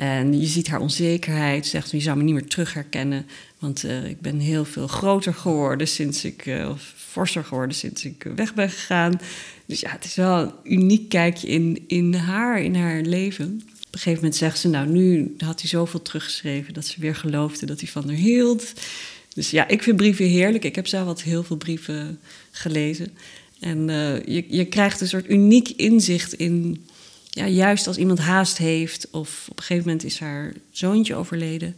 En 0.00 0.40
je 0.40 0.46
ziet 0.46 0.68
haar 0.68 0.80
onzekerheid. 0.80 1.64
Ze 1.64 1.70
zegt, 1.70 1.90
je 1.90 2.00
zou 2.00 2.16
me 2.16 2.22
niet 2.22 2.34
meer 2.34 2.46
terug 2.46 2.74
herkennen. 2.74 3.26
Want 3.58 3.84
uh, 3.84 4.04
ik 4.04 4.20
ben 4.20 4.38
heel 4.38 4.64
veel 4.64 4.86
groter 4.86 5.34
geworden 5.34 5.88
sinds 5.88 6.24
ik... 6.24 6.46
Uh, 6.46 6.68
of 6.68 6.94
forser 6.96 7.44
geworden 7.44 7.76
sinds 7.76 8.04
ik 8.04 8.26
weg 8.36 8.54
ben 8.54 8.70
gegaan. 8.70 9.20
Dus 9.66 9.80
ja, 9.80 9.90
het 9.90 10.04
is 10.04 10.14
wel 10.14 10.42
een 10.42 10.52
uniek 10.64 11.08
kijkje 11.08 11.48
in, 11.48 11.84
in 11.86 12.14
haar, 12.14 12.62
in 12.62 12.74
haar 12.74 13.00
leven. 13.00 13.46
Op 13.46 13.94
een 13.94 13.98
gegeven 13.98 14.14
moment 14.14 14.36
zegt 14.36 14.58
ze, 14.58 14.68
nou 14.68 14.88
nu 14.88 15.34
had 15.38 15.60
hij 15.60 15.68
zoveel 15.68 16.02
teruggeschreven... 16.02 16.74
dat 16.74 16.86
ze 16.86 17.00
weer 17.00 17.14
geloofde 17.14 17.66
dat 17.66 17.80
hij 17.80 17.88
van 17.88 18.06
haar 18.06 18.16
hield. 18.16 18.72
Dus 19.34 19.50
ja, 19.50 19.68
ik 19.68 19.82
vind 19.82 19.96
brieven 19.96 20.24
heerlijk. 20.24 20.64
Ik 20.64 20.74
heb 20.74 20.86
zelf 20.86 21.06
wat 21.06 21.22
heel 21.22 21.42
veel 21.42 21.56
brieven 21.56 22.20
gelezen. 22.50 23.08
En 23.60 23.86
je, 24.26 24.44
je 24.48 24.64
krijgt 24.64 25.00
een 25.00 25.08
soort 25.08 25.30
uniek 25.30 25.68
inzicht 25.68 26.32
in... 26.32 26.84
Ja, 27.40 27.48
juist 27.48 27.86
als 27.86 27.96
iemand 27.96 28.18
haast 28.18 28.58
heeft 28.58 29.08
of 29.10 29.46
op 29.50 29.58
een 29.58 29.64
gegeven 29.64 29.88
moment 29.88 30.04
is 30.04 30.18
haar 30.18 30.52
zoontje 30.70 31.14
overleden... 31.14 31.76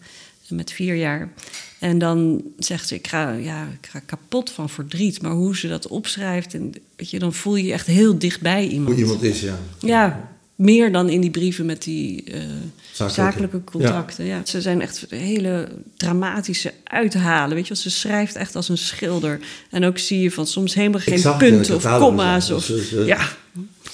met 0.48 0.72
vier 0.72 0.94
jaar. 0.94 1.32
En 1.78 1.98
dan 1.98 2.42
zegt 2.58 2.88
ze, 2.88 2.94
ik 2.94 3.06
ga, 3.06 3.32
ja, 3.32 3.68
ik 3.80 3.88
ga 3.88 3.98
kapot 3.98 4.50
van 4.50 4.68
verdriet. 4.68 5.22
Maar 5.22 5.32
hoe 5.32 5.56
ze 5.56 5.68
dat 5.68 5.88
opschrijft, 5.88 6.54
en, 6.54 6.72
weet 6.96 7.10
je, 7.10 7.18
dan 7.18 7.32
voel 7.32 7.56
je 7.56 7.64
je 7.64 7.72
echt 7.72 7.86
heel 7.86 8.18
dichtbij 8.18 8.66
iemand. 8.66 8.88
Hoe 8.88 9.04
iemand 9.04 9.22
is, 9.22 9.40
ja. 9.40 9.58
Ja, 9.78 10.31
meer 10.62 10.92
dan 10.92 11.08
in 11.08 11.20
die 11.20 11.30
brieven 11.30 11.66
met 11.66 11.82
die 11.82 12.24
uh, 12.26 12.34
zakelijke. 12.92 13.22
zakelijke, 13.22 13.64
contracten. 13.64 14.24
Ja. 14.24 14.40
Ze 14.44 14.60
zijn 14.60 14.80
echt 14.80 15.06
hele 15.08 15.68
dramatische 15.96 16.72
uithalen. 16.84 17.54
Weet 17.56 17.68
je, 17.68 17.76
ze 17.76 17.90
schrijft 17.90 18.36
echt 18.36 18.56
als 18.56 18.68
een 18.68 18.78
schilder. 18.78 19.40
En 19.70 19.84
ook 19.84 19.98
zie 19.98 20.20
je 20.20 20.30
van 20.30 20.46
soms 20.46 20.74
helemaal 20.74 21.00
geen 21.00 21.36
punten 21.38 21.74
of 21.74 21.98
komma's. 21.98 22.50
Of, 22.50 22.64
ze, 22.64 23.02
ja. 23.06 23.28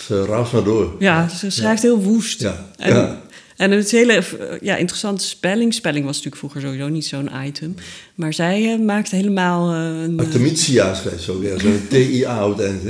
ze 0.06 0.24
raast 0.24 0.52
maar 0.52 0.64
door. 0.64 0.96
Ja, 0.98 1.28
ze 1.28 1.50
schrijft 1.50 1.82
heel 1.82 2.02
woest. 2.02 2.40
Ja. 2.40 2.70
En, 2.76 2.94
ja. 2.94 3.22
En 3.56 3.70
het 3.70 3.90
hele 3.90 4.22
ja, 4.60 4.76
interessante 4.76 5.24
spelling. 5.24 5.74
Spelling 5.74 6.04
was 6.04 6.16
natuurlijk 6.16 6.36
vroeger 6.36 6.60
sowieso 6.60 6.88
niet 6.88 7.06
zo'n 7.06 7.30
item. 7.44 7.74
Maar 8.14 8.32
zij 8.32 8.62
uh, 8.62 8.86
maakte 8.86 9.16
helemaal... 9.16 9.74
Uh, 9.74 10.02
een, 10.02 10.20
Artemisia 10.20 10.94
schrijft 10.94 11.22
zo, 11.22 11.42
ja, 11.42 11.58
zo'n 11.58 11.86
TIA 11.88 12.46
op 12.46 12.58
het 12.58 12.82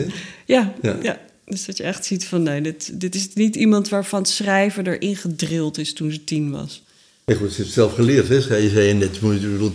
Ja, 0.44 0.72
ja, 0.82 0.96
ja. 1.02 1.18
Dus 1.48 1.64
dat 1.64 1.76
je 1.76 1.82
echt 1.82 2.04
ziet 2.04 2.24
van 2.24 2.42
nee, 2.42 2.60
dit, 2.60 3.00
dit 3.00 3.14
is 3.14 3.28
niet 3.34 3.56
iemand 3.56 3.88
waarvan 3.88 4.20
het 4.20 4.28
schrijven 4.28 4.86
erin 4.86 5.16
gedrild 5.16 5.78
is 5.78 5.92
toen 5.92 6.12
ze 6.12 6.24
tien 6.24 6.50
was. 6.50 6.82
Ja, 7.24 7.34
goed, 7.34 7.52
ze 7.52 7.62
heeft 7.62 7.74
zelf 7.74 7.94
geleerd, 7.94 8.28
hè? 8.28 8.34
Je 8.34 8.68
zei 8.68 8.92
net, 8.94 9.20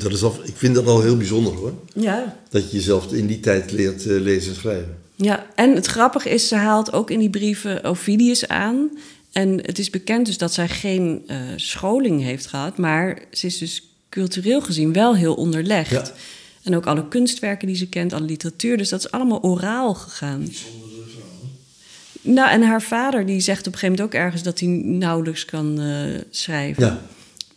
dat 0.02 0.12
is 0.12 0.24
af, 0.24 0.44
ik 0.44 0.56
vind 0.56 0.76
dat 0.76 0.86
al 0.86 1.02
heel 1.02 1.18
bijzonder 1.18 1.54
hoor. 1.54 1.74
Ja. 1.94 2.38
Dat 2.50 2.72
je 2.72 2.78
jezelf 2.78 3.14
in 3.14 3.28
die 3.28 3.40
tijd 3.40 3.72
leert 3.72 4.06
uh, 4.06 4.22
lezen 4.22 4.50
en 4.50 4.56
schrijven. 4.56 4.98
Ja, 5.16 5.46
en 5.56 5.76
het 5.76 5.86
grappige 5.86 6.30
is, 6.30 6.48
ze 6.48 6.56
haalt 6.56 6.94
ook 6.94 7.12
in 7.12 7.20
die 7.20 7.30
brieven 7.30 7.84
Ovidius 7.84 8.48
aan. 8.48 8.98
En 9.32 9.60
het 9.62 9.80
is 9.80 9.90
bekend 9.90 10.26
dus 10.26 10.38
dat 10.38 10.54
zij 10.54 10.68
geen 10.68 11.24
uh, 11.28 11.38
scholing 11.56 12.22
heeft 12.22 12.46
gehad, 12.46 12.78
maar 12.78 13.22
ze 13.32 13.46
is 13.46 13.58
dus 13.58 13.84
cultureel 14.10 14.62
gezien 14.62 14.94
wel 14.94 15.16
heel 15.16 15.34
onderlegd. 15.34 15.92
Ja. 15.92 16.12
En 16.64 16.76
ook 16.76 16.86
alle 16.86 17.08
kunstwerken 17.08 17.68
die 17.68 17.76
ze 17.76 17.88
kent, 17.88 18.14
alle 18.14 18.26
literatuur, 18.26 18.78
dus 18.78 18.90
dat 18.90 19.00
is 19.00 19.12
allemaal 19.12 19.42
oraal 19.42 19.94
gegaan. 19.94 20.50
Nou, 22.24 22.50
en 22.50 22.62
haar 22.62 22.82
vader 22.82 23.26
die 23.26 23.40
zegt 23.40 23.68
op 23.68 23.74
een 23.74 23.80
gegeven 23.80 23.96
moment 23.96 24.16
ook 24.16 24.22
ergens 24.22 24.44
dat 24.44 24.60
hij 24.60 24.70
nauwelijks 24.84 25.46
kan 25.46 25.82
uh, 25.82 26.20
schrijven. 26.30 26.84
Ja. 26.84 27.02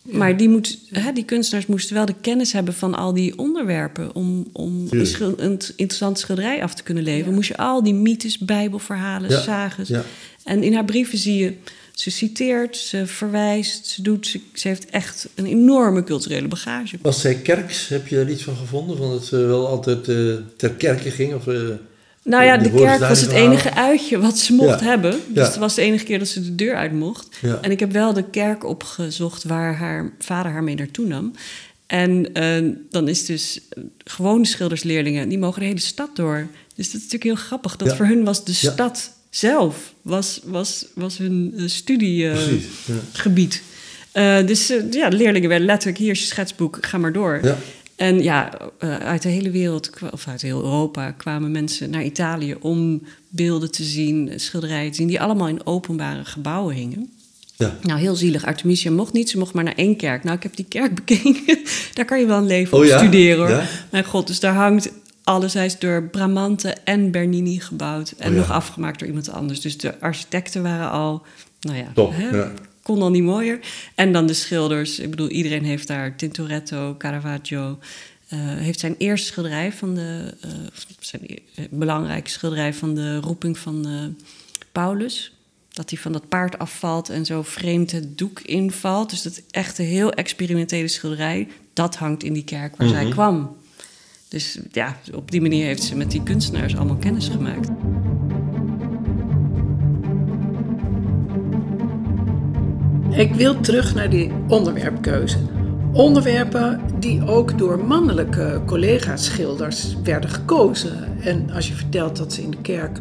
Maar 0.02 0.36
die, 0.36 0.48
moet, 0.48 0.78
hè, 0.90 1.12
die 1.12 1.24
kunstenaars 1.24 1.66
moesten 1.66 1.94
wel 1.94 2.06
de 2.06 2.14
kennis 2.20 2.52
hebben 2.52 2.74
van 2.74 2.94
al 2.94 3.12
die 3.12 3.38
onderwerpen. 3.38 4.14
Om, 4.14 4.46
om 4.52 4.86
een, 4.90 5.06
schil, 5.06 5.34
een 5.36 5.60
interessante 5.76 6.20
schilderij 6.20 6.62
af 6.62 6.74
te 6.74 6.82
kunnen 6.82 7.04
leveren. 7.04 7.34
Moest 7.34 7.48
je 7.48 7.56
al 7.56 7.82
die 7.82 7.94
mythes, 7.94 8.38
bijbelverhalen, 8.38 9.30
ja. 9.30 9.40
sages. 9.40 9.88
Ja. 9.88 10.04
En 10.44 10.62
in 10.62 10.74
haar 10.74 10.84
brieven 10.84 11.18
zie 11.18 11.36
je, 11.36 11.54
ze 11.92 12.10
citeert, 12.10 12.76
ze 12.76 13.06
verwijst, 13.06 13.86
ze 13.86 14.02
doet. 14.02 14.26
Ze, 14.26 14.40
ze, 14.52 14.68
heeft 14.68 14.90
echt 14.90 15.28
een 15.34 15.46
enorme 15.46 16.04
culturele 16.04 16.48
bagage. 16.48 16.98
Was 17.02 17.20
zij 17.20 17.34
kerks? 17.34 17.88
Heb 17.88 18.06
je 18.06 18.18
er 18.18 18.30
iets 18.30 18.42
van 18.42 18.56
gevonden? 18.56 18.96
Van 18.96 19.10
dat 19.10 19.24
ze 19.24 19.36
wel 19.36 19.66
altijd 19.66 20.08
uh, 20.08 20.34
ter 20.56 20.70
kerke 20.70 21.10
ging? 21.10 21.34
Of, 21.34 21.46
uh... 21.46 21.68
Nou 22.26 22.44
ja, 22.44 22.56
de, 22.56 22.70
kerk 22.70 23.00
was 23.00 23.20
het 23.20 23.30
enige 23.30 23.74
uitje 23.74 24.18
wat 24.18 24.38
ze 24.38 24.52
mocht 24.52 24.80
hebben. 24.80 25.20
Dus 25.28 25.46
het 25.46 25.56
was 25.56 25.74
de 25.74 25.82
enige 25.82 26.04
keer 26.04 26.18
dat 26.18 26.28
ze 26.28 26.42
de 26.42 26.54
deur 26.54 26.76
uit 26.76 26.92
mocht. 26.92 27.28
En 27.62 27.70
ik 27.70 27.80
heb 27.80 27.92
wel 27.92 28.12
de 28.12 28.30
kerk 28.30 28.64
opgezocht 28.64 29.44
waar 29.44 29.76
haar 29.76 30.12
vader 30.18 30.52
haar 30.52 30.62
mee 30.62 30.74
naartoe 30.74 31.06
nam. 31.06 31.32
En 31.86 32.38
uh, 32.38 32.72
dan 32.90 33.08
is 33.08 33.24
dus 33.24 33.60
uh, 33.78 33.84
gewone 34.04 34.46
schildersleerlingen, 34.46 35.28
die 35.28 35.38
mogen 35.38 35.60
de 35.60 35.66
hele 35.66 35.80
stad 35.80 36.16
door. 36.16 36.46
Dus 36.74 36.86
dat 36.86 36.86
is 36.86 36.92
natuurlijk 36.92 37.22
heel 37.22 37.34
grappig. 37.34 37.76
Dat 37.76 37.96
voor 37.96 38.06
hun 38.06 38.24
was 38.24 38.44
de 38.44 38.54
stad 38.54 39.12
zelf 39.30 39.94
was, 40.02 40.40
was, 40.44 40.86
was 40.94 41.18
hun 41.18 41.54
uh, 41.56 41.68
studiegebied. 41.68 43.62
dus 44.46 44.66
ja, 44.90 45.08
de 45.10 45.16
leerlingen 45.16 45.48
werden 45.48 45.66
letterlijk 45.66 45.98
hier 45.98 46.10
is 46.10 46.20
je 46.20 46.26
schetsboek, 46.26 46.78
ga 46.80 46.98
maar 46.98 47.12
door. 47.12 47.40
En 47.96 48.22
ja, 48.22 48.52
uh, 48.84 48.96
uit 48.96 49.22
de 49.22 49.28
hele 49.28 49.50
wereld, 49.50 49.90
of 50.10 50.28
uit 50.28 50.42
heel 50.42 50.62
Europa, 50.62 51.10
kwamen 51.10 51.50
mensen 51.50 51.90
naar 51.90 52.04
Italië 52.04 52.56
om 52.60 53.02
beelden 53.28 53.70
te 53.70 53.82
zien, 53.82 54.32
schilderijen 54.36 54.90
te 54.90 54.96
zien, 54.96 55.06
die 55.06 55.20
allemaal 55.20 55.48
in 55.48 55.66
openbare 55.66 56.24
gebouwen 56.24 56.74
hingen. 56.74 57.10
Ja. 57.56 57.76
Nou, 57.82 58.00
heel 58.00 58.14
zielig. 58.14 58.44
Artemisia 58.44 58.90
mocht 58.90 59.12
niet, 59.12 59.30
ze 59.30 59.38
mocht 59.38 59.54
maar 59.54 59.64
naar 59.64 59.74
één 59.74 59.96
kerk. 59.96 60.24
Nou, 60.24 60.36
ik 60.36 60.42
heb 60.42 60.56
die 60.56 60.64
kerk 60.68 60.94
bekeken. 61.04 61.58
daar 61.94 62.04
kan 62.04 62.20
je 62.20 62.26
wel 62.26 62.38
een 62.38 62.46
leven 62.46 62.78
oh, 62.78 62.84
op 62.84 62.90
studeren 62.90 63.38
hoor. 63.38 63.48
Ja? 63.48 63.66
Mijn 63.90 64.04
god, 64.04 64.26
dus 64.26 64.40
daar 64.40 64.54
hangt 64.54 64.92
alles. 65.24 65.54
Hij 65.54 65.66
is 65.66 65.78
door 65.78 66.02
Bramante 66.02 66.74
en 66.84 67.10
Bernini 67.10 67.60
gebouwd. 67.60 68.14
En 68.18 68.30
oh, 68.30 68.38
nog 68.38 68.50
afgemaakt 68.50 68.98
door 68.98 69.08
iemand 69.08 69.30
anders. 69.30 69.60
Dus 69.60 69.78
de 69.78 70.00
architecten 70.00 70.62
waren 70.62 70.90
al, 70.90 71.22
nou 71.60 71.78
ja, 71.78 71.90
Top, 71.94 72.12
hè, 72.14 72.28
ja 72.28 72.52
kon 72.86 73.02
al 73.02 73.10
niet 73.10 73.22
mooier. 73.22 73.58
En 73.94 74.12
dan 74.12 74.26
de 74.26 74.34
schilders. 74.34 74.98
Ik 74.98 75.10
bedoel, 75.10 75.28
iedereen 75.28 75.64
heeft 75.64 75.86
daar 75.86 76.16
Tintoretto, 76.16 76.94
Caravaggio. 76.98 77.78
Uh, 78.32 78.38
heeft 78.40 78.80
zijn 78.80 78.94
eerste 78.98 79.26
schilderij 79.26 79.72
van 79.72 79.94
de. 79.94 80.34
Uh, 80.44 80.52
zijn 81.00 81.22
uh, 81.30 81.64
belangrijke 81.70 82.30
schilderij 82.30 82.74
van 82.74 82.94
de 82.94 83.20
roeping 83.20 83.58
van 83.58 83.86
Paulus. 84.72 85.32
Dat 85.68 85.90
hij 85.90 85.98
van 85.98 86.12
dat 86.12 86.28
paard 86.28 86.58
afvalt 86.58 87.08
en 87.08 87.24
zo 87.24 87.42
vreemd 87.42 87.92
het 87.92 88.18
doek 88.18 88.40
invalt. 88.40 89.10
Dus 89.10 89.22
dat 89.22 89.42
echte 89.50 89.82
heel 89.82 90.12
experimentele 90.12 90.88
schilderij. 90.88 91.48
Dat 91.72 91.96
hangt 91.96 92.22
in 92.22 92.32
die 92.32 92.44
kerk 92.44 92.76
waar 92.76 92.88
zij 92.88 93.02
mhm. 93.04 93.12
kwam. 93.12 93.56
Dus 94.28 94.58
ja, 94.72 94.96
op 95.12 95.30
die 95.30 95.40
manier 95.40 95.64
heeft 95.64 95.82
ze 95.82 95.96
met 95.96 96.10
die 96.10 96.22
kunstenaars 96.22 96.76
allemaal 96.76 96.96
kennis 96.96 97.28
gemaakt. 97.28 97.68
Ik 103.16 103.34
wil 103.34 103.60
terug 103.60 103.94
naar 103.94 104.10
die 104.10 104.32
onderwerpkeuze. 104.48 105.38
Onderwerpen 105.92 106.80
die 107.00 107.26
ook 107.26 107.58
door 107.58 107.84
mannelijke 107.84 108.62
collega-schilders 108.66 109.96
werden 110.02 110.30
gekozen. 110.30 111.20
En 111.20 111.50
als 111.50 111.68
je 111.68 111.74
vertelt 111.74 112.16
dat 112.16 112.32
ze 112.32 112.42
in 112.42 112.50
de 112.50 112.60
kerk 112.60 112.98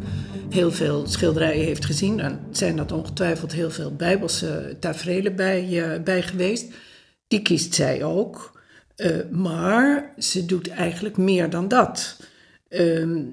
heel 0.49 0.71
veel 0.71 1.07
schilderijen 1.07 1.65
heeft 1.65 1.85
gezien, 1.85 2.17
dan 2.17 2.39
zijn 2.51 2.75
dat 2.75 2.91
ongetwijfeld 2.91 3.51
heel 3.51 3.71
veel 3.71 3.95
bijbelse 3.95 4.77
tafereelen 4.79 5.35
bij, 5.35 6.01
bij 6.03 6.21
geweest. 6.21 6.73
Die 7.27 7.41
kiest 7.41 7.73
zij 7.73 8.03
ook. 8.03 8.61
Uh, 8.97 9.15
maar 9.31 10.13
ze 10.17 10.45
doet 10.45 10.69
eigenlijk 10.69 11.17
meer 11.17 11.49
dan 11.49 11.67
dat. 11.67 12.17
Uh, 12.69 13.25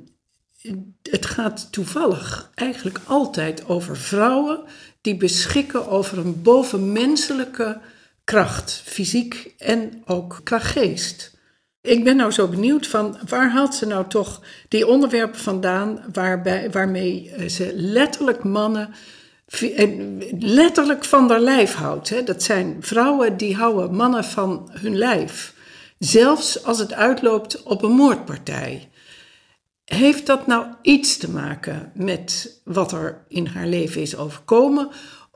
het 1.10 1.26
gaat 1.26 1.72
toevallig 1.72 2.50
eigenlijk 2.54 3.00
altijd 3.06 3.68
over 3.68 3.96
vrouwen 3.96 4.64
die 5.02 5.16
beschikken 5.16 5.88
over 5.88 6.18
een 6.18 6.42
bovenmenselijke 6.42 7.80
kracht, 8.24 8.82
fysiek 8.84 9.54
en 9.58 10.02
ook 10.06 10.40
qua 10.44 10.58
geest. 10.58 11.36
Ik 11.80 12.04
ben 12.04 12.16
nou 12.16 12.30
zo 12.30 12.48
benieuwd 12.48 12.86
van 12.86 13.18
waar 13.28 13.50
haalt 13.50 13.74
ze 13.74 13.86
nou 13.86 14.08
toch 14.08 14.40
die 14.68 14.86
onderwerpen 14.86 15.40
vandaan 15.40 16.04
waarbij, 16.12 16.70
waarmee 16.70 17.30
eh, 17.30 17.48
ze 17.48 17.72
letterlijk 17.74 18.44
mannen 18.44 18.94
eh, 19.60 19.88
letterlijk 20.38 21.04
van 21.04 21.30
haar 21.30 21.40
lijf 21.40 21.74
houdt. 21.74 22.08
Hè? 22.08 22.22
Dat 22.22 22.42
zijn 22.42 22.76
vrouwen 22.80 23.36
die 23.36 23.56
houden 23.56 23.94
mannen 23.94 24.24
van 24.24 24.70
hun 24.72 24.96
lijf. 24.96 25.54
Zelfs 25.98 26.64
als 26.64 26.78
het 26.78 26.92
uitloopt 26.92 27.62
op 27.62 27.82
een 27.82 27.92
moordpartij. 27.92 28.88
Heeft 29.94 30.26
dat 30.26 30.46
nou 30.46 30.66
iets 30.82 31.16
te 31.16 31.30
maken 31.30 31.92
met 31.94 32.60
wat 32.64 32.92
er 32.92 33.24
in 33.28 33.46
haar 33.46 33.66
leven 33.66 34.00
is 34.00 34.16
overkomen? 34.16 34.88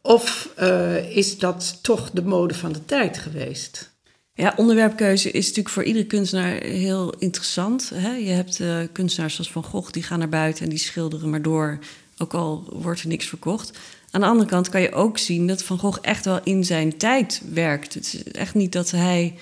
Of 0.03 0.53
uh, 0.61 1.16
is 1.16 1.38
dat 1.38 1.79
toch 1.83 2.11
de 2.11 2.23
mode 2.23 2.55
van 2.55 2.73
de 2.73 2.85
tijd 2.85 3.19
geweest? 3.19 3.95
Ja, 4.35 4.55
onderwerpkeuze 4.57 5.31
is 5.31 5.47
natuurlijk 5.47 5.69
voor 5.69 5.85
iedere 5.85 6.07
kunstenaar 6.07 6.53
heel 6.62 7.14
interessant. 7.19 7.90
Hè? 7.95 8.14
Je 8.14 8.31
hebt 8.31 8.61
uh, 8.61 8.79
kunstenaars 8.92 9.35
zoals 9.35 9.51
Van 9.51 9.64
Gogh, 9.64 9.90
die 9.90 10.03
gaan 10.03 10.19
naar 10.19 10.29
buiten 10.29 10.64
en 10.64 10.71
die 10.71 10.79
schilderen 10.79 11.31
maar 11.31 11.42
door, 11.42 11.79
ook 12.19 12.35
al 12.35 12.64
wordt 12.73 13.01
er 13.01 13.09
niks 13.09 13.27
verkocht. 13.27 13.79
Aan 14.11 14.21
de 14.21 14.27
andere 14.27 14.51
kant 14.51 14.69
kan 14.69 14.81
je 14.81 14.92
ook 14.92 15.19
zien 15.19 15.47
dat 15.47 15.62
Van 15.62 15.79
Gogh 15.79 15.99
echt 16.03 16.25
wel 16.25 16.40
in 16.42 16.64
zijn 16.64 16.97
tijd 16.97 17.42
werkt. 17.53 17.95
Het 17.95 18.05
is 18.05 18.23
echt 18.23 18.55
niet 18.55 18.73
dat 18.73 18.90
hij 18.90 19.35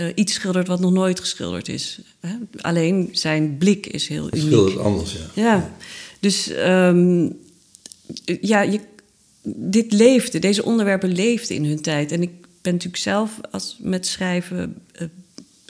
uh, 0.00 0.06
iets 0.14 0.32
schildert 0.32 0.66
wat 0.66 0.80
nog 0.80 0.92
nooit 0.92 1.20
geschilderd 1.20 1.68
is. 1.68 2.00
Hè? 2.20 2.34
Alleen 2.60 3.08
zijn 3.12 3.56
blik 3.58 3.86
is 3.86 4.08
heel 4.08 4.28
uniek. 4.32 4.46
Schildert 4.46 4.78
anders, 4.78 5.12
ja. 5.12 5.42
Ja, 5.42 5.74
dus 6.20 6.50
um, 6.50 7.38
ja, 8.40 8.60
je, 8.60 8.80
dit 9.42 9.92
leefde, 9.92 10.38
deze 10.38 10.64
onderwerpen 10.64 11.12
leefden 11.12 11.56
in 11.56 11.64
hun 11.64 11.80
tijd. 11.80 12.12
En 12.12 12.22
ik 12.22 12.30
ben 12.62 12.72
natuurlijk 12.72 13.02
zelf 13.02 13.38
als, 13.50 13.76
met 13.80 14.06
schrijven 14.06 14.74
uh, 15.00 15.08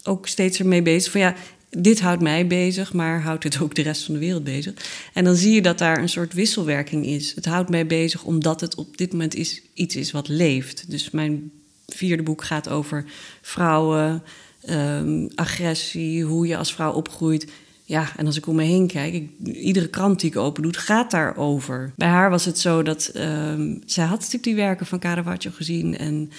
ook 0.02 0.26
steeds 0.26 0.58
ermee 0.58 0.82
bezig. 0.82 1.12
Van 1.12 1.20
ja, 1.20 1.34
dit 1.70 2.00
houdt 2.00 2.22
mij 2.22 2.46
bezig, 2.46 2.92
maar 2.92 3.22
houdt 3.22 3.44
het 3.44 3.60
ook 3.60 3.74
de 3.74 3.82
rest 3.82 4.02
van 4.02 4.14
de 4.14 4.20
wereld 4.20 4.44
bezig. 4.44 4.74
En 5.12 5.24
dan 5.24 5.36
zie 5.36 5.54
je 5.54 5.62
dat 5.62 5.78
daar 5.78 5.98
een 5.98 6.08
soort 6.08 6.32
wisselwerking 6.32 7.06
is. 7.06 7.32
Het 7.34 7.44
houdt 7.44 7.70
mij 7.70 7.86
bezig 7.86 8.24
omdat 8.24 8.60
het 8.60 8.74
op 8.74 8.96
dit 8.96 9.12
moment 9.12 9.34
is, 9.34 9.62
iets 9.74 9.96
is 9.96 10.10
wat 10.10 10.28
leeft. 10.28 10.90
Dus 10.90 11.10
mijn 11.10 11.50
vierde 11.86 12.22
boek 12.22 12.44
gaat 12.44 12.68
over 12.68 13.04
vrouwen, 13.42 14.22
um, 14.70 15.28
agressie, 15.34 16.24
hoe 16.24 16.46
je 16.46 16.56
als 16.56 16.74
vrouw 16.74 16.92
opgroeit. 16.92 17.46
Ja, 17.84 18.12
en 18.16 18.26
als 18.26 18.36
ik 18.36 18.46
om 18.46 18.56
me 18.56 18.62
heen 18.62 18.86
kijk, 18.86 19.14
ik, 19.14 19.30
iedere 19.54 19.88
krant 19.88 20.20
die 20.20 20.30
ik 20.30 20.36
open 20.36 20.62
doe, 20.62 20.74
gaat 20.74 21.10
daarover. 21.10 21.92
Bij 21.96 22.08
haar 22.08 22.30
was 22.30 22.44
het 22.44 22.58
zo 22.58 22.82
dat 22.82 23.10
um, 23.14 23.82
zij 23.86 24.04
had 24.04 24.18
natuurlijk 24.18 24.44
die 24.44 24.54
werken 24.54 24.86
van 24.86 24.98
Caravaggio 24.98 25.50
gezien 25.54 25.98
en 25.98 26.30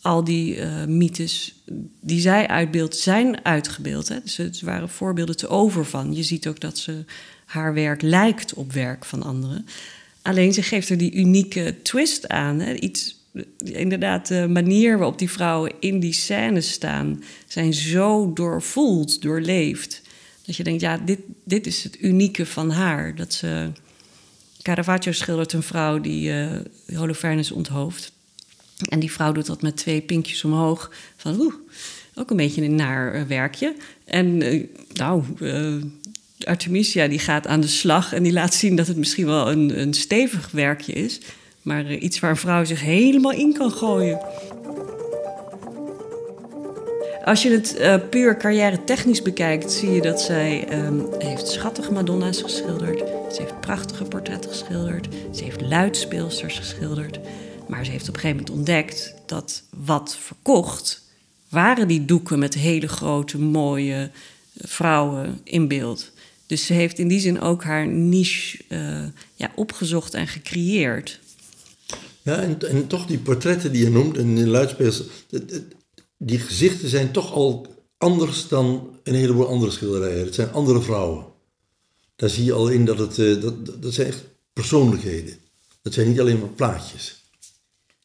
al 0.00 0.24
die 0.24 0.56
uh, 0.56 0.84
mythes 0.84 1.54
die 2.00 2.20
zij 2.20 2.48
uitbeeldt, 2.48 2.96
zijn 2.96 3.44
uitgebeeld. 3.44 4.08
Hè? 4.08 4.20
Dus 4.22 4.36
het 4.36 4.60
waren 4.60 4.88
voorbeelden 4.88 5.36
te 5.36 5.48
over 5.48 5.84
van. 5.84 6.14
Je 6.14 6.22
ziet 6.22 6.48
ook 6.48 6.60
dat 6.60 6.78
ze 6.78 7.04
haar 7.44 7.74
werk 7.74 8.02
lijkt 8.02 8.54
op 8.54 8.72
werk 8.72 9.04
van 9.04 9.22
anderen. 9.22 9.66
Alleen 10.22 10.52
ze 10.52 10.62
geeft 10.62 10.88
er 10.88 10.98
die 10.98 11.12
unieke 11.12 11.74
twist 11.82 12.28
aan. 12.28 12.60
Hè? 12.60 12.74
Iets, 12.74 13.16
inderdaad, 13.64 14.28
de 14.28 14.48
manier 14.48 14.98
waarop 14.98 15.18
die 15.18 15.30
vrouwen 15.30 15.72
in 15.80 16.00
die 16.00 16.12
scènes 16.12 16.70
staan, 16.70 17.22
zijn 17.46 17.74
zo 17.74 18.32
doorvoeld, 18.32 19.22
doorleefd. 19.22 20.02
Dat 20.44 20.56
je 20.56 20.64
denkt, 20.64 20.80
ja, 20.80 20.98
dit, 20.98 21.20
dit 21.44 21.66
is 21.66 21.84
het 21.84 22.00
unieke 22.00 22.46
van 22.46 22.70
haar. 22.70 23.14
Dat. 23.14 23.42
Caravaggio 24.66 25.12
schildert 25.12 25.52
een 25.52 25.62
vrouw 25.62 26.00
die 26.00 26.30
uh, 26.30 26.50
Holofernes 26.94 27.50
onthoofd. 27.50 28.12
En 28.88 28.98
die 28.98 29.12
vrouw 29.12 29.32
doet 29.32 29.46
dat 29.46 29.62
met 29.62 29.76
twee 29.76 30.00
pinkjes 30.00 30.44
omhoog. 30.44 30.90
Van 31.16 31.40
oeh, 31.40 31.54
ook 32.14 32.30
een 32.30 32.36
beetje 32.36 32.62
een 32.62 32.74
naar 32.74 33.14
eh, 33.14 33.22
werkje. 33.22 33.74
En 34.04 34.40
uh, 34.40 34.66
nou, 34.92 35.24
Artemisia 36.44 37.08
die 37.08 37.18
gaat 37.18 37.46
aan 37.46 37.60
de 37.60 37.66
slag 37.66 38.12
en 38.12 38.22
die 38.22 38.32
laat 38.32 38.54
zien 38.54 38.76
dat 38.76 38.86
het 38.86 38.96
misschien 38.96 39.26
wel 39.26 39.50
een, 39.50 39.80
een 39.80 39.94
stevig 39.94 40.50
werkje 40.50 40.92
is. 40.92 41.20
Maar 41.66 41.92
iets 41.92 42.18
waar 42.18 42.30
een 42.30 42.36
vrouw 42.36 42.64
zich 42.64 42.80
helemaal 42.80 43.32
in 43.32 43.52
kan 43.52 43.70
gooien. 43.70 44.20
Als 47.24 47.42
je 47.42 47.50
het 47.50 47.76
uh, 47.78 47.96
puur 48.10 48.36
carrière 48.36 48.84
technisch 48.84 49.22
bekijkt, 49.22 49.72
zie 49.72 49.90
je 49.90 50.00
dat 50.00 50.20
zij 50.20 50.84
um, 50.84 51.06
heeft 51.18 51.48
schattige 51.48 51.92
Madonna's 51.92 52.42
geschilderd. 52.42 52.98
Ze 53.32 53.40
heeft 53.40 53.60
prachtige 53.60 54.04
portretten 54.04 54.50
geschilderd. 54.50 55.08
Ze 55.34 55.44
heeft 55.44 55.60
luidspeelsters 55.60 56.58
geschilderd. 56.58 57.18
Maar 57.68 57.84
ze 57.84 57.90
heeft 57.90 58.08
op 58.08 58.14
een 58.14 58.20
gegeven 58.20 58.42
moment 58.42 58.58
ontdekt 58.58 59.14
dat 59.26 59.62
wat 59.70 60.16
verkocht, 60.20 61.02
waren 61.48 61.88
die 61.88 62.04
doeken 62.04 62.38
met 62.38 62.54
hele 62.54 62.88
grote, 62.88 63.38
mooie 63.38 64.10
vrouwen 64.58 65.40
in 65.44 65.68
beeld. 65.68 66.10
Dus 66.46 66.66
ze 66.66 66.72
heeft 66.72 66.98
in 66.98 67.08
die 67.08 67.20
zin 67.20 67.40
ook 67.40 67.64
haar 67.64 67.86
niche 67.86 68.58
ja, 69.34 69.50
opgezocht 69.54 70.14
en 70.14 70.26
gecreëerd. 70.26 71.20
Ja, 72.26 72.40
en, 72.40 72.68
en 72.68 72.86
toch 72.86 73.06
die 73.06 73.18
portretten 73.18 73.72
die 73.72 73.84
je 73.84 73.90
noemt 73.90 74.16
en 74.16 74.34
de 74.34 74.46
luidspelers, 74.46 75.02
die 76.18 76.38
gezichten 76.38 76.88
zijn 76.88 77.12
toch 77.12 77.32
al 77.32 77.66
anders 77.98 78.48
dan 78.48 78.98
een 79.02 79.14
heleboel 79.14 79.48
andere 79.48 79.70
schilderijen. 79.70 80.24
Het 80.24 80.34
zijn 80.34 80.52
andere 80.52 80.82
vrouwen. 80.82 81.24
Daar 82.16 82.28
zie 82.28 82.44
je 82.44 82.52
al 82.52 82.68
in 82.68 82.84
dat 82.84 82.98
het, 82.98 83.18
uh, 83.18 83.42
dat, 83.42 83.82
dat 83.82 83.94
zijn 83.94 84.06
echt 84.06 84.24
persoonlijkheden. 84.52 85.38
Dat 85.82 85.94
zijn 85.94 86.08
niet 86.08 86.20
alleen 86.20 86.38
maar 86.38 86.48
plaatjes. 86.48 87.25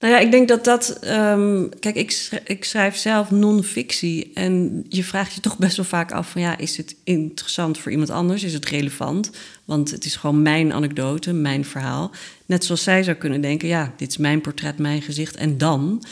Nou 0.02 0.14
ja, 0.14 0.20
ik 0.20 0.32
denk 0.32 0.48
dat 0.48 0.64
dat. 0.64 1.00
Um, 1.06 1.70
kijk, 1.80 1.96
ik 1.96 2.12
schrijf, 2.12 2.44
ik 2.46 2.64
schrijf 2.64 2.96
zelf 2.96 3.32
non-fictie. 3.32 4.32
En 4.34 4.86
je 4.90 5.04
vraagt 5.04 5.34
je 5.34 5.42
toch 5.42 5.58
best 5.58 5.76
wel 5.76 5.86
vaak 5.86 6.12
af: 6.12 6.30
van 6.30 6.42
ja, 6.42 6.58
is 6.58 6.78
het 6.78 6.96
interessant 7.04 7.78
voor 7.78 7.92
iemand 7.92 8.10
anders? 8.10 8.44
Is 8.44 8.54
het 8.54 8.66
relevant? 8.66 9.32
Want 9.66 9.92
het 9.92 10.06
is 10.06 10.16
gewoon 10.16 10.42
mijn 10.42 10.74
anekdote, 10.74 11.34
mijn 11.34 11.66
verhaal. 11.66 12.12
Net 12.46 12.66
zoals 12.66 12.84
zij 12.84 13.04
zou 13.04 13.18
kunnen 13.18 13.42
denken: 13.42 13.68
ja, 13.68 13.94
dit 13.98 14.10
is 14.10 14.18
mijn 14.18 14.42
portret, 14.42 14.78
mijn 14.78 15.02
gezicht. 15.02 15.36
En 15.36 15.58
dan. 15.58 16.04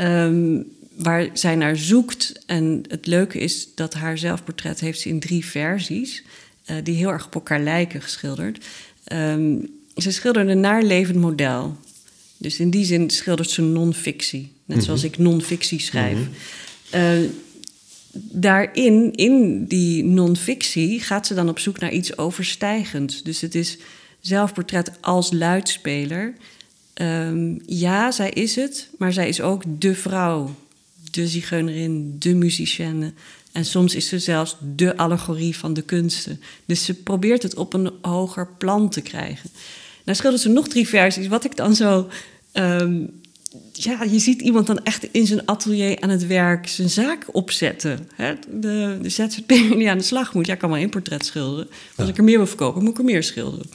Um, 0.00 0.66
waar 0.96 1.28
zij 1.32 1.56
naar 1.56 1.76
zoekt. 1.76 2.42
En 2.46 2.84
het 2.88 3.06
leuke 3.06 3.38
is 3.38 3.68
dat 3.74 3.94
haar 3.94 4.18
zelfportret 4.18 4.80
heeft 4.80 5.00
ze 5.00 5.08
in 5.08 5.20
drie 5.20 5.46
versies. 5.46 6.22
Uh, 6.70 6.76
die 6.82 6.94
heel 6.94 7.10
erg 7.10 7.26
op 7.26 7.34
elkaar 7.34 7.60
lijken 7.60 8.02
geschilderd. 8.02 8.64
Um, 9.12 9.68
ze 9.96 10.10
schilderde 10.10 10.54
naar 10.54 10.82
levend 10.82 11.18
model. 11.18 11.76
Dus 12.42 12.58
in 12.58 12.70
die 12.70 12.84
zin 12.84 13.10
schildert 13.10 13.50
ze 13.50 13.62
non-fictie. 13.62 14.52
Net 14.64 14.76
mhm. 14.76 14.86
zoals 14.86 15.04
ik 15.04 15.18
non-fictie 15.18 15.80
schrijf. 15.80 16.18
Mm 16.18 17.30
daarin, 18.14 19.12
in 19.12 19.64
die 19.64 20.04
non-fictie, 20.04 21.00
gaat 21.00 21.26
ze 21.26 21.34
dan 21.34 21.48
op 21.48 21.58
zoek 21.58 21.78
naar 21.78 21.92
iets 21.92 22.18
overstijgends. 22.18 23.22
Dus 23.22 23.40
het 23.40 23.54
is 23.54 23.78
zelfportret 24.20 24.92
als 25.00 25.32
luidspeler. 25.32 26.34
Um, 26.94 27.62
ja, 27.66 28.10
zij 28.10 28.30
is 28.30 28.56
het, 28.56 28.88
maar 28.98 29.12
zij 29.12 29.28
is 29.28 29.40
ook 29.40 29.62
de 29.78 29.94
vrouw, 29.94 30.54
de 31.10 31.28
zigeunerin, 31.28 32.16
de 32.18 32.34
musicienne. 32.34 33.12
En 33.52 33.64
soms 33.64 33.94
is 33.94 34.08
ze 34.08 34.18
zelfs 34.18 34.56
de 34.74 34.96
allegorie 34.96 35.56
van 35.56 35.74
de 35.74 35.82
kunsten. 35.82 36.40
Dus 36.64 36.84
ze 36.84 36.94
probeert 36.94 37.42
het 37.42 37.54
op 37.54 37.74
een 37.74 37.90
hoger 38.02 38.48
plan 38.58 38.88
te 38.88 39.00
krijgen. 39.00 39.50
Nou 40.04 40.16
schildert 40.18 40.42
ze 40.42 40.48
nog 40.48 40.68
drie 40.68 40.88
versies. 40.88 41.28
Wat 41.28 41.44
ik 41.44 41.56
dan 41.56 41.74
zo 41.74 42.08
Um, 42.52 43.20
ja, 43.72 44.02
je 44.02 44.18
ziet 44.18 44.40
iemand 44.40 44.66
dan 44.66 44.84
echt 44.84 45.08
in 45.12 45.26
zijn 45.26 45.46
atelier 45.46 46.00
aan 46.00 46.08
het 46.08 46.26
werk 46.26 46.68
zijn 46.68 46.90
zaak 46.90 47.26
opzetten. 47.32 48.08
Hè? 48.14 48.34
De, 48.50 48.98
de 49.02 49.08
ZZP'er 49.08 49.76
die 49.76 49.90
aan 49.90 49.98
de 49.98 50.04
slag 50.04 50.34
moet. 50.34 50.46
Ja, 50.46 50.52
ik 50.52 50.58
kan 50.58 50.70
maar 50.70 50.78
één 50.78 50.90
portret 50.90 51.26
schilderen. 51.26 51.68
Als 51.96 52.08
ik 52.08 52.16
er 52.16 52.24
meer 52.24 52.36
wil 52.36 52.46
verkopen, 52.46 52.82
moet 52.82 52.92
ik 52.92 52.98
er 52.98 53.04
meer 53.04 53.22
schilderen. 53.22 53.66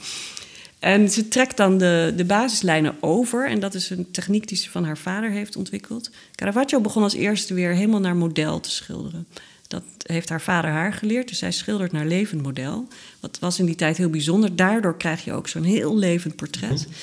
En 0.78 1.10
ze 1.10 1.28
trekt 1.28 1.56
dan 1.56 1.78
de, 1.78 2.12
de 2.16 2.24
basislijnen 2.24 2.96
over. 3.00 3.48
En 3.48 3.60
dat 3.60 3.74
is 3.74 3.90
een 3.90 4.10
techniek 4.10 4.48
die 4.48 4.56
ze 4.56 4.70
van 4.70 4.84
haar 4.84 4.98
vader 4.98 5.30
heeft 5.30 5.56
ontwikkeld. 5.56 6.10
Caravaggio 6.34 6.80
begon 6.80 7.02
als 7.02 7.14
eerste 7.14 7.54
weer 7.54 7.74
helemaal 7.74 8.00
naar 8.00 8.16
model 8.16 8.60
te 8.60 8.70
schilderen. 8.70 9.26
Dat 9.66 9.82
heeft 10.02 10.28
haar 10.28 10.40
vader 10.40 10.70
haar 10.70 10.92
geleerd. 10.92 11.28
Dus 11.28 11.38
zij 11.38 11.52
schildert 11.52 11.92
naar 11.92 12.06
levend 12.06 12.42
model. 12.42 12.88
Wat 13.20 13.38
was 13.40 13.58
in 13.58 13.66
die 13.66 13.74
tijd 13.74 13.96
heel 13.96 14.10
bijzonder. 14.10 14.56
Daardoor 14.56 14.96
krijg 14.96 15.24
je 15.24 15.32
ook 15.32 15.48
zo'n 15.48 15.62
heel 15.62 15.96
levend 15.96 16.36
portret. 16.36 16.86
Mhm. 16.86 16.96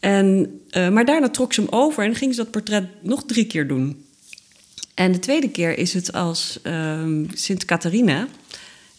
En, 0.00 0.60
uh, 0.70 0.88
maar 0.88 1.04
daarna 1.04 1.28
trok 1.28 1.52
ze 1.52 1.60
hem 1.60 1.70
over 1.70 2.04
en 2.04 2.14
ging 2.14 2.34
ze 2.34 2.42
dat 2.42 2.50
portret 2.50 2.84
nog 3.02 3.24
drie 3.24 3.46
keer 3.46 3.68
doen. 3.68 4.04
En 4.94 5.12
de 5.12 5.18
tweede 5.18 5.50
keer 5.50 5.78
is 5.78 5.92
het 5.92 6.12
als 6.12 6.58
um, 6.62 7.28
Sint 7.34 7.64
Catharina. 7.64 8.28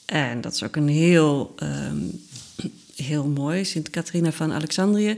En 0.06 0.41
dat 0.41 0.54
is 0.54 0.64
ook 0.64 0.76
een 0.76 0.88
heel, 0.88 1.56
um, 1.64 2.22
heel 2.95 3.28
mooi, 3.28 3.66
Sint 3.66 3.89
Catharina 3.89 4.32
van 4.32 4.54
Alexandrië. 4.54 5.16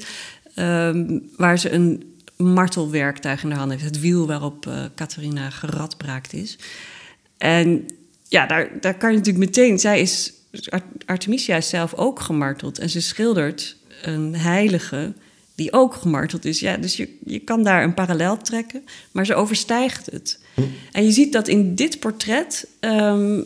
Um, 0.55 1.29
waar 1.37 1.59
ze 1.59 1.71
een 1.71 2.13
martelwerktuig 2.35 3.43
in 3.43 3.49
de 3.49 3.55
hand 3.55 3.71
heeft. 3.71 3.83
Het 3.83 3.99
wiel 3.99 4.27
waarop 4.27 4.65
uh, 4.65 4.83
Catharina 4.95 5.49
geradbraakt 5.49 6.33
is. 6.33 6.57
En 7.37 7.85
ja, 8.27 8.45
daar, 8.45 8.81
daar 8.81 8.97
kan 8.97 9.11
je 9.11 9.17
natuurlijk 9.17 9.45
meteen... 9.45 9.79
Zij 9.79 10.01
is, 10.01 10.33
Artemisia 11.05 11.55
is 11.55 11.69
zelf 11.69 11.93
ook 11.93 12.19
gemarteld. 12.19 12.79
En 12.79 12.89
ze 12.89 13.01
schildert 13.01 13.75
een 14.01 14.35
heilige 14.35 15.13
die 15.59 15.73
ook 15.73 15.93
gemarteld 15.93 16.45
is. 16.45 16.59
Ja, 16.59 16.77
dus 16.77 16.97
je, 16.97 17.17
je 17.25 17.39
kan 17.39 17.63
daar 17.63 17.83
een 17.83 17.93
parallel 17.93 18.37
trekken, 18.37 18.83
maar 19.11 19.25
ze 19.25 19.35
overstijgt 19.35 20.05
het. 20.11 20.39
Hm. 20.53 20.61
En 20.91 21.03
je 21.03 21.11
ziet 21.11 21.33
dat 21.33 21.47
in 21.47 21.75
dit 21.75 21.99
portret 21.99 22.67
um, 22.79 23.45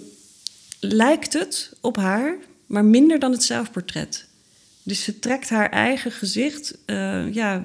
lijkt 0.80 1.34
het 1.34 1.74
op 1.82 1.96
haar, 1.96 2.36
maar 2.66 2.86
minder 2.86 3.20
dan 3.20 3.32
het 3.32 3.44
zelfportret. 3.44 4.26
Dus 4.84 5.04
ze 5.04 5.20
trekt 5.20 5.50
haar 5.50 5.70
eigen 5.70 6.12
gezicht, 6.12 6.78
uh, 6.86 7.34
ja... 7.34 7.64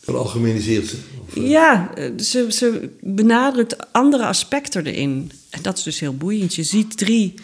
Veralgemeniseert 0.00 0.86
ze? 0.86 0.96
Of, 1.26 1.34
ja, 1.34 1.94
eh, 1.94 2.18
ze, 2.18 2.46
ze 2.52 2.88
benadrukt 3.00 3.92
andere 3.92 4.24
aspecten 4.24 4.86
erin. 4.86 5.32
En 5.50 5.62
dat 5.62 5.78
is 5.78 5.82
dus 5.82 6.00
heel 6.00 6.16
boeiend. 6.16 6.54
Je 6.54 6.62
ziet 6.62 6.96
drie 6.96 7.34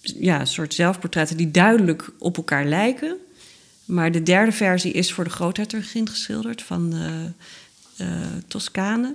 ja, 0.00 0.44
soort 0.44 0.74
zelfportretten 0.74 1.36
die 1.36 1.50
duidelijk 1.50 2.10
op 2.18 2.36
elkaar 2.36 2.66
lijken... 2.66 3.16
Maar 3.88 4.12
de 4.12 4.22
derde 4.22 4.52
versie 4.52 4.92
is 4.92 5.12
voor 5.12 5.24
de 5.24 5.30
groothertogin 5.30 6.08
geschilderd 6.08 6.62
van 6.62 6.94
uh, 8.00 8.06
Toscane. 8.46 9.14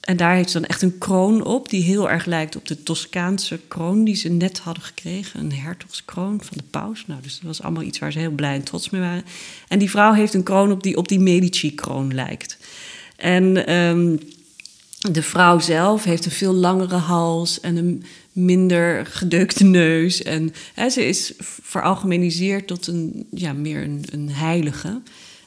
En 0.00 0.16
daar 0.16 0.34
heeft 0.34 0.50
ze 0.50 0.60
dan 0.60 0.68
echt 0.68 0.82
een 0.82 0.98
kroon 0.98 1.44
op, 1.44 1.68
die 1.68 1.82
heel 1.82 2.10
erg 2.10 2.24
lijkt 2.24 2.56
op 2.56 2.66
de 2.66 2.82
Toscaanse 2.82 3.60
kroon 3.68 4.04
die 4.04 4.14
ze 4.14 4.28
net 4.28 4.58
hadden 4.58 4.82
gekregen. 4.82 5.40
Een 5.40 5.52
hertogskroon 5.52 6.40
van 6.42 6.56
de 6.56 6.64
paus. 6.70 7.04
Nou, 7.06 7.22
dus 7.22 7.34
dat 7.34 7.42
was 7.42 7.62
allemaal 7.62 7.82
iets 7.82 7.98
waar 7.98 8.12
ze 8.12 8.18
heel 8.18 8.30
blij 8.30 8.54
en 8.54 8.62
trots 8.62 8.90
mee 8.90 9.00
waren. 9.00 9.24
En 9.68 9.78
die 9.78 9.90
vrouw 9.90 10.12
heeft 10.12 10.34
een 10.34 10.42
kroon 10.42 10.72
op 10.72 10.82
die 10.82 10.96
op 10.96 11.08
die 11.08 11.20
Medici-kroon 11.20 12.14
lijkt. 12.14 12.58
En 13.16 13.74
um, 13.74 14.18
de 14.98 15.22
vrouw 15.22 15.58
zelf 15.58 16.04
heeft 16.04 16.24
een 16.24 16.30
veel 16.30 16.54
langere 16.54 16.96
hals 16.96 17.60
en 17.60 17.76
een 17.76 18.04
minder 18.32 19.06
gedeukte 19.06 19.64
neus. 19.64 20.22
En 20.22 20.52
hè, 20.74 20.90
ze 20.90 21.08
is 21.08 21.32
veralgemeniseerd 21.38 22.66
tot 22.66 22.86
een, 22.86 23.26
ja, 23.30 23.52
meer 23.52 23.82
een, 23.82 24.04
een 24.10 24.30
heilige. 24.30 25.00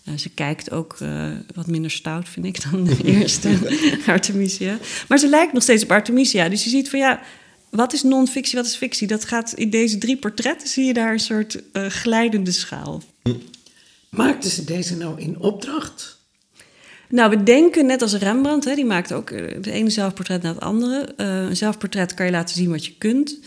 Uh, 0.10 0.18
ze 0.18 0.30
kijkt 0.30 0.72
ook 0.72 0.98
uh, 1.02 1.32
wat 1.56 1.68
minder 1.68 1.92
stout, 1.92 2.30
vind 2.30 2.46
ik, 2.46 2.72
dan 2.72 2.84
de 2.86 2.98
eerste 3.04 3.58
Artemisia. 4.06 4.78
Maar 5.08 5.18
ze 5.18 5.28
lijkt 5.28 5.54
nog 5.54 5.64
steeds 5.64 5.84
op 5.84 5.92
Artemisia. 5.92 6.50
Dus 6.50 6.64
je 6.64 6.70
ziet 6.70 6.90
van 6.90 7.00
ja, 7.00 7.22
wat 7.70 7.94
is 7.94 8.04
non-fictie, 8.04 8.58
wat 8.58 8.66
is 8.66 8.76
fictie? 8.76 9.08
Dat 9.08 9.26
gaat 9.26 9.54
in 9.54 9.70
deze 9.70 9.98
drie 9.98 10.18
portretten, 10.18 10.68
zie 10.68 10.86
je 10.86 10.94
daar 10.94 11.12
een 11.12 11.20
soort 11.20 11.62
uh, 11.74 11.86
glijdende 11.86 12.52
schaal. 12.52 13.04
Maakte 14.10 14.50
ze 14.50 14.64
deze 14.64 14.98
nou 14.98 15.22
in 15.22 15.40
opdracht? 15.40 16.15
Nou, 17.10 17.30
we 17.30 17.44
denken 17.44 17.86
net 17.86 18.02
als 18.02 18.14
Rembrandt, 18.14 18.66
hè, 18.66 18.76
die 18.76 18.86
maakt 18.86 19.14
ook 19.14 19.30
het 19.30 19.66
ene 19.66 19.90
zelfportret 19.90 20.42
na 20.42 20.50
het 20.50 20.60
andere. 20.60 21.14
Uh, 21.18 21.42
een 21.42 21.56
zelfportret 21.58 22.14
kan 22.14 22.26
je 22.26 22.32
laten 22.32 22.56
zien 22.56 22.70
wat 22.70 22.86
je 22.86 22.94
kunt. 22.98 23.40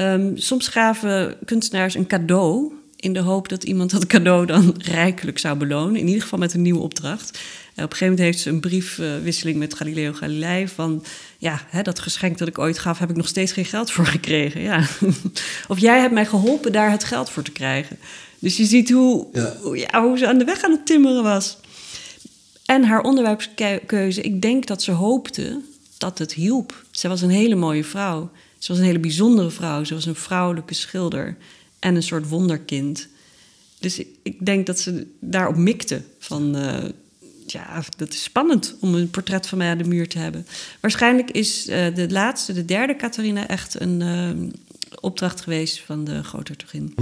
Um, 0.00 0.38
soms 0.38 0.68
gaven 0.68 1.36
kunstenaars 1.44 1.94
een 1.94 2.06
cadeau 2.06 2.72
In 2.96 3.12
de 3.12 3.20
hoop 3.20 3.48
dat 3.48 3.64
iemand 3.64 3.90
dat 3.90 4.06
cadeau 4.06 4.46
dan 4.46 4.74
rijkelijk 4.94 5.38
zou 5.38 5.56
belonen. 5.56 5.96
In 5.96 6.06
ieder 6.06 6.22
geval 6.22 6.38
met 6.38 6.54
een 6.54 6.62
nieuwe 6.62 6.80
opdracht. 6.80 7.38
En 7.74 7.84
op 7.84 7.90
een 7.90 7.96
gegeven 7.96 8.06
moment 8.06 8.18
heeft 8.18 8.38
ze 8.40 8.48
een 8.50 8.60
briefwisseling 8.60 9.58
met 9.58 9.74
Galileo 9.74 10.12
Galilei 10.12 10.68
van... 10.68 11.04
ja, 11.38 11.60
hè, 11.68 11.82
dat 11.82 11.98
geschenk 11.98 12.38
dat 12.38 12.48
ik 12.48 12.58
ooit 12.58 12.78
gaf, 12.78 12.98
heb 12.98 13.10
ik 13.10 13.16
nog 13.16 13.28
steeds 13.28 13.52
geen 13.52 13.64
geld 13.64 13.90
voor 13.90 14.06
gekregen. 14.06 14.60
Ja. 14.60 14.86
of 15.68 15.78
jij 15.78 16.00
hebt 16.00 16.12
mij 16.14 16.26
geholpen 16.26 16.72
daar 16.72 16.90
het 16.90 17.04
geld 17.04 17.30
voor 17.30 17.42
te 17.42 17.52
krijgen. 17.52 17.98
Dus 18.38 18.56
je 18.56 18.64
ziet 18.64 18.90
hoe, 18.90 19.26
Ja. 19.32 19.56
hoe, 19.60 19.78
ja, 19.78 20.02
hoe 20.02 20.18
ze 20.18 20.26
aan 20.26 20.38
de 20.38 20.44
weg 20.44 20.62
aan 20.62 20.70
het 20.70 20.86
timmeren 20.86 21.22
was. 21.22 21.58
En 22.72 22.84
haar 22.84 23.02
onderwerpskeuze, 23.02 24.20
ik 24.20 24.42
denk 24.42 24.66
dat 24.66 24.82
ze 24.82 24.90
hoopte 24.90 25.60
dat 25.98 26.18
het 26.18 26.32
hielp. 26.32 26.84
Ze 26.90 27.08
was 27.08 27.22
een 27.22 27.30
hele 27.30 27.54
mooie 27.54 27.84
vrouw. 27.84 28.30
Ze 28.58 28.68
was 28.68 28.78
een 28.78 28.84
hele 28.84 28.98
bijzondere 28.98 29.50
vrouw. 29.50 29.84
Ze 29.84 29.94
was 29.94 30.06
een 30.06 30.14
vrouwelijke 30.14 30.74
schilder 30.74 31.36
en 31.78 31.94
een 31.94 32.02
soort 32.02 32.28
wonderkind. 32.28 33.08
Dus 33.78 34.02
ik, 34.22 34.46
denk 34.46 34.66
dat 34.66 34.80
ze 34.80 35.06
daarop 35.20 35.56
mikte 35.56 36.02
van... 36.18 36.56
eh, 36.56 36.84
ja, 37.46 37.82
dat 37.96 38.12
is 38.12 38.22
spannend 38.22 38.76
om 38.80 38.94
een 38.94 39.10
portret 39.10 39.46
van 39.46 39.58
mij 39.58 39.68
aan 39.68 39.78
de 39.78 39.84
muur 39.84 40.08
te 40.08 40.18
hebben. 40.18 40.46
Waarschijnlijk 40.80 41.30
is 41.30 41.68
eh, 41.68 41.94
de 41.94 42.10
laatste, 42.10 42.52
de 42.52 42.64
derde 42.64 42.96
Catharina... 42.96 43.48
echt 43.48 43.80
een 43.80 44.02
eh, 44.02 44.30
opdracht 45.00 45.40
geweest 45.40 45.80
van 45.80 46.04
de 46.04 46.22
groothertogin. 46.24 46.94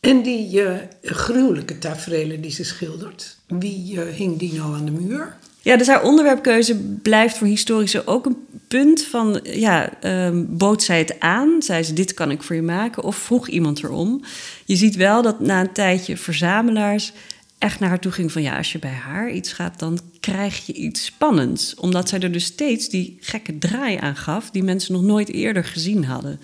En 0.00 0.22
die 0.22 0.62
gruwelijke 1.02 1.78
tafereelen 1.78 2.40
die 2.40 2.50
ze 2.50 2.64
schildert, 2.64 3.36
wie 3.60 4.00
eh, 4.00 4.14
hing 4.14 4.38
die 4.38 4.54
nou 4.54 4.74
aan 4.74 4.84
de 4.84 4.90
muur? 4.90 5.36
Ja, 5.64 5.76
dus 5.76 5.86
haar 5.86 6.02
onderwerpkeuze 6.02 6.76
blijft 7.02 7.38
voor 7.38 7.46
historici 7.46 8.00
ook 8.04 8.26
een 8.26 8.36
punt 8.68 9.02
van... 9.02 9.40
ja, 9.42 10.00
ehm, 10.00 10.44
bood 10.48 10.82
zij 10.82 10.98
het 10.98 11.20
aan? 11.20 11.62
Zei 11.62 11.82
ze, 11.82 11.92
dit 11.92 12.14
kan 12.14 12.30
ik 12.30 12.42
voor 12.42 12.56
je 12.56 12.62
maken? 12.62 13.02
Of 13.02 13.16
vroeg 13.16 13.48
iemand 13.48 13.82
erom? 13.82 14.24
Je 14.64 14.76
ziet 14.76 14.96
wel 14.96 15.22
dat 15.22 15.40
na 15.40 15.60
een 15.60 15.72
tijdje 15.72 16.16
verzamelaars 16.16 17.12
echt 17.58 17.80
naar 17.80 17.88
haar 17.88 18.00
toe 18.00 18.12
ging 18.12 18.32
van... 18.32 18.42
ja, 18.42 18.56
als 18.56 18.72
je 18.72 18.78
bij 18.78 18.90
haar 18.90 19.30
iets 19.30 19.52
gaat, 19.52 19.78
dan 19.78 19.98
krijg 20.20 20.66
je 20.66 20.72
iets 20.72 21.04
spannends. 21.04 21.74
Omdat 21.74 22.08
zij 22.08 22.20
er 22.20 22.32
dus 22.32 22.44
steeds 22.44 22.88
die 22.88 23.18
gekke 23.20 23.58
draai 23.58 23.96
aan 23.96 24.16
gaf... 24.16 24.50
die 24.50 24.62
mensen 24.62 24.92
nog 24.92 25.02
nooit 25.02 25.32
eerder 25.32 25.64
gezien 25.64 26.04
hadden. 26.04 26.40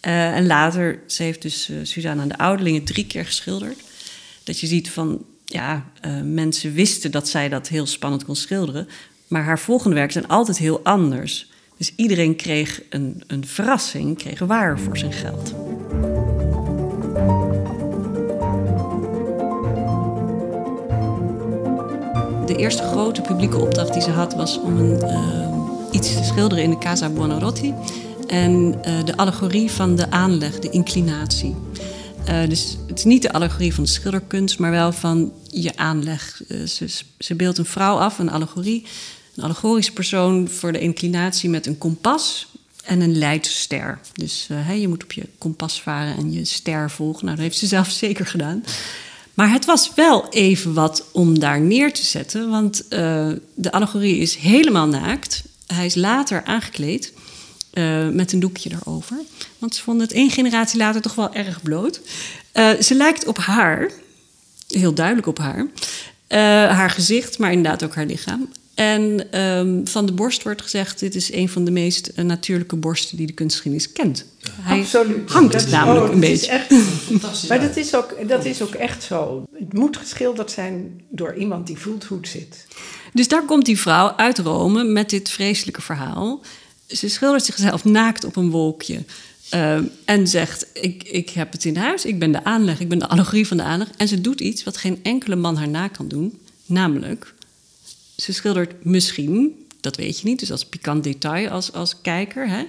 Eh, 0.00 0.36
en 0.36 0.46
later, 0.46 1.02
ze 1.06 1.22
heeft 1.22 1.42
dus 1.42 1.70
uh, 1.70 1.76
Suzanne 1.82 2.22
aan 2.22 2.28
de 2.28 2.38
Ouderlingen 2.38 2.84
drie 2.84 3.06
keer 3.06 3.24
geschilderd. 3.24 3.78
Dat 4.44 4.60
je 4.60 4.66
ziet 4.66 4.90
van, 4.90 5.24
ja, 5.52 5.84
uh, 6.06 6.12
mensen 6.24 6.72
wisten 6.72 7.10
dat 7.10 7.28
zij 7.28 7.48
dat 7.48 7.68
heel 7.68 7.86
spannend 7.86 8.24
kon 8.24 8.36
schilderen. 8.36 8.88
Maar 9.28 9.42
haar 9.42 9.58
volgende 9.58 9.96
werken 9.96 10.12
zijn 10.12 10.28
altijd 10.28 10.58
heel 10.58 10.80
anders. 10.82 11.50
Dus 11.76 11.92
iedereen 11.96 12.36
kreeg 12.36 12.82
een, 12.90 13.22
een 13.26 13.46
verrassing, 13.46 14.18
kreeg 14.18 14.38
waar 14.38 14.78
voor 14.78 14.96
zijn 14.96 15.12
geld. 15.12 15.54
De 22.46 22.56
eerste 22.56 22.82
grote 22.82 23.20
publieke 23.20 23.58
opdracht 23.58 23.92
die 23.92 24.02
ze 24.02 24.10
had 24.10 24.34
was 24.34 24.60
om 24.60 24.76
een, 24.76 24.98
uh, 25.02 25.48
iets 25.90 26.16
te 26.16 26.24
schilderen 26.24 26.64
in 26.64 26.70
de 26.70 26.78
Casa 26.78 27.08
Buonarroti. 27.08 27.74
En 28.26 28.52
uh, 28.86 29.04
de 29.04 29.16
allegorie 29.16 29.70
van 29.70 29.96
de 29.96 30.10
aanleg, 30.10 30.58
de 30.58 30.70
inclinatie. 30.70 31.56
Uh, 32.28 32.48
dus 32.48 32.76
het 32.86 32.98
is 32.98 33.04
niet 33.04 33.22
de 33.22 33.32
allegorie 33.32 33.74
van 33.74 33.84
de 33.84 33.90
schilderkunst, 33.90 34.58
maar 34.58 34.70
wel 34.70 34.92
van 34.92 35.32
je 35.50 35.76
aanleg. 35.76 36.42
Uh, 36.48 36.66
ze, 36.66 36.86
ze 37.18 37.34
beeldt 37.34 37.58
een 37.58 37.64
vrouw 37.64 37.96
af, 37.96 38.18
een 38.18 38.30
allegorie. 38.30 38.86
Een 39.36 39.44
allegorische 39.44 39.92
persoon 39.92 40.48
voor 40.48 40.72
de 40.72 40.78
inclinatie 40.78 41.50
met 41.50 41.66
een 41.66 41.78
kompas 41.78 42.46
en 42.84 43.00
een 43.00 43.18
leidster. 43.18 44.00
Dus 44.12 44.48
hey, 44.52 44.80
je 44.80 44.88
moet 44.88 45.02
op 45.02 45.12
je 45.12 45.28
kompas 45.38 45.82
varen 45.82 46.16
en 46.16 46.32
je 46.32 46.44
ster 46.44 46.90
volgen. 46.90 47.24
Nou, 47.24 47.36
dat 47.36 47.44
heeft 47.44 47.58
ze 47.58 47.66
zelf 47.66 47.90
zeker 48.06 48.26
gedaan. 48.26 48.64
Maar 49.34 49.50
het 49.50 49.64
was 49.64 49.94
wel 49.94 50.28
even 50.28 50.74
wat 50.74 51.04
om 51.12 51.38
daar 51.38 51.60
neer 51.60 51.92
te 51.92 52.04
zetten, 52.04 52.50
want 52.50 52.84
de 53.54 53.72
allegorie 53.72 54.18
is 54.18 54.34
helemaal 54.34 54.86
naakt. 54.86 55.42
Hij 55.66 55.86
is 55.86 55.94
later 55.94 56.44
aangekleed. 56.44 57.12
Uh, 57.72 58.08
met 58.08 58.32
een 58.32 58.40
doekje 58.40 58.70
erover. 58.70 59.16
Want 59.58 59.74
ze 59.74 59.82
vonden 59.82 60.06
het 60.06 60.16
één 60.16 60.30
generatie 60.30 60.78
later 60.78 61.00
toch 61.00 61.14
wel 61.14 61.34
erg 61.34 61.62
bloot. 61.62 62.00
Uh, 62.54 62.70
ze 62.80 62.94
lijkt 62.94 63.26
op 63.26 63.38
haar, 63.38 63.90
heel 64.68 64.94
duidelijk 64.94 65.26
op 65.26 65.38
haar. 65.38 65.58
Uh, 65.58 66.38
haar 66.76 66.90
gezicht, 66.90 67.38
maar 67.38 67.52
inderdaad 67.52 67.84
ook 67.84 67.94
haar 67.94 68.06
lichaam. 68.06 68.48
En 68.74 69.40
um, 69.40 69.86
van 69.86 70.06
de 70.06 70.12
borst 70.12 70.42
wordt 70.42 70.62
gezegd: 70.62 70.98
dit 70.98 71.14
is 71.14 71.32
een 71.32 71.48
van 71.48 71.64
de 71.64 71.70
meest 71.70 72.12
natuurlijke 72.16 72.76
borsten 72.76 73.16
die 73.16 73.26
de 73.26 73.32
kunstgeschiedenis 73.32 73.92
kent. 73.92 74.26
Ja. 74.38 74.50
Hij 74.60 74.80
Absoluut. 74.80 75.30
hangt 75.30 75.52
dat, 75.52 75.68
namelijk 75.68 76.06
oh, 76.06 76.12
een 76.12 76.20
beetje. 76.20 76.50
Echt, 76.50 76.70
maar 77.48 77.60
dat 77.60 77.76
is, 77.76 77.94
ook, 77.94 78.28
dat 78.28 78.44
is 78.44 78.62
ook 78.62 78.74
echt 78.74 79.02
zo. 79.02 79.44
Het 79.58 79.72
moet 79.72 79.96
geschilderd 79.96 80.50
zijn 80.50 81.00
door 81.10 81.34
iemand 81.34 81.66
die 81.66 81.78
voelt 81.78 82.04
hoe 82.04 82.18
het 82.18 82.28
zit. 82.28 82.66
Dus 83.12 83.28
daar 83.28 83.44
komt 83.44 83.64
die 83.64 83.78
vrouw 83.78 84.16
uit 84.16 84.38
Rome 84.38 84.84
met 84.84 85.10
dit 85.10 85.30
vreselijke 85.30 85.82
verhaal 85.82 86.40
ze 86.96 87.08
schildert 87.08 87.44
zichzelf 87.44 87.84
naakt 87.84 88.24
op 88.24 88.36
een 88.36 88.50
wolkje. 88.50 89.04
Uh, 89.54 89.78
en 90.04 90.26
zegt: 90.26 90.66
ik, 90.72 91.02
ik 91.02 91.30
heb 91.30 91.52
het 91.52 91.64
in 91.64 91.76
huis, 91.76 92.04
ik 92.04 92.18
ben 92.18 92.32
de 92.32 92.44
aanleg, 92.44 92.80
ik 92.80 92.88
ben 92.88 92.98
de 92.98 93.08
allegorie 93.08 93.46
van 93.46 93.56
de 93.56 93.62
aanleg. 93.62 93.88
En 93.96 94.08
ze 94.08 94.20
doet 94.20 94.40
iets 94.40 94.64
wat 94.64 94.76
geen 94.76 95.00
enkele 95.02 95.36
man 95.36 95.56
haar 95.56 95.68
na 95.68 95.88
kan 95.88 96.08
doen. 96.08 96.38
Namelijk, 96.66 97.34
ze 98.16 98.32
schildert 98.32 98.84
misschien, 98.84 99.66
dat 99.80 99.96
weet 99.96 100.20
je 100.20 100.26
niet, 100.26 100.38
dus 100.38 100.50
als 100.50 100.66
pikant 100.66 101.04
detail 101.04 101.48
als, 101.48 101.72
als 101.72 102.00
kijker. 102.00 102.48
Hè, 102.48 102.66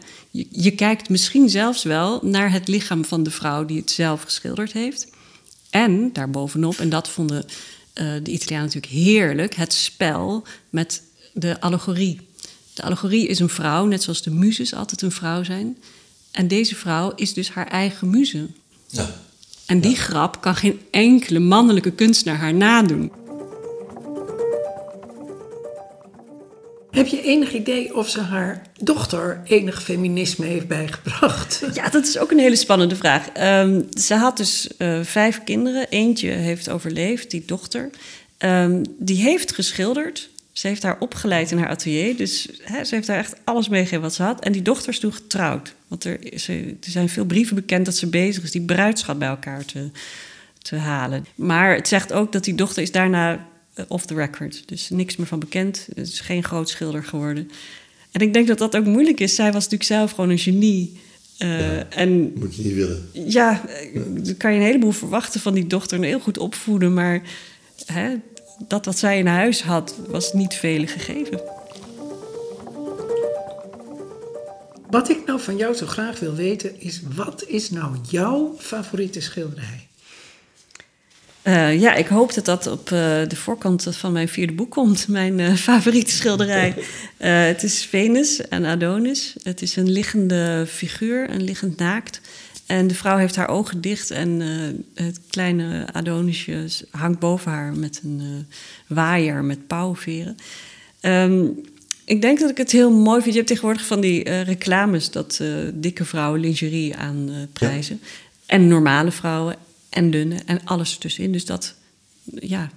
je, 0.50 0.72
kijkt 0.72 1.10
misschien 1.10 1.50
zelfs 1.50 1.84
wel 1.84 2.20
naar 2.24 2.52
het 2.52 2.68
lichaam 2.68 3.06
van 3.06 3.24
de 3.24 3.32
vrouw 3.32 3.66
die 3.66 3.78
het 3.78 3.92
zelf 3.92 4.22
geschilderd 4.22 4.74
heeft. 4.74 5.08
En 5.70 6.14
daarbovenop, 6.14 6.80
en 6.80 6.90
dat 6.90 7.10
vonden 7.10 7.46
uh, 7.46 8.14
de 8.24 8.32
Italianen 8.32 8.66
natuurlijk 8.66 8.94
heerlijk, 8.94 9.56
het 9.56 9.74
spel 9.74 10.44
met 10.70 11.02
de 11.34 11.62
allegorie. 11.62 12.20
De 12.74 12.84
allegorie 12.84 13.28
is 13.28 13.40
een 13.40 13.50
vrouw, 13.50 13.86
net 13.86 14.04
zoals 14.04 14.22
de 14.22 14.32
muzes 14.32 14.74
altijd 14.74 15.02
een 15.02 15.12
vrouw 15.12 15.44
zijn. 15.44 15.78
En 16.32 16.48
deze 16.48 16.76
vrouw 16.76 17.12
is 17.16 17.34
dus 17.34 17.50
haar 17.50 17.68
eigen 17.68 18.10
muze. 18.10 18.48
Ja. 18.88 19.10
En 19.66 19.80
die 19.80 19.96
ja. 19.96 19.98
grap 19.98 20.42
kan 20.42 20.56
geen 20.56 20.80
enkele 20.92 21.40
mannelijke 21.40 21.92
kunstenaar 21.92 22.38
haar 22.38 22.54
nadoen. 22.54 23.12
Heb 26.92 27.08
je 27.08 27.22
enig 27.22 27.54
idee 27.54 27.96
of 27.96 28.10
ze 28.10 28.20
haar 28.20 28.62
dochter 28.80 29.42
enig 29.46 29.84
feminisme 29.84 30.46
heeft 30.46 30.68
bijgebracht? 30.68 31.64
Ja, 31.74 31.90
dat 31.90 32.08
is 32.08 32.18
ook 32.18 32.32
een 32.32 32.40
hele 32.40 32.56
spannende 32.56 32.96
vraag. 32.96 33.28
Um, 33.40 33.88
ze 34.00 34.14
had 34.14 34.38
dus 34.38 34.68
uh, 34.78 35.00
vijf 35.04 35.44
kinderen. 35.44 35.88
Eentje 35.90 36.30
heeft 36.30 36.70
overleefd, 36.70 37.32
die 37.32 37.44
dochter. 37.46 37.90
Um, 38.40 38.82
die 39.00 39.22
heeft 39.22 39.54
geschilderd. 39.54 40.30
Ze 40.54 40.68
heeft 40.68 40.84
haar 40.84 41.00
opgeleid 41.00 41.52
in 41.52 41.58
haar 41.58 41.70
atelier. 41.70 42.18
Dus 42.18 42.50
hè, 42.62 42.84
ze 42.84 42.96
heeft 42.96 43.08
daar 43.08 43.18
echt 43.18 43.36
alles 43.44 43.70
meegegeven 43.70 44.02
wat 44.02 44.14
ze 44.14 44.24
had. 44.24 44.44
En 44.44 44.52
die 44.52 44.62
dochter 44.62 44.90
is 44.90 45.00
toen 45.00 45.14
getrouwd. 45.14 45.76
Want 45.88 46.04
er, 46.04 46.20
ze, 46.36 46.76
er 46.84 46.92
zijn 46.92 47.10
veel 47.10 47.26
brieven 47.26 47.56
bekend 47.56 47.86
dat 47.86 47.96
ze 47.96 48.08
bezig 48.08 48.44
is 48.44 48.52
die 48.52 48.62
bruidschat 48.62 49.20
bij 49.20 49.28
elkaar 49.28 49.66
te, 49.66 49.90
te 50.62 50.76
halen. 50.76 51.26
Maar 51.36 51.76
het 51.76 51.88
zegt 51.88 52.14
ook 52.14 52.32
dat 52.32 52.44
die 52.44 52.56
dochter 52.56 52.84
is 52.84 52.92
daarna 52.92 53.48
off 53.88 54.06
the 54.06 54.16
record. 54.16 54.64
Dus 54.66 54.90
niks 54.90 55.16
meer 55.16 55.28
van 55.28 55.40
bekend. 55.40 55.88
Het 55.96 56.08
is 56.08 56.20
geen 56.20 56.44
groot 56.44 56.70
schilder 56.70 57.04
geworden. 57.04 57.50
En 58.12 58.22
ik 58.22 58.34
denk 58.34 58.48
dat 58.48 58.58
dat 58.58 58.76
ook 58.76 58.86
moeilijk 58.86 59.20
is. 59.20 59.36
Zij 59.36 59.52
was 59.52 59.64
natuurlijk 59.64 59.84
zelf 59.84 60.12
gewoon 60.12 60.30
een 60.30 60.40
genie. 60.40 61.00
Uh, 61.40 61.60
ja, 61.60 61.86
en, 61.90 62.34
moet 62.36 62.56
je 62.56 62.64
niet 62.64 62.74
willen. 62.74 63.10
Ja, 63.14 63.62
dan 63.94 64.38
kan 64.38 64.52
je 64.52 64.60
een 64.60 64.66
heleboel 64.66 64.92
verwachten 64.92 65.42
van 65.42 65.54
die 65.54 65.68
dochter. 65.68 65.98
En 65.98 66.04
heel 66.04 66.20
goed 66.20 66.38
opvoeden. 66.38 66.94
Maar 66.94 67.22
hè, 67.86 68.16
dat 68.68 68.86
wat 68.86 68.98
zij 68.98 69.18
in 69.18 69.28
huis 69.28 69.64
had, 69.64 69.96
was 70.08 70.34
niet 70.34 70.54
vele 70.54 70.88
gegeven. 70.88 71.42
Wat 74.90 75.10
ik 75.10 75.26
nou 75.26 75.40
van 75.40 75.58
jou 75.58 75.76
zo 75.76 75.86
graag 75.86 76.20
wil 76.20 76.36
weten 76.36 76.82
is: 76.82 77.02
wat 77.16 77.44
is 77.48 77.70
nou 77.70 77.96
jouw 78.10 78.56
favoriete 78.58 79.22
schilderij? 79.22 79.88
Uh, 81.44 81.80
ja, 81.80 81.94
ik 81.94 82.08
hoop 82.08 82.34
dat 82.34 82.46
dat 82.46 82.68
op 82.68 82.90
uh, 82.90 83.00
de 83.28 83.36
voorkant 83.36 83.88
van 83.92 84.12
mijn 84.12 84.28
vierde 84.28 84.54
boek 84.54 84.72
komt. 84.72 85.08
Mijn 85.20 85.40
uh, 85.40 85.56
favoriete 85.56 86.12
schilderij. 86.12 86.76
het 87.18 87.64
is 87.64 87.86
Venus 87.86 88.48
en 88.48 88.66
Adonis. 88.66 89.36
Het 89.44 89.62
is 89.62 89.76
een 89.76 89.92
liggende 89.92 90.66
figuur, 90.68 91.30
een 91.30 91.44
liggend 91.44 91.78
naakt. 91.78 92.22
En 92.66 92.88
de 92.88 92.96
vrouw 92.96 93.18
heeft 93.18 93.36
haar 93.36 93.48
ogen 93.48 93.82
dicht 93.82 94.12
en 94.12 94.30
uh, 94.30 95.06
het 95.06 95.20
kleine 95.30 95.88
Adonisje 95.92 96.68
hangt 96.90 97.20
boven 97.20 97.52
haar 97.52 97.74
met 97.74 98.02
een 98.04 98.20
uh, 98.22 98.28
waaier 98.88 99.44
met 99.44 99.68
pauwveren. 99.68 100.38
Um, 101.02 101.62
ik 102.06 102.22
denk 102.22 102.40
dat 102.40 102.50
ik 102.50 102.58
het 102.58 102.72
heel 102.72 102.92
mooi 102.92 103.22
vind. 103.22 103.34
Je 103.34 103.40
hebt 103.40 103.48
tegenwoordig 103.48 103.86
van 103.86 104.02
die 104.02 104.28
uh, 104.28 104.42
reclames 104.42 105.12
dat 105.12 105.42
dikke 105.74 106.06
vrouwen 106.06 106.40
lingerie 106.40 106.96
aanprijzen. 106.96 108.00
Ja. 108.02 108.08
En 108.46 108.68
normale 108.68 109.12
vrouwen 109.12 109.56
en 109.90 110.12
dunne 110.12 110.40
en 110.46 110.60
alles 110.64 110.94
ertussenin. 110.94 111.32
Dus 111.32 111.46
dat, 111.46 111.76
ja, 112.40 112.72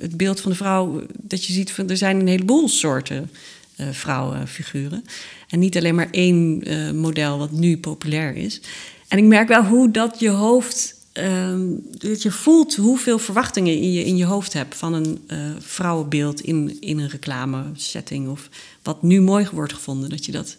het 0.00 0.16
beeld 0.16 0.40
van 0.40 0.50
de 0.50 0.56
vrouw, 0.56 1.06
dat 1.20 1.44
je 1.44 1.52
ziet 1.52 1.72
van 1.72 1.90
er 1.90 1.96
zijn 1.96 2.20
een 2.20 2.26
heleboel 2.26 2.68
soorten 2.68 3.30
vrouwenfiguren. 3.90 5.04
En 5.48 5.58
niet 5.58 5.76
alleen 5.76 5.94
maar 5.94 6.10
één 6.10 6.62
model 6.96 7.38
wat 7.38 7.52
nu 7.52 7.78
populair 7.78 8.36
is. 8.36 8.60
En 9.12 9.18
ik 9.18 9.24
merk 9.24 9.48
wel 9.48 9.64
hoe 9.64 9.90
dat 9.90 10.20
je 10.20 10.28
hoofd 10.28 10.94
ehm, 11.12 11.60
dat 11.90 12.22
je 12.22 12.30
voelt 12.30 12.76
hoeveel 12.76 13.18
verwachtingen 13.18 13.76
in 13.76 13.92
je, 13.92 14.04
in 14.04 14.16
je 14.16 14.24
hoofd 14.24 14.52
hebt 14.52 14.74
van 14.74 14.92
een 14.92 15.24
uh, 15.28 15.38
vrouwenbeeld 15.58 16.40
in, 16.40 16.76
in 16.80 16.98
een 16.98 17.08
reclamesetting. 17.08 18.28
Of 18.28 18.48
wat 18.82 19.02
nu 19.02 19.20
mooi 19.20 19.48
wordt 19.52 19.72
gevonden, 19.72 20.10
dat 20.10 20.24
je 20.24 20.32
dat 20.32 20.56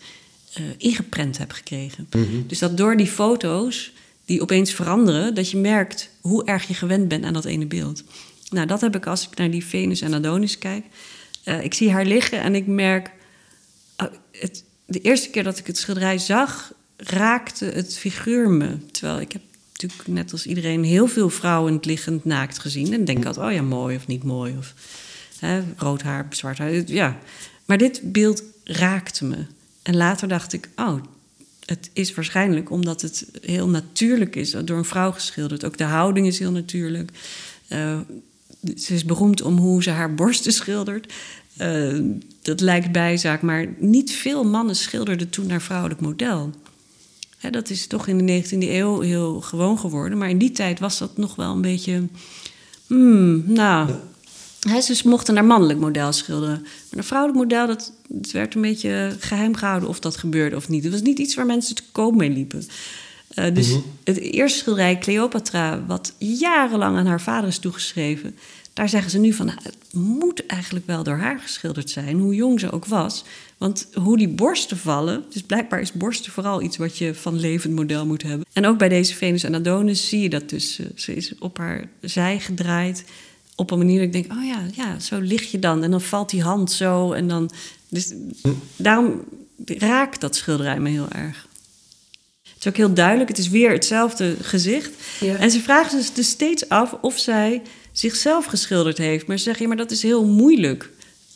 uh, 0.59 0.65
ingeprent 0.77 1.37
hebt 1.37 1.53
gekregen. 1.53 2.07
Mhm. 2.11 2.47
Dus 2.47 2.59
dat 2.59 2.77
door 2.77 2.97
die 2.97 3.07
foto's 3.07 3.91
die 4.25 4.41
opeens 4.41 4.73
veranderen, 4.73 5.35
dat 5.35 5.49
je 5.49 5.57
merkt 5.57 6.09
hoe 6.21 6.45
erg 6.45 6.67
je 6.67 6.73
gewend 6.73 7.07
bent 7.07 7.25
aan 7.25 7.33
dat 7.33 7.45
ene 7.45 7.65
beeld. 7.65 8.03
Nou, 8.49 8.67
dat 8.67 8.81
heb 8.81 8.95
ik 8.95 9.07
als 9.07 9.27
ik 9.27 9.37
naar 9.37 9.51
die 9.51 9.65
Venus 9.65 10.01
en 10.01 10.13
Adonis 10.13 10.57
kijk. 10.57 10.85
Uh, 11.45 11.63
ik 11.63 11.73
zie 11.73 11.91
haar 11.91 12.05
liggen 12.05 12.41
en 12.41 12.55
ik 12.55 12.67
merk. 12.67 13.11
Uh, 14.01 14.07
het, 14.31 14.63
de 14.85 15.01
eerste 15.01 15.29
keer 15.29 15.43
dat 15.43 15.57
ik 15.57 15.67
het 15.67 15.77
schilderij 15.77 16.17
zag, 16.17 16.73
raakte 16.97 17.65
het 17.65 17.97
figuur 17.97 18.49
me. 18.49 18.77
Terwijl 18.91 19.19
ik 19.19 19.31
heb 19.31 19.41
natuurlijk 19.71 20.07
net 20.07 20.31
als 20.31 20.45
iedereen 20.45 20.83
heel 20.83 21.07
veel 21.07 21.29
vrouwen 21.29 21.73
het 21.73 21.85
liggend 21.85 22.25
naakt 22.25 22.59
gezien. 22.59 22.93
En 22.93 23.05
denk 23.05 23.25
altijd, 23.25 23.45
oh 23.45 23.53
ja, 23.53 23.61
mooi 23.61 23.95
of 23.95 24.07
niet 24.07 24.23
mooi. 24.23 24.55
Of 24.57 24.73
hè, 25.39 25.63
rood 25.77 26.01
haar, 26.01 26.27
zwart 26.29 26.57
haar. 26.57 26.91
Ja. 26.91 27.17
Maar 27.65 27.77
dit 27.77 28.01
beeld 28.03 28.43
raakte 28.63 29.25
me. 29.25 29.45
En 29.81 29.95
later 29.95 30.27
dacht 30.27 30.53
ik, 30.53 30.69
oh, 30.75 31.01
het 31.65 31.89
is 31.93 32.13
waarschijnlijk 32.13 32.71
omdat 32.71 33.01
het 33.01 33.25
heel 33.41 33.69
natuurlijk 33.69 34.35
is, 34.35 34.51
door 34.51 34.77
een 34.77 34.85
vrouw 34.85 35.11
geschilderd. 35.11 35.65
Ook 35.65 35.77
de 35.77 35.83
houding 35.83 36.27
is 36.27 36.39
heel 36.39 36.51
natuurlijk. 36.51 37.11
Uh, 37.69 37.99
ze 38.77 38.93
is 38.93 39.05
beroemd 39.05 39.41
om 39.41 39.57
hoe 39.57 39.83
ze 39.83 39.89
haar 39.89 40.15
borsten 40.15 40.53
schildert. 40.53 41.13
Uh, 41.61 41.99
dat 42.41 42.59
lijkt 42.61 42.91
bijzaak, 42.91 43.41
maar 43.41 43.67
niet 43.77 44.11
veel 44.11 44.43
mannen 44.43 44.75
schilderden 44.75 45.29
toen 45.29 45.47
naar 45.47 45.61
vrouwelijk 45.61 46.01
model. 46.01 46.51
Hè, 47.43 47.49
dat 47.49 47.69
is 47.69 47.87
toch 47.87 48.07
in 48.07 48.25
de 48.25 48.43
19e 48.43 48.57
eeuw 48.57 48.99
heel 48.99 49.41
gewoon 49.41 49.79
geworden, 49.79 50.17
maar 50.17 50.29
in 50.29 50.37
die 50.37 50.51
tijd 50.51 50.79
was 50.79 50.97
dat 50.97 51.17
nog 51.17 51.35
wel 51.35 51.51
een 51.51 51.61
beetje. 51.61 52.07
Hmm, 52.87 53.43
nou, 53.47 53.89
ze 54.81 55.01
mochten 55.05 55.33
naar 55.33 55.45
mannelijk 55.45 55.79
model 55.79 56.11
schilderen. 56.11 56.61
Maar 56.61 56.71
naar 56.89 57.03
vrouwelijk 57.03 57.39
model, 57.39 57.67
dat, 57.67 57.91
het 58.17 58.31
werd 58.31 58.55
een 58.55 58.61
beetje 58.61 59.15
geheim 59.19 59.55
gehouden 59.55 59.89
of 59.89 59.99
dat 59.99 60.17
gebeurde 60.17 60.55
of 60.55 60.69
niet. 60.69 60.83
Het 60.83 60.91
was 60.93 61.01
niet 61.01 61.19
iets 61.19 61.35
waar 61.35 61.45
mensen 61.45 61.75
te 61.75 61.83
koop 61.91 62.15
mee 62.15 62.29
liepen. 62.29 62.67
Uh, 63.35 63.53
dus 63.53 63.69
mhm. 63.69 63.79
het 64.03 64.17
eerste 64.17 64.57
schilderij, 64.59 64.97
Cleopatra, 64.97 65.83
wat 65.87 66.13
jarenlang 66.17 66.97
aan 66.97 67.05
haar 67.05 67.21
vader 67.21 67.49
is 67.49 67.59
toegeschreven... 67.59 68.35
daar 68.73 68.89
zeggen 68.89 69.11
ze 69.11 69.17
nu 69.17 69.33
van, 69.33 69.45
nou, 69.45 69.57
het 69.63 69.77
moet 69.91 70.45
eigenlijk 70.45 70.85
wel 70.85 71.03
door 71.03 71.17
haar 71.17 71.39
geschilderd 71.39 71.89
zijn... 71.89 72.19
hoe 72.19 72.35
jong 72.35 72.59
ze 72.59 72.71
ook 72.71 72.85
was. 72.85 73.23
Want 73.57 73.87
hoe 73.93 74.17
die 74.17 74.27
borsten 74.27 74.77
vallen... 74.77 75.23
dus 75.29 75.41
blijkbaar 75.41 75.81
is 75.81 75.91
borsten 75.91 76.31
vooral 76.31 76.61
iets 76.61 76.77
wat 76.77 76.97
je 76.97 77.15
van 77.15 77.39
levend 77.39 77.75
model 77.75 78.05
moet 78.05 78.23
hebben. 78.23 78.45
En 78.53 78.65
ook 78.65 78.77
bij 78.77 78.89
deze 78.89 79.15
Venus 79.15 79.43
en 79.43 79.55
Adonis 79.55 80.09
zie 80.09 80.21
je 80.21 80.29
dat 80.29 80.49
dus. 80.49 80.79
Ze 80.95 81.15
is 81.15 81.33
op 81.39 81.57
haar 81.57 81.89
zij 82.01 82.39
gedraaid 82.39 83.03
op 83.55 83.71
een 83.71 83.77
manier 83.77 83.97
dat 83.97 84.05
ik 84.05 84.13
denk, 84.13 84.39
oh 84.39 84.45
ja, 84.45 84.65
ja, 84.73 84.99
zo 84.99 85.19
lig 85.19 85.51
je 85.51 85.59
dan. 85.59 85.83
En 85.83 85.91
dan 85.91 86.01
valt 86.01 86.29
die 86.29 86.43
hand 86.43 86.71
zo 86.71 87.11
en 87.11 87.27
dan... 87.27 87.51
Dus 87.89 88.13
daarom 88.75 89.23
raakt 89.65 90.21
dat 90.21 90.35
schilderij 90.35 90.79
me 90.79 90.89
heel 90.89 91.09
erg. 91.09 91.47
Het 92.43 92.65
is 92.65 92.67
ook 92.67 92.77
heel 92.77 92.93
duidelijk, 92.93 93.29
het 93.29 93.37
is 93.37 93.49
weer 93.49 93.71
hetzelfde 93.71 94.35
gezicht. 94.41 94.91
En 95.39 95.51
ze 95.51 95.59
vragen 95.59 96.03
zich 96.03 96.13
dus 96.13 96.29
steeds 96.29 96.69
af 96.69 96.93
of 97.01 97.19
zij 97.19 97.61
zichzelf 97.93 98.45
geschilderd 98.45 98.97
heeft. 98.97 99.27
Maar 99.27 99.37
ze 99.37 99.43
zeggen, 99.43 99.61
ja, 99.61 99.67
maar 99.67 99.77
dat 99.77 99.91
is 99.91 100.01
heel 100.01 100.25
moeilijk 100.25 100.89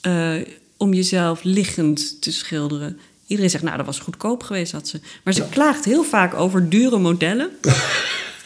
uh, 0.07 0.33
om 0.77 0.93
jezelf 0.93 1.43
liggend 1.43 2.21
te 2.21 2.31
schilderen. 2.31 2.99
Iedereen 3.27 3.51
zegt, 3.51 3.63
nou, 3.63 3.77
dat 3.77 3.85
was 3.85 3.99
goedkoop 3.99 4.43
geweest, 4.43 4.71
had 4.71 4.87
ze. 4.87 4.99
Maar 5.23 5.33
ze 5.33 5.49
klaagt 5.49 5.85
heel 5.85 6.03
vaak 6.03 6.33
over 6.33 6.69
dure 6.69 6.99
modellen. 6.99 7.49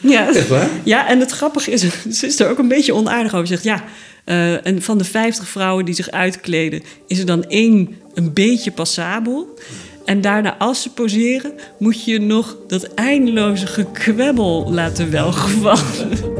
Ja. 0.04 0.34
Echt 0.34 0.48
waar? 0.48 0.70
Ja, 0.84 1.08
en 1.08 1.20
het 1.20 1.30
grappige 1.30 1.70
is, 1.70 1.80
ze 2.18 2.26
is 2.26 2.40
er 2.40 2.48
ook 2.48 2.58
een 2.58 2.68
beetje 2.68 2.94
onaardig 2.94 3.34
over. 3.34 3.46
Ze 3.46 3.52
zegt, 3.52 3.64
ja, 3.64 3.84
uh, 4.24 4.66
en 4.66 4.82
van 4.82 4.98
de 4.98 5.04
50 5.04 5.48
vrouwen 5.48 5.84
die 5.84 5.94
zich 5.94 6.10
uitkleden... 6.10 6.82
is 7.06 7.18
er 7.18 7.26
dan 7.26 7.44
één 7.44 7.96
een 8.14 8.32
beetje 8.32 8.72
passabel... 8.72 9.58
En 10.04 10.20
daarna, 10.20 10.56
als 10.58 10.82
ze 10.82 10.90
poseren, 10.90 11.52
moet 11.78 12.04
je 12.04 12.20
nog 12.20 12.56
dat 12.68 12.94
eindeloze 12.94 13.66
gekwebbel 13.66 14.72
laten 14.72 15.10
welgevallen. 15.10 16.31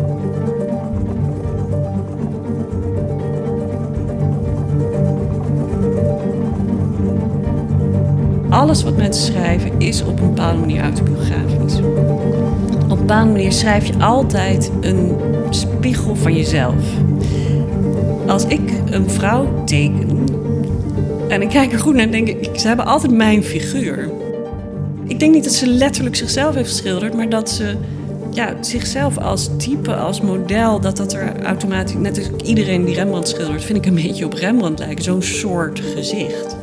Alles 8.53 8.83
wat 8.83 8.97
mensen 8.97 9.33
schrijven 9.33 9.81
is 9.81 10.03
op 10.03 10.21
een 10.21 10.29
bepaalde 10.29 10.59
manier 10.59 10.83
autobiografisch 10.83 11.81
een 12.93 12.99
bepaalde 12.99 13.31
manier 13.31 13.53
schrijf 13.53 13.87
je 13.87 13.99
altijd 13.99 14.71
een 14.81 15.17
spiegel 15.51 16.17
van 16.17 16.35
jezelf. 16.35 16.85
Als 18.27 18.45
ik 18.45 18.73
een 18.91 19.11
vrouw 19.11 19.65
teken 19.65 20.25
en 21.29 21.43
ik 21.43 21.49
kijk 21.49 21.73
er 21.73 21.79
goed 21.79 21.95
naar 21.95 22.05
en 22.05 22.11
denk 22.11 22.29
ik, 22.29 22.59
ze 22.59 22.67
hebben 22.67 22.87
altijd 22.87 23.13
mijn 23.13 23.43
figuur. 23.43 24.11
Ik 25.07 25.21
denk 25.21 25.35
niet 25.35 25.45
dat 25.45 25.53
ze 25.53 25.67
letterlijk 25.67 26.17
zichzelf 26.17 26.55
heeft 26.55 26.69
geschilderd, 26.69 27.15
maar 27.15 27.29
dat 27.29 27.51
ze 27.51 27.77
ja, 28.31 28.55
zichzelf 28.61 29.19
als 29.19 29.51
type, 29.57 29.95
als 29.95 30.21
model, 30.21 30.81
dat 30.81 30.97
dat 30.97 31.13
er 31.13 31.43
automatisch, 31.43 31.95
net 31.95 32.19
als 32.19 32.49
iedereen 32.49 32.85
die 32.85 32.95
Rembrandt 32.95 33.29
schildert, 33.29 33.65
vind 33.65 33.79
ik 33.79 33.87
een 33.87 33.95
beetje 33.95 34.25
op 34.25 34.33
Rembrandt 34.33 34.79
lijken. 34.79 35.05
Zo'n 35.05 35.23
soort 35.23 35.81
gezicht. 35.95 36.57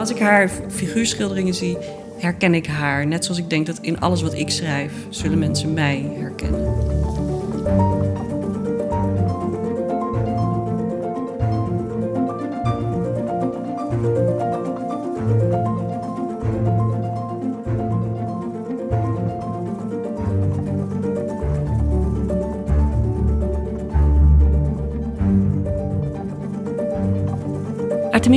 Als 0.00 0.10
ik 0.10 0.18
haar 0.18 0.50
figuurschilderingen 0.68 1.54
zie, 1.54 1.76
herken 2.18 2.54
ik 2.54 2.66
haar. 2.66 3.06
Net 3.06 3.24
zoals 3.24 3.40
ik 3.40 3.50
denk 3.50 3.66
dat 3.66 3.78
in 3.80 4.00
alles 4.00 4.22
wat 4.22 4.34
ik 4.34 4.50
schrijf, 4.50 4.92
zullen 5.08 5.38
mensen 5.38 5.74
mij 5.74 6.12
herkennen. 6.18 6.99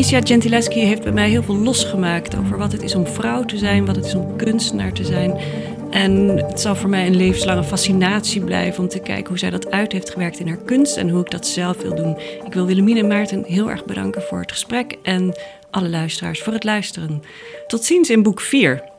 Artemisia 0.03 0.33
Gentileschi 0.35 0.79
heeft 0.79 1.03
bij 1.03 1.11
mij 1.11 1.29
heel 1.29 1.43
veel 1.43 1.55
losgemaakt 1.55 2.35
over 2.35 2.57
wat 2.57 2.71
het 2.71 2.81
is 2.81 2.95
om 2.95 3.07
vrouw 3.07 3.45
te 3.45 3.57
zijn, 3.57 3.85
wat 3.85 3.95
het 3.95 4.05
is 4.05 4.15
om 4.15 4.35
kunstenaar 4.35 4.93
te 4.93 5.03
zijn. 5.03 5.37
En 5.91 6.27
het 6.27 6.59
zal 6.59 6.75
voor 6.75 6.89
mij 6.89 7.07
een 7.07 7.15
levenslange 7.15 7.63
fascinatie 7.63 8.43
blijven 8.43 8.83
om 8.83 8.89
te 8.89 8.99
kijken 8.99 9.27
hoe 9.27 9.37
zij 9.37 9.49
dat 9.49 9.71
uit 9.71 9.91
heeft 9.91 10.09
gewerkt 10.09 10.39
in 10.39 10.47
haar 10.47 10.63
kunst 10.65 10.97
en 10.97 11.09
hoe 11.09 11.21
ik 11.21 11.31
dat 11.31 11.47
zelf 11.47 11.81
wil 11.81 11.95
doen. 11.95 12.17
Ik 12.45 12.53
wil 12.53 12.65
Willemine 12.65 12.99
en 12.99 13.07
Maarten 13.07 13.43
heel 13.47 13.69
erg 13.69 13.85
bedanken 13.85 14.21
voor 14.21 14.39
het 14.39 14.51
gesprek 14.51 14.97
en 15.01 15.37
alle 15.69 15.89
luisteraars 15.89 16.41
voor 16.41 16.53
het 16.53 16.63
luisteren. 16.63 17.23
Tot 17.67 17.83
ziens 17.83 18.09
in 18.09 18.23
boek 18.23 18.41
4. 18.41 18.92